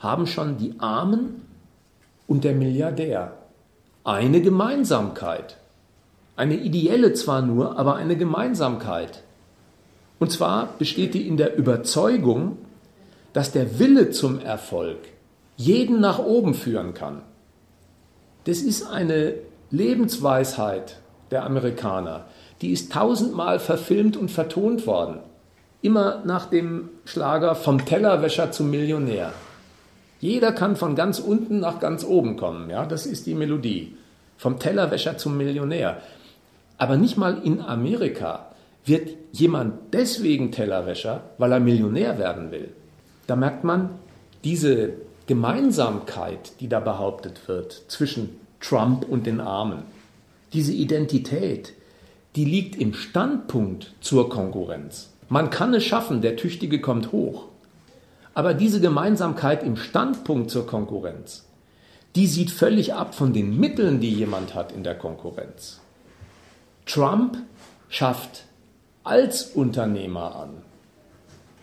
haben 0.00 0.26
schon 0.26 0.58
die 0.58 0.74
Armen 0.78 1.42
und 2.26 2.44
der 2.44 2.54
Milliardär 2.54 3.32
eine 4.06 4.40
Gemeinsamkeit. 4.40 5.56
Eine 6.36 6.54
ideelle 6.54 7.12
zwar 7.14 7.42
nur, 7.42 7.76
aber 7.76 7.96
eine 7.96 8.16
Gemeinsamkeit. 8.16 9.22
Und 10.20 10.30
zwar 10.30 10.68
besteht 10.78 11.14
die 11.14 11.26
in 11.26 11.36
der 11.36 11.56
Überzeugung, 11.56 12.58
dass 13.32 13.52
der 13.52 13.78
Wille 13.78 14.10
zum 14.10 14.38
Erfolg 14.38 14.98
jeden 15.56 16.00
nach 16.00 16.18
oben 16.18 16.54
führen 16.54 16.94
kann. 16.94 17.22
Das 18.44 18.58
ist 18.58 18.86
eine 18.86 19.34
Lebensweisheit 19.70 21.00
der 21.32 21.44
Amerikaner, 21.44 22.26
die 22.62 22.70
ist 22.70 22.92
tausendmal 22.92 23.58
verfilmt 23.58 24.16
und 24.16 24.30
vertont 24.30 24.86
worden. 24.86 25.18
Immer 25.82 26.22
nach 26.24 26.46
dem 26.46 26.90
Schlager 27.04 27.56
vom 27.56 27.84
Tellerwäscher 27.84 28.52
zum 28.52 28.70
Millionär. 28.70 29.32
Jeder 30.20 30.52
kann 30.52 30.76
von 30.76 30.94
ganz 30.94 31.18
unten 31.18 31.60
nach 31.60 31.80
ganz 31.80 32.04
oben 32.04 32.36
kommen. 32.36 32.70
Ja, 32.70 32.86
das 32.86 33.06
ist 33.06 33.26
die 33.26 33.34
Melodie. 33.34 33.96
Vom 34.38 34.58
Tellerwäscher 34.58 35.18
zum 35.18 35.36
Millionär. 35.36 36.00
Aber 36.78 36.96
nicht 36.96 37.16
mal 37.16 37.40
in 37.42 37.60
Amerika 37.60 38.50
wird 38.84 39.10
jemand 39.32 39.92
deswegen 39.92 40.52
Tellerwäscher, 40.52 41.22
weil 41.38 41.52
er 41.52 41.60
Millionär 41.60 42.18
werden 42.18 42.50
will. 42.50 42.68
Da 43.26 43.36
merkt 43.36 43.64
man 43.64 43.90
diese 44.44 44.94
Gemeinsamkeit, 45.26 46.60
die 46.60 46.68
da 46.68 46.80
behauptet 46.80 47.48
wird 47.48 47.84
zwischen 47.88 48.40
Trump 48.60 49.04
und 49.08 49.26
den 49.26 49.40
Armen. 49.40 49.82
Diese 50.52 50.72
Identität, 50.72 51.72
die 52.36 52.44
liegt 52.44 52.76
im 52.76 52.94
Standpunkt 52.94 53.92
zur 54.00 54.28
Konkurrenz. 54.28 55.10
Man 55.28 55.50
kann 55.50 55.74
es 55.74 55.84
schaffen, 55.84 56.20
der 56.20 56.36
Tüchtige 56.36 56.80
kommt 56.80 57.10
hoch. 57.10 57.46
Aber 58.36 58.52
diese 58.52 58.82
Gemeinsamkeit 58.82 59.62
im 59.62 59.76
Standpunkt 59.76 60.50
zur 60.50 60.66
Konkurrenz, 60.66 61.46
die 62.16 62.26
sieht 62.26 62.50
völlig 62.50 62.92
ab 62.92 63.14
von 63.14 63.32
den 63.32 63.58
Mitteln, 63.58 63.98
die 63.98 64.12
jemand 64.12 64.54
hat 64.54 64.72
in 64.72 64.84
der 64.84 64.94
Konkurrenz. 64.94 65.80
Trump 66.84 67.38
schafft 67.88 68.44
als 69.04 69.44
Unternehmer 69.44 70.36
an, 70.36 70.50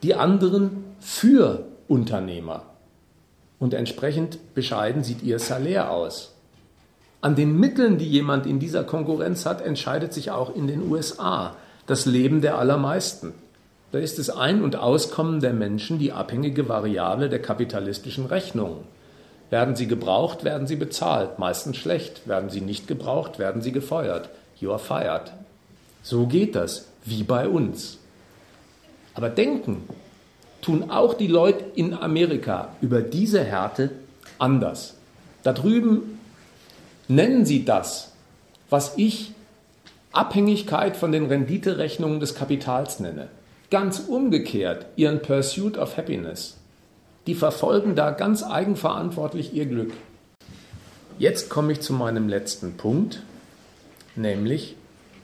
die 0.02 0.16
anderen 0.16 0.84
für 1.00 1.68
Unternehmer. 1.88 2.64
Und 3.60 3.76
entsprechend 3.76 4.56
bescheiden 4.56 5.04
sieht 5.04 5.22
ihr 5.22 5.38
Salär 5.38 5.92
aus. 5.92 6.34
An 7.22 7.36
den 7.36 7.56
Mitteln, 7.56 8.00
die 8.00 8.10
jemand 8.10 8.48
in 8.48 8.60
dieser 8.60 8.84
Konkurrenz 8.84 9.46
hat, 9.46 9.62
entscheidet 9.62 10.12
sich 10.12 10.32
auch 10.32 10.56
in 10.56 10.66
den 10.66 10.92
USA 10.92 11.56
das 11.86 12.08
Leben 12.08 12.42
der 12.42 12.58
allermeisten. 12.58 13.36
Da 13.94 14.00
ist 14.00 14.18
das 14.18 14.32
Ein- 14.32 14.64
und 14.64 14.76
Auskommen 14.76 15.40
der 15.40 15.54
Menschen 15.54 16.00
die 16.00 16.12
abhängige 16.12 16.68
Variable 16.68 17.30
der 17.30 17.40
kapitalistischen 17.40 18.26
Rechnungen. 18.26 18.80
Werden 19.52 19.76
sie 19.76 19.86
gebraucht, 19.86 20.44
werden 20.44 20.66
sie 20.66 20.78
bezahlt, 20.78 21.38
meistens 21.38 21.78
schlecht. 21.78 22.28
Werden 22.28 22.50
sie 22.50 22.62
nicht 22.62 22.88
gebraucht, 22.88 23.38
werden 23.38 23.62
sie 23.62 23.72
gefeuert. 23.72 24.30
You 24.60 24.72
are 24.72 24.80
fired. 24.80 25.32
So 26.02 26.26
geht 26.26 26.56
das, 26.56 26.88
wie 27.06 27.22
bei 27.22 27.48
uns. 27.48 28.00
Aber 29.14 29.30
denken 29.30 29.88
tun 30.64 30.90
auch 30.90 31.14
die 31.14 31.28
Leute 31.28 31.64
in 31.76 31.94
Amerika 31.94 32.70
über 32.82 33.02
diese 33.02 33.44
Härte 33.44 33.92
anders. 34.40 34.96
Da 35.44 35.54
drüben 35.54 36.20
nennen 37.08 37.46
sie 37.46 37.64
das, 37.64 38.12
was 38.72 38.94
ich 38.98 39.34
Abhängigkeit 40.14 40.98
von 40.98 41.12
den 41.12 41.28
Renditerechnungen 41.28 42.20
des 42.20 42.34
Kapitals 42.34 43.00
nenne. 43.00 43.28
Ganz 43.74 43.98
umgekehrt 44.08 44.86
ihren 44.98 45.24
Pursuit 45.24 45.80
of 45.80 45.98
Happiness. 45.98 46.58
Die 47.26 47.34
verfolgen 47.34 47.96
da 47.96 48.12
ganz 48.12 48.44
eigenverantwortlich 48.44 49.52
ihr 49.56 49.66
Glück. 49.66 49.92
Jetzt 51.18 51.50
komme 51.50 51.72
ich 51.72 51.82
zu 51.82 51.92
meinem 51.92 52.30
letzten 52.30 52.78
Punkt, 52.78 53.24
nämlich 54.16 54.76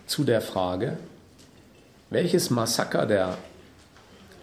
zu 0.07 0.23
der 0.23 0.41
Frage, 0.41 0.97
welches 2.09 2.49
Massaker 2.49 3.05
der 3.05 3.37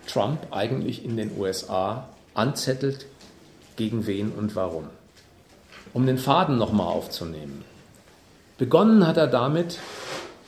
Trump 0.06 0.38
eigentlich 0.52 1.04
in 1.04 1.16
den 1.16 1.36
USA 1.36 2.08
anzettelt, 2.32 3.06
gegen 3.74 4.06
wen 4.06 4.30
und 4.30 4.54
warum. 4.54 4.84
Um 5.92 6.06
den 6.06 6.18
Faden 6.18 6.58
nochmal 6.58 6.92
aufzunehmen. 6.92 7.64
Begonnen 8.56 9.04
hat 9.04 9.16
er 9.16 9.26
damit, 9.26 9.80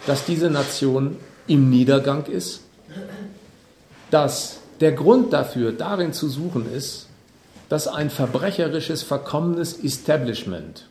dass 0.07 0.25
diese 0.25 0.49
Nation 0.49 1.17
im 1.49 1.71
Niedergang 1.71 2.25
ist 2.27 2.61
dass 4.11 4.61
der 4.81 4.93
Grund 4.93 5.33
dafür 5.33 5.73
darin 5.73 6.13
zu 6.13 6.29
suchen 6.29 6.73
ist, 6.73 7.09
dass 7.69 7.89
ein 7.89 8.11
verbrecherisches, 8.11 9.03
verkommenes 9.03 9.83
Establishment 9.83 10.87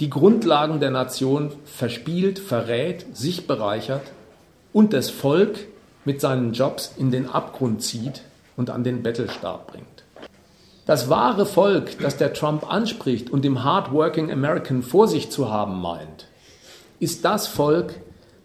die 0.00 0.10
Grundlagen 0.10 0.80
der 0.80 0.90
Nation 0.90 1.52
verspielt, 1.64 2.38
verrät, 2.38 3.06
sich 3.16 3.46
bereichert 3.46 4.02
und 4.72 4.92
das 4.92 5.10
Volk 5.10 5.58
mit 6.04 6.20
seinen 6.20 6.52
Jobs 6.52 6.92
in 6.96 7.10
den 7.10 7.28
Abgrund 7.28 7.82
zieht 7.82 8.22
und 8.56 8.70
an 8.70 8.82
den 8.82 9.02
Bettelstab 9.02 9.68
bringt. 9.68 9.86
Das 10.86 11.08
wahre 11.08 11.46
Volk, 11.46 11.98
das 12.00 12.16
der 12.16 12.34
Trump 12.34 12.70
anspricht 12.70 13.30
und 13.30 13.44
im 13.44 13.64
Hardworking 13.64 14.30
American 14.30 14.82
vor 14.82 15.08
sich 15.08 15.30
zu 15.30 15.50
haben 15.50 15.80
meint, 15.80 16.26
ist 16.98 17.24
das 17.24 17.46
Volk, 17.46 17.94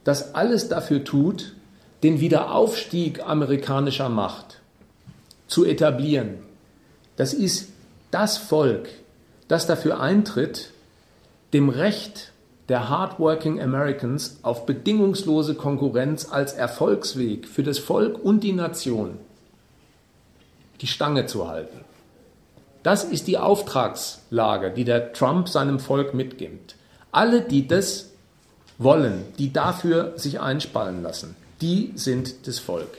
das 0.04 0.36
alles 0.36 0.70
dafür 0.70 1.04
tut, 1.04 1.56
den 2.04 2.20
Wiederaufstieg 2.20 3.26
amerikanischer 3.26 4.10
Macht 4.10 4.62
zu 5.48 5.66
etablieren. 5.66 6.36
Das 7.18 7.34
ist 7.34 7.70
das 8.12 8.38
Volk, 8.38 8.90
das 9.48 9.68
dafür 9.68 10.00
eintritt, 10.00 10.72
dem 11.54 11.70
Recht 11.70 12.32
der 12.70 12.90
Hardworking 12.90 13.60
Americans 13.60 14.38
auf 14.44 14.66
bedingungslose 14.66 15.56
Konkurrenz 15.56 16.28
als 16.30 16.54
Erfolgsweg 16.54 17.48
für 17.48 17.64
das 17.64 17.80
Volk 17.80 18.24
und 18.24 18.44
die 18.44 18.54
Nation 18.54 19.18
die 20.82 20.88
Stange 20.88 21.26
zu 21.26 21.48
halten. 21.48 21.80
Das 22.84 23.04
ist 23.04 23.28
die 23.28 23.38
Auftragslage, 23.38 24.72
die 24.72 24.86
der 24.86 25.14
Trump 25.14 25.50
seinem 25.50 25.80
Volk 25.80 26.14
mitgibt. 26.14 26.76
Alle, 27.12 27.42
die 27.42 27.68
das 27.68 28.12
wollen, 28.78 29.26
die 29.38 29.52
dafür 29.52 30.14
sich 30.16 30.40
einspannen 30.40 31.04
lassen, 31.04 31.36
die 31.62 31.92
sind 31.96 32.48
das 32.48 32.60
Volk. 32.60 32.98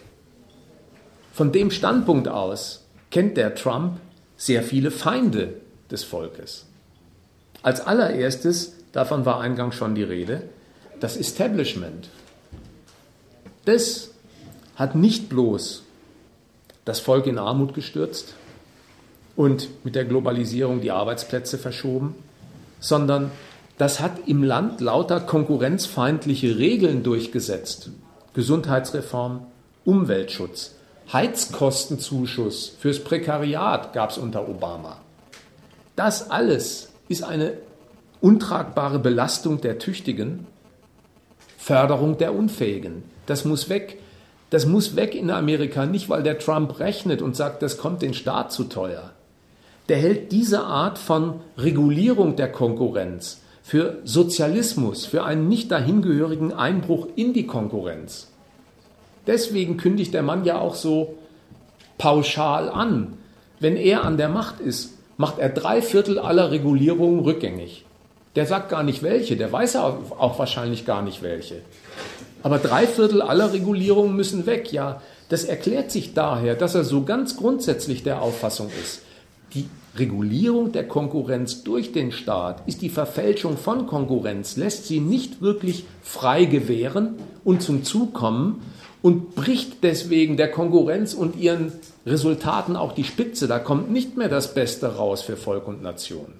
Von 1.32 1.52
dem 1.52 1.70
Standpunkt 1.70 2.28
aus 2.28 2.84
kennt 3.10 3.36
der 3.36 3.54
Trump 3.54 3.98
sehr 4.36 4.62
viele 4.62 4.90
Feinde 4.90 5.54
des 5.90 6.04
Volkes. 6.04 6.66
Als 7.62 7.80
allererstes, 7.80 8.74
davon 8.92 9.24
war 9.24 9.40
eingangs 9.40 9.74
schon 9.74 9.94
die 9.94 10.02
Rede, 10.02 10.42
das 10.98 11.16
Establishment. 11.16 12.08
Das 13.64 14.10
hat 14.76 14.94
nicht 14.94 15.28
bloß 15.28 15.82
das 16.84 17.00
Volk 17.00 17.26
in 17.26 17.38
Armut 17.38 17.74
gestürzt 17.74 18.34
und 19.36 19.68
mit 19.84 19.94
der 19.94 20.04
Globalisierung 20.04 20.80
die 20.80 20.90
Arbeitsplätze 20.90 21.58
verschoben, 21.58 22.14
sondern 22.80 23.30
das 23.78 24.00
hat 24.00 24.26
im 24.26 24.42
Land 24.42 24.80
lauter 24.80 25.20
konkurrenzfeindliche 25.20 26.58
Regeln 26.58 27.02
durchgesetzt, 27.02 27.90
Gesundheitsreform, 28.34 29.46
Umweltschutz, 29.84 30.76
Heizkostenzuschuss 31.12 32.76
fürs 32.78 33.02
Prekariat 33.02 33.92
gab 33.92 34.10
es 34.10 34.18
unter 34.18 34.48
Obama. 34.48 34.98
Das 35.96 36.30
alles 36.30 36.92
ist 37.08 37.24
eine 37.24 37.54
untragbare 38.20 39.00
Belastung 39.00 39.60
der 39.60 39.78
Tüchtigen, 39.78 40.46
Förderung 41.58 42.18
der 42.18 42.34
Unfähigen. 42.34 43.02
Das 43.26 43.44
muss 43.44 43.68
weg. 43.68 43.98
Das 44.50 44.66
muss 44.66 44.96
weg 44.96 45.14
in 45.14 45.30
Amerika, 45.30 45.86
nicht 45.86 46.08
weil 46.08 46.22
der 46.22 46.38
Trump 46.38 46.80
rechnet 46.80 47.22
und 47.22 47.36
sagt, 47.36 47.62
das 47.62 47.78
kommt 47.78 48.02
den 48.02 48.14
Staat 48.14 48.50
zu 48.52 48.64
teuer. 48.64 49.12
Der 49.88 49.96
hält 49.96 50.32
diese 50.32 50.62
Art 50.62 50.98
von 50.98 51.40
Regulierung 51.56 52.36
der 52.36 52.50
Konkurrenz 52.50 53.40
für 53.70 53.98
Sozialismus, 54.02 55.06
für 55.06 55.22
einen 55.22 55.46
nicht 55.46 55.70
dahingehörigen 55.70 56.52
Einbruch 56.52 57.06
in 57.14 57.34
die 57.34 57.46
Konkurrenz. 57.46 58.26
Deswegen 59.28 59.76
kündigt 59.76 60.12
der 60.12 60.24
Mann 60.24 60.44
ja 60.44 60.58
auch 60.58 60.74
so 60.74 61.14
pauschal 61.96 62.68
an. 62.68 63.16
Wenn 63.60 63.76
er 63.76 64.02
an 64.02 64.16
der 64.16 64.28
Macht 64.28 64.58
ist, 64.58 64.94
macht 65.18 65.38
er 65.38 65.50
drei 65.50 65.82
Viertel 65.82 66.18
aller 66.18 66.50
Regulierungen 66.50 67.20
rückgängig. 67.20 67.84
Der 68.34 68.44
sagt 68.44 68.70
gar 68.70 68.82
nicht 68.82 69.04
welche, 69.04 69.36
der 69.36 69.52
weiß 69.52 69.76
auch 69.76 70.36
wahrscheinlich 70.36 70.84
gar 70.84 71.02
nicht 71.02 71.22
welche. 71.22 71.62
Aber 72.42 72.58
drei 72.58 72.88
Viertel 72.88 73.22
aller 73.22 73.52
Regulierungen 73.52 74.16
müssen 74.16 74.46
weg. 74.46 74.72
Ja, 74.72 75.00
das 75.28 75.44
erklärt 75.44 75.92
sich 75.92 76.12
daher, 76.12 76.56
dass 76.56 76.74
er 76.74 76.82
so 76.82 77.04
ganz 77.04 77.36
grundsätzlich 77.36 78.02
der 78.02 78.20
Auffassung 78.20 78.68
ist. 78.82 79.02
Die 79.54 79.68
Regulierung 79.96 80.72
der 80.72 80.86
Konkurrenz 80.86 81.64
durch 81.64 81.92
den 81.92 82.12
Staat 82.12 82.66
ist 82.68 82.80
die 82.80 82.90
Verfälschung 82.90 83.56
von 83.56 83.86
Konkurrenz, 83.86 84.56
lässt 84.56 84.86
sie 84.86 85.00
nicht 85.00 85.42
wirklich 85.42 85.84
frei 86.02 86.44
gewähren 86.44 87.14
und 87.44 87.62
zum 87.62 87.82
Zug 87.82 88.14
kommen 88.14 88.62
und 89.02 89.34
bricht 89.34 89.82
deswegen 89.82 90.36
der 90.36 90.50
Konkurrenz 90.50 91.14
und 91.14 91.36
ihren 91.36 91.72
Resultaten 92.06 92.76
auch 92.76 92.92
die 92.92 93.04
Spitze. 93.04 93.48
Da 93.48 93.58
kommt 93.58 93.90
nicht 93.90 94.16
mehr 94.16 94.28
das 94.28 94.54
Beste 94.54 94.96
raus 94.96 95.22
für 95.22 95.36
Volk 95.36 95.66
und 95.66 95.82
Nation. 95.82 96.34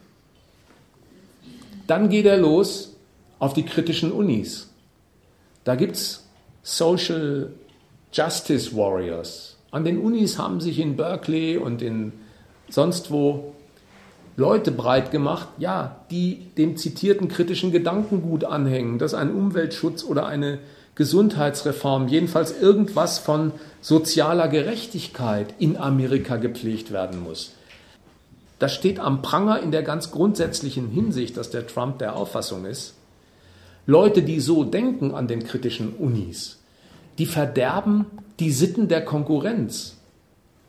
Dann 1.87 2.09
geht 2.09 2.27
er 2.27 2.37
los 2.37 2.95
auf 3.41 3.53
die 3.53 3.65
kritischen 3.65 4.13
Unis. 4.13 4.69
Da 5.65 5.75
gibt 5.75 5.97
es 5.97 6.25
Social 6.63 7.53
Justice 8.13 8.77
Warriors. 8.77 9.57
An 9.73 9.85
den 9.85 9.99
Unis 9.99 10.39
haben 10.39 10.61
sich 10.61 10.79
in 10.79 10.97
Berkeley 10.97 11.57
und 11.57 11.83
in 11.83 12.13
sonst 12.71 13.11
wo 13.11 13.53
Leute 14.37 14.73
breit 14.73 15.11
gemacht, 15.11 15.49
ja, 15.59 15.97
die 16.11 16.47
dem 16.57 16.77
zitierten 16.77 17.29
kritischen 17.29 17.73
Gedankengut 17.73 18.45
anhängen, 18.45 18.99
dass 18.99 19.13
ein 19.13 19.35
Umweltschutz 19.35 20.03
oder 20.05 20.27
eine 20.27 20.59
Gesundheitsreform, 20.95 22.09
jedenfalls 22.09 22.59
irgendwas 22.61 23.19
von 23.19 23.53
sozialer 23.81 24.49
Gerechtigkeit 24.49 25.55
in 25.59 25.77
Amerika 25.77 26.37
gepflegt 26.37 26.91
werden 26.93 27.23
muss. 27.23 27.53
Das 28.59 28.75
steht 28.75 29.01
am 29.01 29.23
Pranger 29.23 29.61
in 29.61 29.71
der 29.71 29.83
ganz 29.83 30.11
grundsätzlichen 30.11 30.89
Hinsicht, 30.89 31.37
dass 31.37 31.51
der 31.51 31.67
Trump 31.67 31.99
der 31.99 32.17
Auffassung 32.17 32.67
ist, 32.67 32.95
Leute, 33.87 34.23
die 34.23 34.41
so 34.41 34.65
denken 34.65 35.15
an 35.15 35.27
den 35.27 35.45
kritischen 35.45 35.95
Unis, 35.95 36.59
die 37.19 37.27
verderben 37.27 38.07
die 38.39 38.53
Sitten 38.53 38.89
der 38.89 39.05
Konkurrenz. 39.05 39.97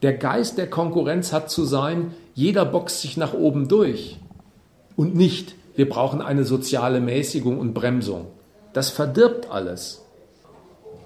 Der 0.02 0.14
Geist 0.14 0.58
der 0.58 0.70
Konkurrenz 0.70 1.32
hat 1.32 1.52
zu 1.52 1.64
sein, 1.64 2.14
jeder 2.34 2.66
boxt 2.66 3.02
sich 3.02 3.18
nach 3.18 3.34
oben 3.34 3.68
durch 3.68 4.18
und 4.96 5.16
nicht, 5.16 5.56
wir 5.76 5.88
brauchen 5.88 6.22
eine 6.22 6.44
soziale 6.44 7.00
Mäßigung 7.00 7.60
und 7.60 7.74
Bremsung. 7.74 8.28
Das 8.74 8.90
verdirbt 8.90 9.52
alles. 9.52 10.02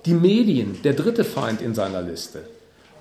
Die 0.05 0.13
Medien, 0.13 0.81
der 0.83 0.93
dritte 0.93 1.23
Feind 1.23 1.61
in 1.61 1.73
seiner 1.73 2.01
Liste. 2.01 2.43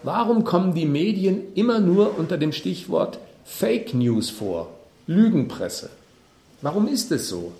Warum 0.02 0.44
kommen 0.44 0.74
die 0.74 0.86
Medien 0.86 1.42
immer 1.54 1.80
nur 1.80 2.18
unter 2.18 2.38
dem 2.38 2.52
Stichwort 2.52 3.18
Fake 3.44 3.94
News 3.94 4.30
vor? 4.30 4.70
Lügenpresse. 5.06 5.90
Warum 6.60 6.88
ist 6.88 7.12
es 7.12 7.28
so? 7.28 7.52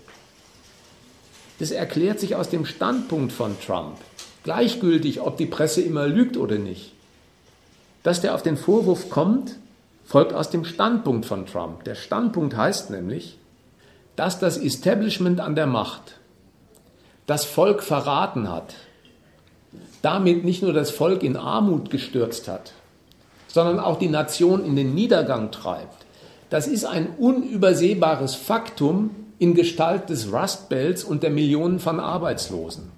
Das 1.59 1.70
erklärt 1.70 2.20
sich 2.20 2.37
aus 2.37 2.49
dem 2.49 2.64
Standpunkt 2.64 3.32
von 3.32 3.55
Trump. 3.61 3.99
Gleichgültig, 4.43 5.20
ob 5.20 5.37
die 5.37 5.47
Presse 5.47 5.82
immer 5.82 6.07
lügt 6.07 6.37
oder 6.37 6.59
nicht. 6.59 6.93
Dass 8.05 8.21
der 8.21 8.35
auf 8.35 8.43
den 8.43 8.57
Vorwurf 8.57 9.11
kommt, 9.11 9.57
folgt 10.05 10.33
aus 10.33 10.51
dem 10.51 10.65
Standpunkt 10.65 11.27
von 11.27 11.47
Trump. 11.47 11.83
Der 11.85 11.97
Standpunkt 11.97 12.57
heißt 12.57 12.91
nämlich, 12.91 13.39
dass 14.15 14.39
das 14.39 14.59
Establishment 14.59 15.41
an 15.41 15.57
der 15.57 15.67
Macht 15.67 16.21
das 17.27 17.47
Volk 17.47 17.83
verraten 17.83 18.53
hat, 18.53 18.75
damit 20.03 20.45
nicht 20.45 20.63
nur 20.63 20.75
das 20.75 20.91
Volk 20.91 21.23
in 21.23 21.37
Armut 21.37 21.91
gestürzt 21.91 22.47
hat, 22.47 22.73
sondern 23.49 23.81
auch 23.81 23.99
die 23.99 24.11
Nation 24.11 24.65
in 24.65 24.77
den 24.77 24.95
Niedergang 24.95 25.51
treibt. 25.51 26.05
Das 26.51 26.67
ist 26.67 26.85
ein 26.85 27.09
unübersehbares 27.19 28.35
Faktum 28.35 29.11
in 29.39 29.55
Gestalt 29.55 30.11
des 30.11 30.31
Rust 30.31 30.69
Belts 30.69 31.03
und 31.03 31.23
der 31.23 31.31
Millionen 31.31 31.81
von 31.81 31.99
Arbeitslosen. 31.99 32.93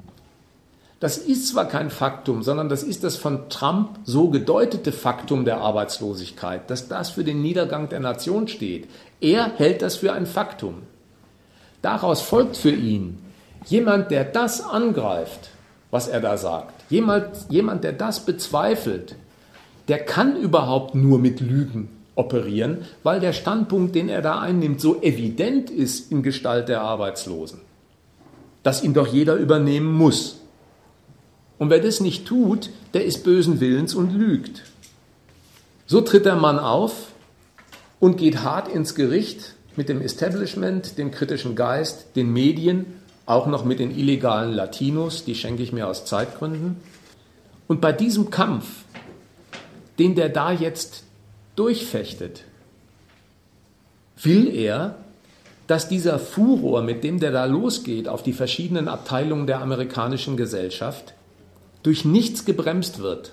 Das 0.99 1.19
ist 1.19 1.49
zwar 1.49 1.69
kein 1.69 1.91
Faktum, 1.91 2.43
sondern 2.43 2.71
das 2.71 2.83
ist 2.83 3.05
das 3.05 3.17
von 3.17 3.51
Trump 3.51 3.99
so 4.05 4.31
gedeutete 4.31 4.93
Faktum 4.93 5.45
der 5.45 5.59
Arbeitslosigkeit, 5.59 6.71
dass 6.71 6.89
das 6.89 7.11
für 7.11 7.23
den 7.23 7.43
Niedergang 7.43 7.91
der 7.91 8.01
Nation 8.01 8.49
steht. 8.49 8.89
Er 9.21 9.53
hält 9.57 9.83
das 9.83 9.97
für 9.97 10.15
ein 10.15 10.25
Faktum. 10.25 10.83
Daraus 11.83 12.23
folgt 12.23 12.57
für 12.57 12.71
ihn, 12.71 13.19
jemand, 13.67 14.11
der 14.11 14.25
das 14.25 14.63
angreift, 14.63 15.51
was 15.91 16.09
er 16.09 16.21
da 16.21 16.39
sagt, 16.39 16.91
jemand, 16.91 17.29
jemand 17.51 17.85
der 17.85 17.93
das 17.93 18.25
bezweifelt, 18.25 19.17
der 19.89 19.99
kann 19.99 20.37
überhaupt 20.37 20.95
nur 20.95 21.19
mit 21.19 21.41
Lügen 21.41 21.91
operieren, 22.15 22.79
weil 23.03 23.21
der 23.21 23.35
Standpunkt, 23.35 23.95
den 23.95 24.09
er 24.09 24.23
da 24.23 24.41
einnimmt, 24.41 24.81
so 24.81 25.01
evident 25.03 25.71
ist 25.71 26.11
in 26.11 26.23
Gestalt 26.23 26.69
der 26.69 26.81
Arbeitslosen, 26.81 27.61
dass 28.63 28.83
ihn 28.83 28.95
doch 28.95 29.07
jeder 29.07 29.35
übernehmen 29.35 29.93
muss. 29.93 30.41
Und 31.59 31.71
wer 31.71 31.81
das 31.81 32.01
nicht 32.01 32.27
tut, 32.27 32.71
der 32.95 33.05
ist 33.05 33.25
bösen 33.25 33.61
Willens 33.61 33.95
und 33.95 34.13
lügt. 34.13 34.63
So 35.87 36.01
tritt 36.01 36.27
der 36.27 36.37
Mann 36.37 36.59
auf 36.59 37.13
und 38.01 38.19
geht 38.19 38.43
hart 38.43 38.69
ins 38.69 38.95
Gericht 38.95 39.55
mit 39.77 39.89
dem 39.89 40.03
Establishment, 40.03 40.99
dem 40.99 41.11
kritischen 41.11 41.55
Geist, 41.55 42.17
den 42.17 42.33
Medien, 42.33 42.87
auch 43.25 43.47
noch 43.47 43.65
mit 43.65 43.79
den 43.79 43.97
illegalen 43.97 44.53
Latinos, 44.53 45.25
die 45.25 45.35
schenke 45.35 45.63
ich 45.63 45.73
mir 45.73 45.89
aus 45.89 46.05
Zeitgründen. 46.05 46.77
Und 47.67 47.81
bei 47.81 47.93
diesem 47.93 48.31
Kampf, 48.31 48.85
den 49.99 50.15
der 50.15 50.29
da 50.29 50.53
jetzt 50.53 51.05
durchfechtet, 51.57 52.45
will 54.23 54.49
er, 54.55 54.97
dass 55.67 55.89
dieser 55.89 56.19
Furor, 56.19 56.83
mit 56.83 57.03
dem 57.03 57.19
der 57.19 57.33
da 57.33 57.45
losgeht 57.45 58.09
auf 58.09 58.23
die 58.23 58.33
verschiedenen 58.33 58.87
Abteilungen 58.87 59.49
der 59.49 59.61
amerikanischen 59.61 60.37
Gesellschaft, 60.37 61.15
durch 61.87 62.05
nichts 62.05 62.45
gebremst 62.45 62.99
wird. 62.99 63.31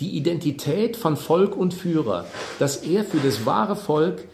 Die 0.00 0.16
Identität 0.16 0.96
von 0.96 1.18
Volk 1.18 1.54
und 1.54 1.74
Führer, 1.74 2.24
dass 2.58 2.78
er 2.78 3.04
für 3.04 3.18
das 3.18 3.44
wahre 3.44 3.76
Volk 3.76 4.24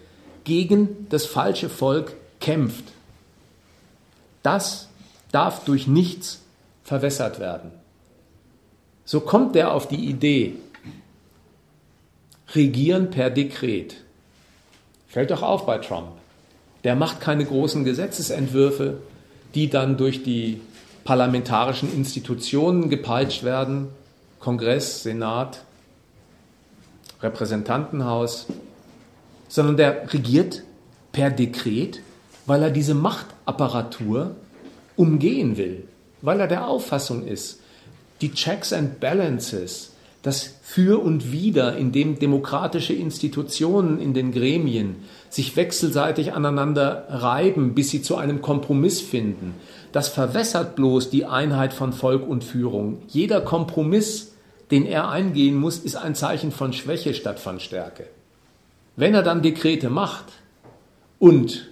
gegen 0.44 1.08
das 1.10 1.26
falsche 1.26 1.68
Volk 1.68 2.12
kämpft, 2.38 2.84
das 4.44 4.88
darf 5.32 5.64
durch 5.64 5.88
nichts 5.88 6.42
verwässert 6.84 7.40
werden. 7.40 7.72
So 9.04 9.18
kommt 9.18 9.56
er 9.56 9.72
auf 9.72 9.88
die 9.88 10.08
Idee, 10.08 10.52
regieren 12.54 13.10
per 13.10 13.30
Dekret. 13.30 13.96
Fällt 15.08 15.32
doch 15.32 15.42
auf 15.42 15.66
bei 15.66 15.78
Trump. 15.78 16.12
Der 16.84 16.94
macht 16.94 17.20
keine 17.20 17.44
großen 17.44 17.84
Gesetzesentwürfe, 17.84 18.98
die 19.56 19.68
dann 19.68 19.96
durch 19.96 20.22
die 20.22 20.60
parlamentarischen 21.06 21.90
Institutionen 21.94 22.90
gepeitscht 22.90 23.44
werden, 23.44 23.88
Kongress, 24.40 25.02
Senat, 25.02 25.62
Repräsentantenhaus, 27.22 28.46
sondern 29.48 29.78
der 29.78 30.12
regiert 30.12 30.64
per 31.12 31.30
Dekret, 31.30 32.00
weil 32.44 32.62
er 32.62 32.70
diese 32.70 32.94
Machtapparatur 32.94 34.36
umgehen 34.96 35.56
will, 35.56 35.84
weil 36.20 36.40
er 36.40 36.48
der 36.48 36.66
Auffassung 36.68 37.26
ist, 37.26 37.60
die 38.20 38.32
Checks 38.32 38.72
and 38.72 39.00
Balances, 39.00 39.92
das 40.22 40.54
Für 40.62 41.00
und 41.02 41.30
Wider, 41.30 41.76
in 41.76 41.92
dem 41.92 42.18
demokratische 42.18 42.92
Institutionen 42.92 44.00
in 44.00 44.12
den 44.12 44.32
Gremien 44.32 44.96
sich 45.30 45.54
wechselseitig 45.54 46.32
aneinander 46.32 47.06
reiben, 47.08 47.74
bis 47.74 47.90
sie 47.90 48.02
zu 48.02 48.16
einem 48.16 48.42
Kompromiss 48.42 49.00
finden, 49.00 49.54
das 49.92 50.08
verwässert 50.08 50.76
bloß 50.76 51.10
die 51.10 51.24
Einheit 51.24 51.72
von 51.72 51.92
Volk 51.92 52.26
und 52.26 52.44
Führung. 52.44 53.02
Jeder 53.08 53.40
Kompromiss, 53.40 54.34
den 54.70 54.86
er 54.86 55.08
eingehen 55.08 55.56
muss, 55.56 55.78
ist 55.78 55.96
ein 55.96 56.14
Zeichen 56.14 56.52
von 56.52 56.72
Schwäche 56.72 57.14
statt 57.14 57.38
von 57.38 57.60
Stärke. 57.60 58.06
Wenn 58.96 59.14
er 59.14 59.22
dann 59.22 59.42
Dekrete 59.42 59.90
macht 59.90 60.24
und 61.18 61.68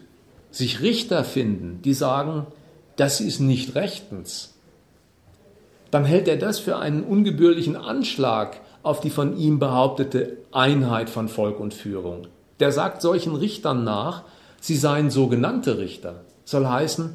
sich 0.51 0.81
Richter 0.81 1.25
finden, 1.25 1.81
die 1.83 1.95
sagen, 1.95 2.47
das 2.97 3.21
ist 3.21 3.41
nicht 3.41 3.75
rechtens, 3.75 4.55
dann 5.91 6.05
hält 6.05 6.29
er 6.29 6.37
das 6.37 6.59
für 6.59 6.77
einen 6.77 7.05
ungebührlichen 7.05 7.77
Anschlag 7.77 8.61
auf 8.83 9.01
die 9.01 9.11
von 9.11 9.37
ihm 9.37 9.59
behauptete 9.59 10.39
Einheit 10.53 11.09
von 11.09 11.29
Volk 11.29 11.59
und 11.59 11.73
Führung. 11.73 12.27
Der 12.61 12.71
sagt 12.71 13.03
solchen 13.03 13.35
Richtern 13.35 13.83
nach, 13.83 14.23
sie 14.61 14.77
seien 14.77 15.11
sogenannte 15.11 15.79
Richter. 15.79 16.25
Soll 16.45 16.67
heißen, 16.67 17.15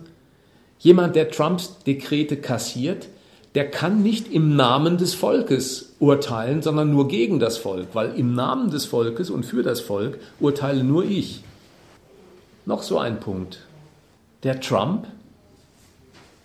Jemand, 0.79 1.15
der 1.15 1.29
Trumps 1.29 1.77
Dekrete 1.85 2.37
kassiert, 2.37 3.07
der 3.55 3.69
kann 3.69 4.01
nicht 4.01 4.31
im 4.31 4.55
Namen 4.55 4.97
des 4.97 5.13
Volkes 5.13 5.95
urteilen, 5.99 6.61
sondern 6.61 6.91
nur 6.91 7.07
gegen 7.07 7.39
das 7.39 7.57
Volk, 7.57 7.89
weil 7.93 8.15
im 8.15 8.33
Namen 8.33 8.69
des 8.69 8.85
Volkes 8.85 9.29
und 9.29 9.45
für 9.45 9.63
das 9.63 9.81
Volk 9.81 10.19
urteile 10.39 10.83
nur 10.83 11.03
ich. 11.03 11.43
Noch 12.65 12.83
so 12.83 12.97
ein 12.99 13.19
Punkt. 13.19 13.65
Der 14.43 14.61
Trump 14.61 15.07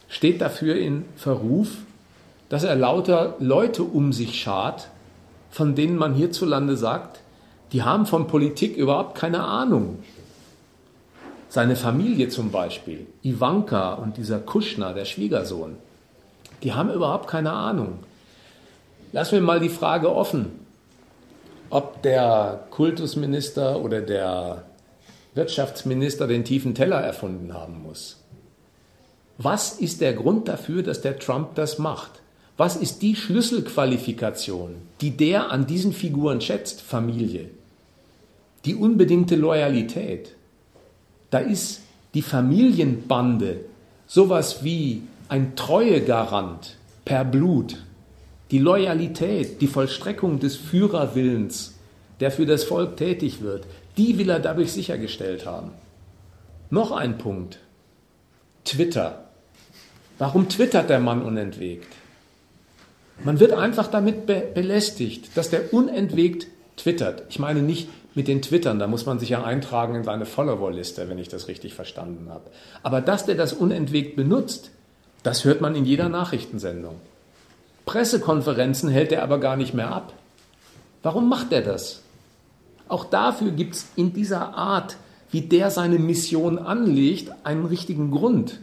steht 0.09 0.41
dafür 0.41 0.77
in 0.77 1.05
Verruf, 1.17 1.69
dass 2.49 2.65
er 2.65 2.75
lauter 2.75 3.37
Leute 3.39 3.83
um 3.83 4.13
sich 4.13 4.41
schart, 4.41 4.89
von 5.51 5.75
denen 5.75 5.97
man 5.97 6.15
hierzulande 6.15 6.77
sagt, 6.77 7.21
die 7.73 7.83
haben 7.83 8.07
von 8.07 8.27
Politik 8.27 8.77
überhaupt 8.77 9.17
keine 9.17 9.45
Ahnung. 9.45 9.99
Seine 11.55 11.77
Familie 11.77 12.31
zum 12.31 12.51
Beispiel, 12.51 13.07
Ivanka 13.23 13.95
und 13.95 14.17
dieser 14.17 14.41
Kuschner, 14.41 14.93
der 14.93 15.05
Schwiegersohn, 15.05 15.77
die 16.65 16.73
haben 16.73 16.91
überhaupt 16.91 17.29
keine 17.29 17.53
Ahnung. 17.53 18.01
Lassen 19.13 19.35
wir 19.37 19.41
mal 19.41 19.61
die 19.61 19.69
Frage 19.69 20.13
offen, 20.13 20.47
ob 21.71 22.03
der 22.03 22.67
Kultusminister 22.71 23.81
oder 23.81 24.01
der 24.01 24.65
Wirtschaftsminister 25.35 26.27
den 26.27 26.45
tiefen 26.45 26.75
Teller 26.75 27.01
erfunden 27.01 27.55
haben 27.55 27.85
muss. 27.85 28.17
Was 29.39 29.79
ist 29.79 30.01
der 30.01 30.13
Grund 30.13 30.49
dafür, 30.49 30.83
dass 30.83 31.03
der 31.03 31.21
Trump 31.21 31.55
das 31.55 31.79
macht? 31.79 32.21
Was 32.57 32.75
ist 32.75 33.01
die 33.01 33.15
Schlüsselqualifikation, 33.15 34.75
die 35.01 35.17
der 35.17 35.53
an 35.53 35.69
diesen 35.69 35.93
Figuren 35.93 36.41
schätzt, 36.41 36.83
Familie? 36.83 37.49
Die 38.65 38.75
unbedingte 38.75 39.37
Loyalität. 39.37 40.35
Da 41.35 41.41
ist 41.41 41.81
die 42.15 42.23
Familienbande 42.23 43.65
sowas 44.07 44.63
wie 44.63 45.03
ein 45.29 45.57
Treuegarant 45.57 46.77
per 47.05 47.25
Blut. 47.25 47.83
Die 48.53 48.61
Loyalität, 48.61 49.61
die 49.61 49.67
Vollstreckung 49.67 50.39
des 50.39 50.55
Führerwillens, 50.55 51.75
der 52.21 52.31
für 52.31 52.47
das 52.47 52.63
Volk 52.63 52.97
tätig 52.97 53.41
wird, 53.41 53.65
Die 53.97 54.17
will 54.17 54.31
er 54.31 54.39
dadurch 54.39 54.73
sichergestellt 54.73 55.45
haben. 55.45 55.73
Noch 56.71 56.93
ein 56.93 57.19
Punkt. 57.19 57.59
Twitter. 58.65 59.25
Warum 60.19 60.49
twittert 60.49 60.89
der 60.89 61.01
Mann 61.01 61.21
unentwegt? 61.21 61.89
Man 63.25 63.41
wird 63.41 63.55
einfach 63.55 63.89
damit 63.89 64.27
be 64.27 64.41
belästigt, 64.55 65.37
dass 65.37 65.51
der 65.51 65.75
unentwegt 65.75 66.47
twittert. 66.77 67.25
Ich 67.29 67.41
meine 67.41 67.61
nicht 67.61 67.89
mit 68.15 68.29
den 68.29 68.43
Twittern, 68.43 68.79
da 68.79 68.87
muss 68.87 69.07
man 69.07 69.19
sich 69.19 69.31
ja 69.31 69.43
eintragen 69.43 69.97
in 69.97 70.05
seine 70.05 70.27
Follower-Liste, 70.27 71.09
wenn 71.09 71.19
ich 71.19 71.29
das 71.29 71.49
richtig 71.49 71.75
verstanden 71.75 72.29
habe. 72.31 72.51
Aber 72.83 73.01
dass 73.01 73.27
der 73.27 73.35
das 73.35 73.53
unentwegt 73.53 74.17
benutzt, 74.17 74.71
das 75.23 75.45
hört 75.45 75.61
man 75.61 75.75
in 75.75 75.85
jeder 75.85 76.09
Nachrichtensendung. 76.09 76.97
Pressekonferenzen 77.87 78.89
hält 78.89 79.13
er 79.13 79.23
aber 79.23 79.39
gar 79.39 79.57
nicht 79.57 79.75
mehr 79.75 79.91
ab. 79.91 80.13
Warum 81.03 81.29
macht 81.29 81.53
er 81.53 81.63
das? 81.63 82.03
Auch 82.89 83.05
dafür 83.05 83.51
gibt 83.51 83.75
es 83.75 83.87
in 83.97 84.13
dieser 84.13 84.55
Art, 84.55 84.97
wie 85.31 85.43
der 85.43 85.71
seine 85.71 85.99
Mission 85.99 86.59
anlegt, 86.59 87.33
einen 87.43 87.67
richtigen 87.67 88.11
Grund. 88.11 88.61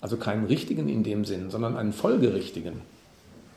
Also 0.00 0.16
keinen 0.16 0.46
richtigen 0.46 0.88
in 0.88 1.02
dem 1.02 1.24
Sinn, 1.24 1.50
sondern 1.50 1.76
einen 1.76 1.92
folgerichtigen. 1.92 2.80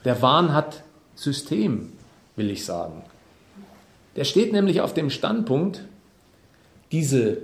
Der 0.04 0.22
Wahn 0.22 0.54
hat 0.54 0.84
System, 1.16 1.92
will 2.36 2.50
ich 2.50 2.66
sagen. 2.66 3.04
Der 4.16 4.24
steht 4.24 4.54
nämlich 4.54 4.82
auf 4.82 4.94
dem 4.94 5.10
Standpunkt, 5.10 5.84
diese 6.92 7.38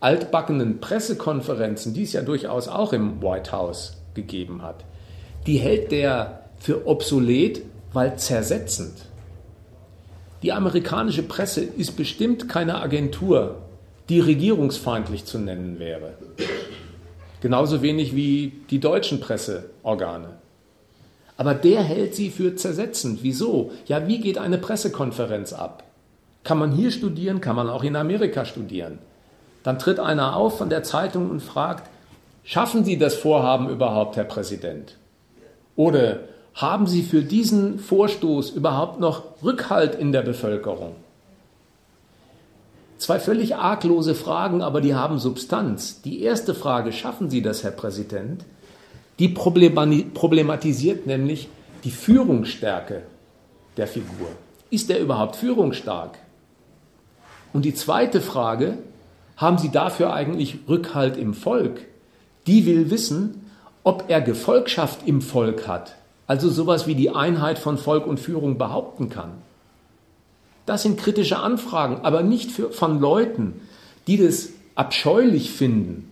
altbackenen 0.00 0.80
Pressekonferenzen, 0.80 1.94
die 1.94 2.02
es 2.02 2.12
ja 2.12 2.22
durchaus 2.22 2.68
auch 2.68 2.92
im 2.92 3.22
White 3.22 3.52
House 3.52 3.96
gegeben 4.14 4.62
hat, 4.62 4.84
die 5.46 5.56
hält 5.56 5.92
der 5.92 6.44
für 6.58 6.86
obsolet, 6.86 7.62
weil 7.92 8.16
zersetzend. 8.18 9.06
Die 10.42 10.52
amerikanische 10.52 11.22
Presse 11.22 11.62
ist 11.62 11.96
bestimmt 11.96 12.48
keine 12.48 12.80
Agentur, 12.80 13.62
die 14.08 14.20
regierungsfeindlich 14.20 15.24
zu 15.24 15.38
nennen 15.38 15.78
wäre. 15.78 16.14
Genauso 17.40 17.82
wenig 17.82 18.14
wie 18.14 18.52
die 18.70 18.80
deutschen 18.80 19.20
Presseorgane. 19.20 20.43
Aber 21.36 21.54
der 21.54 21.82
hält 21.82 22.14
sie 22.14 22.30
für 22.30 22.54
zersetzend. 22.54 23.20
Wieso? 23.22 23.72
Ja, 23.86 24.06
wie 24.06 24.20
geht 24.20 24.38
eine 24.38 24.58
Pressekonferenz 24.58 25.52
ab? 25.52 25.84
Kann 26.44 26.58
man 26.58 26.72
hier 26.72 26.90
studieren, 26.90 27.40
kann 27.40 27.56
man 27.56 27.68
auch 27.68 27.82
in 27.82 27.96
Amerika 27.96 28.44
studieren. 28.44 28.98
Dann 29.62 29.78
tritt 29.78 29.98
einer 29.98 30.36
auf 30.36 30.58
von 30.58 30.68
der 30.68 30.82
Zeitung 30.82 31.30
und 31.30 31.42
fragt, 31.42 31.88
schaffen 32.44 32.84
Sie 32.84 32.98
das 32.98 33.14
Vorhaben 33.14 33.68
überhaupt, 33.68 34.16
Herr 34.16 34.24
Präsident? 34.24 34.96
Oder 35.74 36.20
haben 36.54 36.86
Sie 36.86 37.02
für 37.02 37.22
diesen 37.22 37.78
Vorstoß 37.78 38.50
überhaupt 38.50 39.00
noch 39.00 39.22
Rückhalt 39.42 39.94
in 39.94 40.12
der 40.12 40.22
Bevölkerung? 40.22 40.94
Zwei 42.98 43.18
völlig 43.18 43.56
arglose 43.56 44.14
Fragen, 44.14 44.62
aber 44.62 44.80
die 44.80 44.94
haben 44.94 45.18
Substanz. 45.18 46.00
Die 46.02 46.22
erste 46.22 46.54
Frage, 46.54 46.92
schaffen 46.92 47.28
Sie 47.28 47.42
das, 47.42 47.64
Herr 47.64 47.72
Präsident? 47.72 48.44
Die 49.18 49.28
problematisiert 49.28 51.06
nämlich 51.06 51.48
die 51.84 51.90
Führungsstärke 51.90 53.02
der 53.76 53.86
Figur. 53.86 54.28
Ist 54.70 54.90
er 54.90 54.98
überhaupt 54.98 55.36
führungsstark? 55.36 56.18
Und 57.52 57.64
die 57.64 57.74
zweite 57.74 58.20
Frage, 58.20 58.78
haben 59.36 59.58
Sie 59.58 59.70
dafür 59.70 60.12
eigentlich 60.12 60.58
Rückhalt 60.68 61.16
im 61.16 61.34
Volk? 61.34 61.80
Die 62.46 62.66
will 62.66 62.90
wissen, 62.90 63.50
ob 63.84 64.04
er 64.08 64.20
Gefolgschaft 64.20 65.06
im 65.06 65.20
Volk 65.20 65.68
hat, 65.68 65.96
also 66.26 66.50
sowas 66.50 66.86
wie 66.86 66.94
die 66.94 67.10
Einheit 67.10 67.58
von 67.58 67.78
Volk 67.78 68.06
und 68.06 68.18
Führung 68.18 68.58
behaupten 68.58 69.10
kann. 69.10 69.32
Das 70.66 70.82
sind 70.82 70.98
kritische 70.98 71.38
Anfragen, 71.38 72.00
aber 72.02 72.22
nicht 72.22 72.50
für, 72.50 72.70
von 72.70 73.00
Leuten, 73.00 73.60
die 74.06 74.16
das 74.16 74.48
abscheulich 74.74 75.50
finden, 75.50 76.10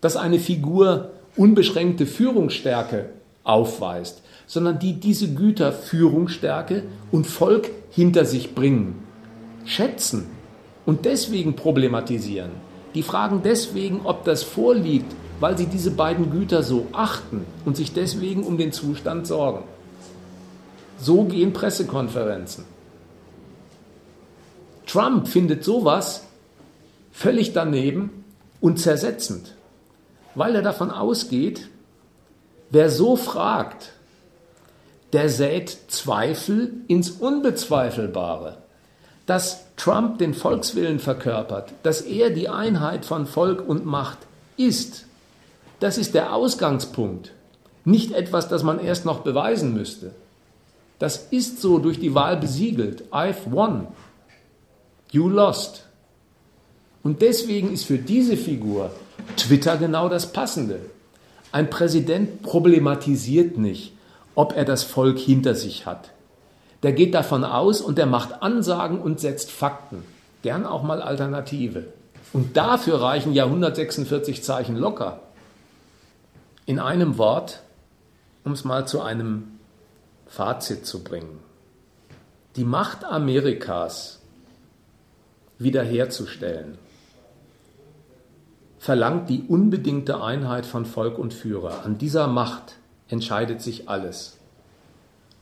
dass 0.00 0.16
eine 0.16 0.38
Figur 0.38 1.10
unbeschränkte 1.38 2.04
Führungsstärke 2.04 3.10
aufweist, 3.44 4.22
sondern 4.46 4.78
die 4.78 4.94
diese 4.94 5.32
Güter 5.32 5.72
Führungsstärke 5.72 6.82
und 7.12 7.26
Volk 7.26 7.70
hinter 7.90 8.24
sich 8.24 8.54
bringen, 8.54 9.02
schätzen 9.64 10.26
und 10.84 11.04
deswegen 11.04 11.54
problematisieren. 11.54 12.50
Die 12.94 13.02
fragen 13.02 13.42
deswegen, 13.44 14.00
ob 14.04 14.24
das 14.24 14.42
vorliegt, 14.42 15.14
weil 15.40 15.56
sie 15.56 15.66
diese 15.66 15.92
beiden 15.92 16.30
Güter 16.30 16.62
so 16.62 16.86
achten 16.92 17.44
und 17.64 17.76
sich 17.76 17.92
deswegen 17.92 18.42
um 18.42 18.58
den 18.58 18.72
Zustand 18.72 19.26
sorgen. 19.26 19.64
So 20.98 21.24
gehen 21.24 21.52
Pressekonferenzen. 21.52 22.64
Trump 24.86 25.28
findet 25.28 25.62
sowas 25.62 26.24
völlig 27.12 27.52
daneben 27.52 28.24
und 28.60 28.80
zersetzend 28.80 29.54
weil 30.34 30.54
er 30.54 30.62
davon 30.62 30.90
ausgeht, 30.90 31.68
wer 32.70 32.90
so 32.90 33.16
fragt, 33.16 33.92
der 35.12 35.28
sät 35.28 35.76
Zweifel 35.88 36.72
ins 36.86 37.10
Unbezweifelbare. 37.10 38.58
Dass 39.26 39.64
Trump 39.76 40.18
den 40.18 40.34
Volkswillen 40.34 40.98
verkörpert, 40.98 41.72
dass 41.82 42.00
er 42.00 42.30
die 42.30 42.48
Einheit 42.48 43.04
von 43.04 43.26
Volk 43.26 43.66
und 43.66 43.84
Macht 43.84 44.18
ist, 44.56 45.04
das 45.80 45.98
ist 45.98 46.14
der 46.14 46.34
Ausgangspunkt, 46.34 47.32
nicht 47.84 48.12
etwas, 48.12 48.48
das 48.48 48.62
man 48.62 48.80
erst 48.80 49.04
noch 49.04 49.20
beweisen 49.20 49.74
müsste. 49.74 50.12
Das 50.98 51.28
ist 51.30 51.60
so 51.60 51.78
durch 51.78 52.00
die 52.00 52.14
Wahl 52.14 52.36
besiegelt. 52.36 53.04
I've 53.12 53.50
won. 53.50 53.86
You 55.10 55.28
lost. 55.28 55.86
Und 57.02 57.22
deswegen 57.22 57.72
ist 57.72 57.84
für 57.84 57.98
diese 57.98 58.36
Figur 58.36 58.90
Twitter 59.36 59.76
genau 59.76 60.08
das 60.08 60.32
Passende. 60.32 60.80
Ein 61.52 61.70
Präsident 61.70 62.42
problematisiert 62.42 63.56
nicht, 63.56 63.92
ob 64.34 64.56
er 64.56 64.64
das 64.64 64.84
Volk 64.84 65.18
hinter 65.18 65.54
sich 65.54 65.86
hat. 65.86 66.10
Der 66.82 66.92
geht 66.92 67.14
davon 67.14 67.44
aus 67.44 67.80
und 67.80 67.98
der 67.98 68.06
macht 68.06 68.42
Ansagen 68.42 69.00
und 69.00 69.20
setzt 69.20 69.50
Fakten. 69.50 70.04
Gern 70.42 70.66
auch 70.66 70.82
mal 70.82 71.02
Alternative. 71.02 71.86
Und 72.32 72.56
dafür 72.56 73.00
reichen 73.00 73.32
ja 73.32 73.44
146 73.44 74.42
Zeichen 74.44 74.76
locker. 74.76 75.20
In 76.66 76.78
einem 76.78 77.18
Wort, 77.18 77.62
um 78.44 78.52
es 78.52 78.64
mal 78.64 78.86
zu 78.86 79.00
einem 79.00 79.58
Fazit 80.26 80.86
zu 80.86 81.02
bringen. 81.02 81.40
Die 82.56 82.64
Macht 82.64 83.04
Amerikas 83.04 84.20
wiederherzustellen 85.58 86.78
verlangt 88.78 89.28
die 89.28 89.42
unbedingte 89.48 90.22
Einheit 90.22 90.66
von 90.66 90.86
Volk 90.86 91.18
und 91.18 91.34
Führer. 91.34 91.84
An 91.84 91.98
dieser 91.98 92.26
Macht 92.26 92.76
entscheidet 93.08 93.60
sich 93.60 93.88
alles. 93.88 94.36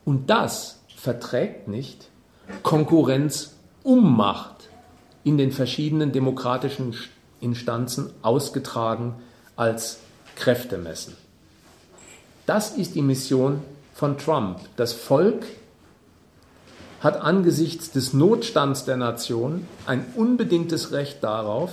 Und 0.05 0.31
das 0.31 0.81
verträgt 0.95 1.69
nicht 1.69 2.09
Konkurrenz 2.63 3.55
um 3.83 4.17
Macht 4.17 4.69
in 5.25 5.37
den 5.37 5.53
verschiedenen 5.53 6.13
demokratischen 6.13 6.95
Instanzen 7.41 8.11
ausgetragen 8.23 9.17
als 9.57 9.99
Kräftemessen. 10.37 11.17
Das 12.47 12.77
ist 12.77 12.95
die 12.95 13.03
Mission 13.03 13.61
von 13.95 14.19
Trump. 14.19 14.61
Das 14.77 14.93
Volk 14.93 15.45
hat 17.01 17.21
angesichts 17.21 17.91
des 17.91 18.13
Notstands 18.13 18.85
der 18.85 18.97
Nation 18.97 19.67
ein 19.87 20.05
unbedingtes 20.15 20.93
Recht 20.93 21.23
darauf, 21.25 21.71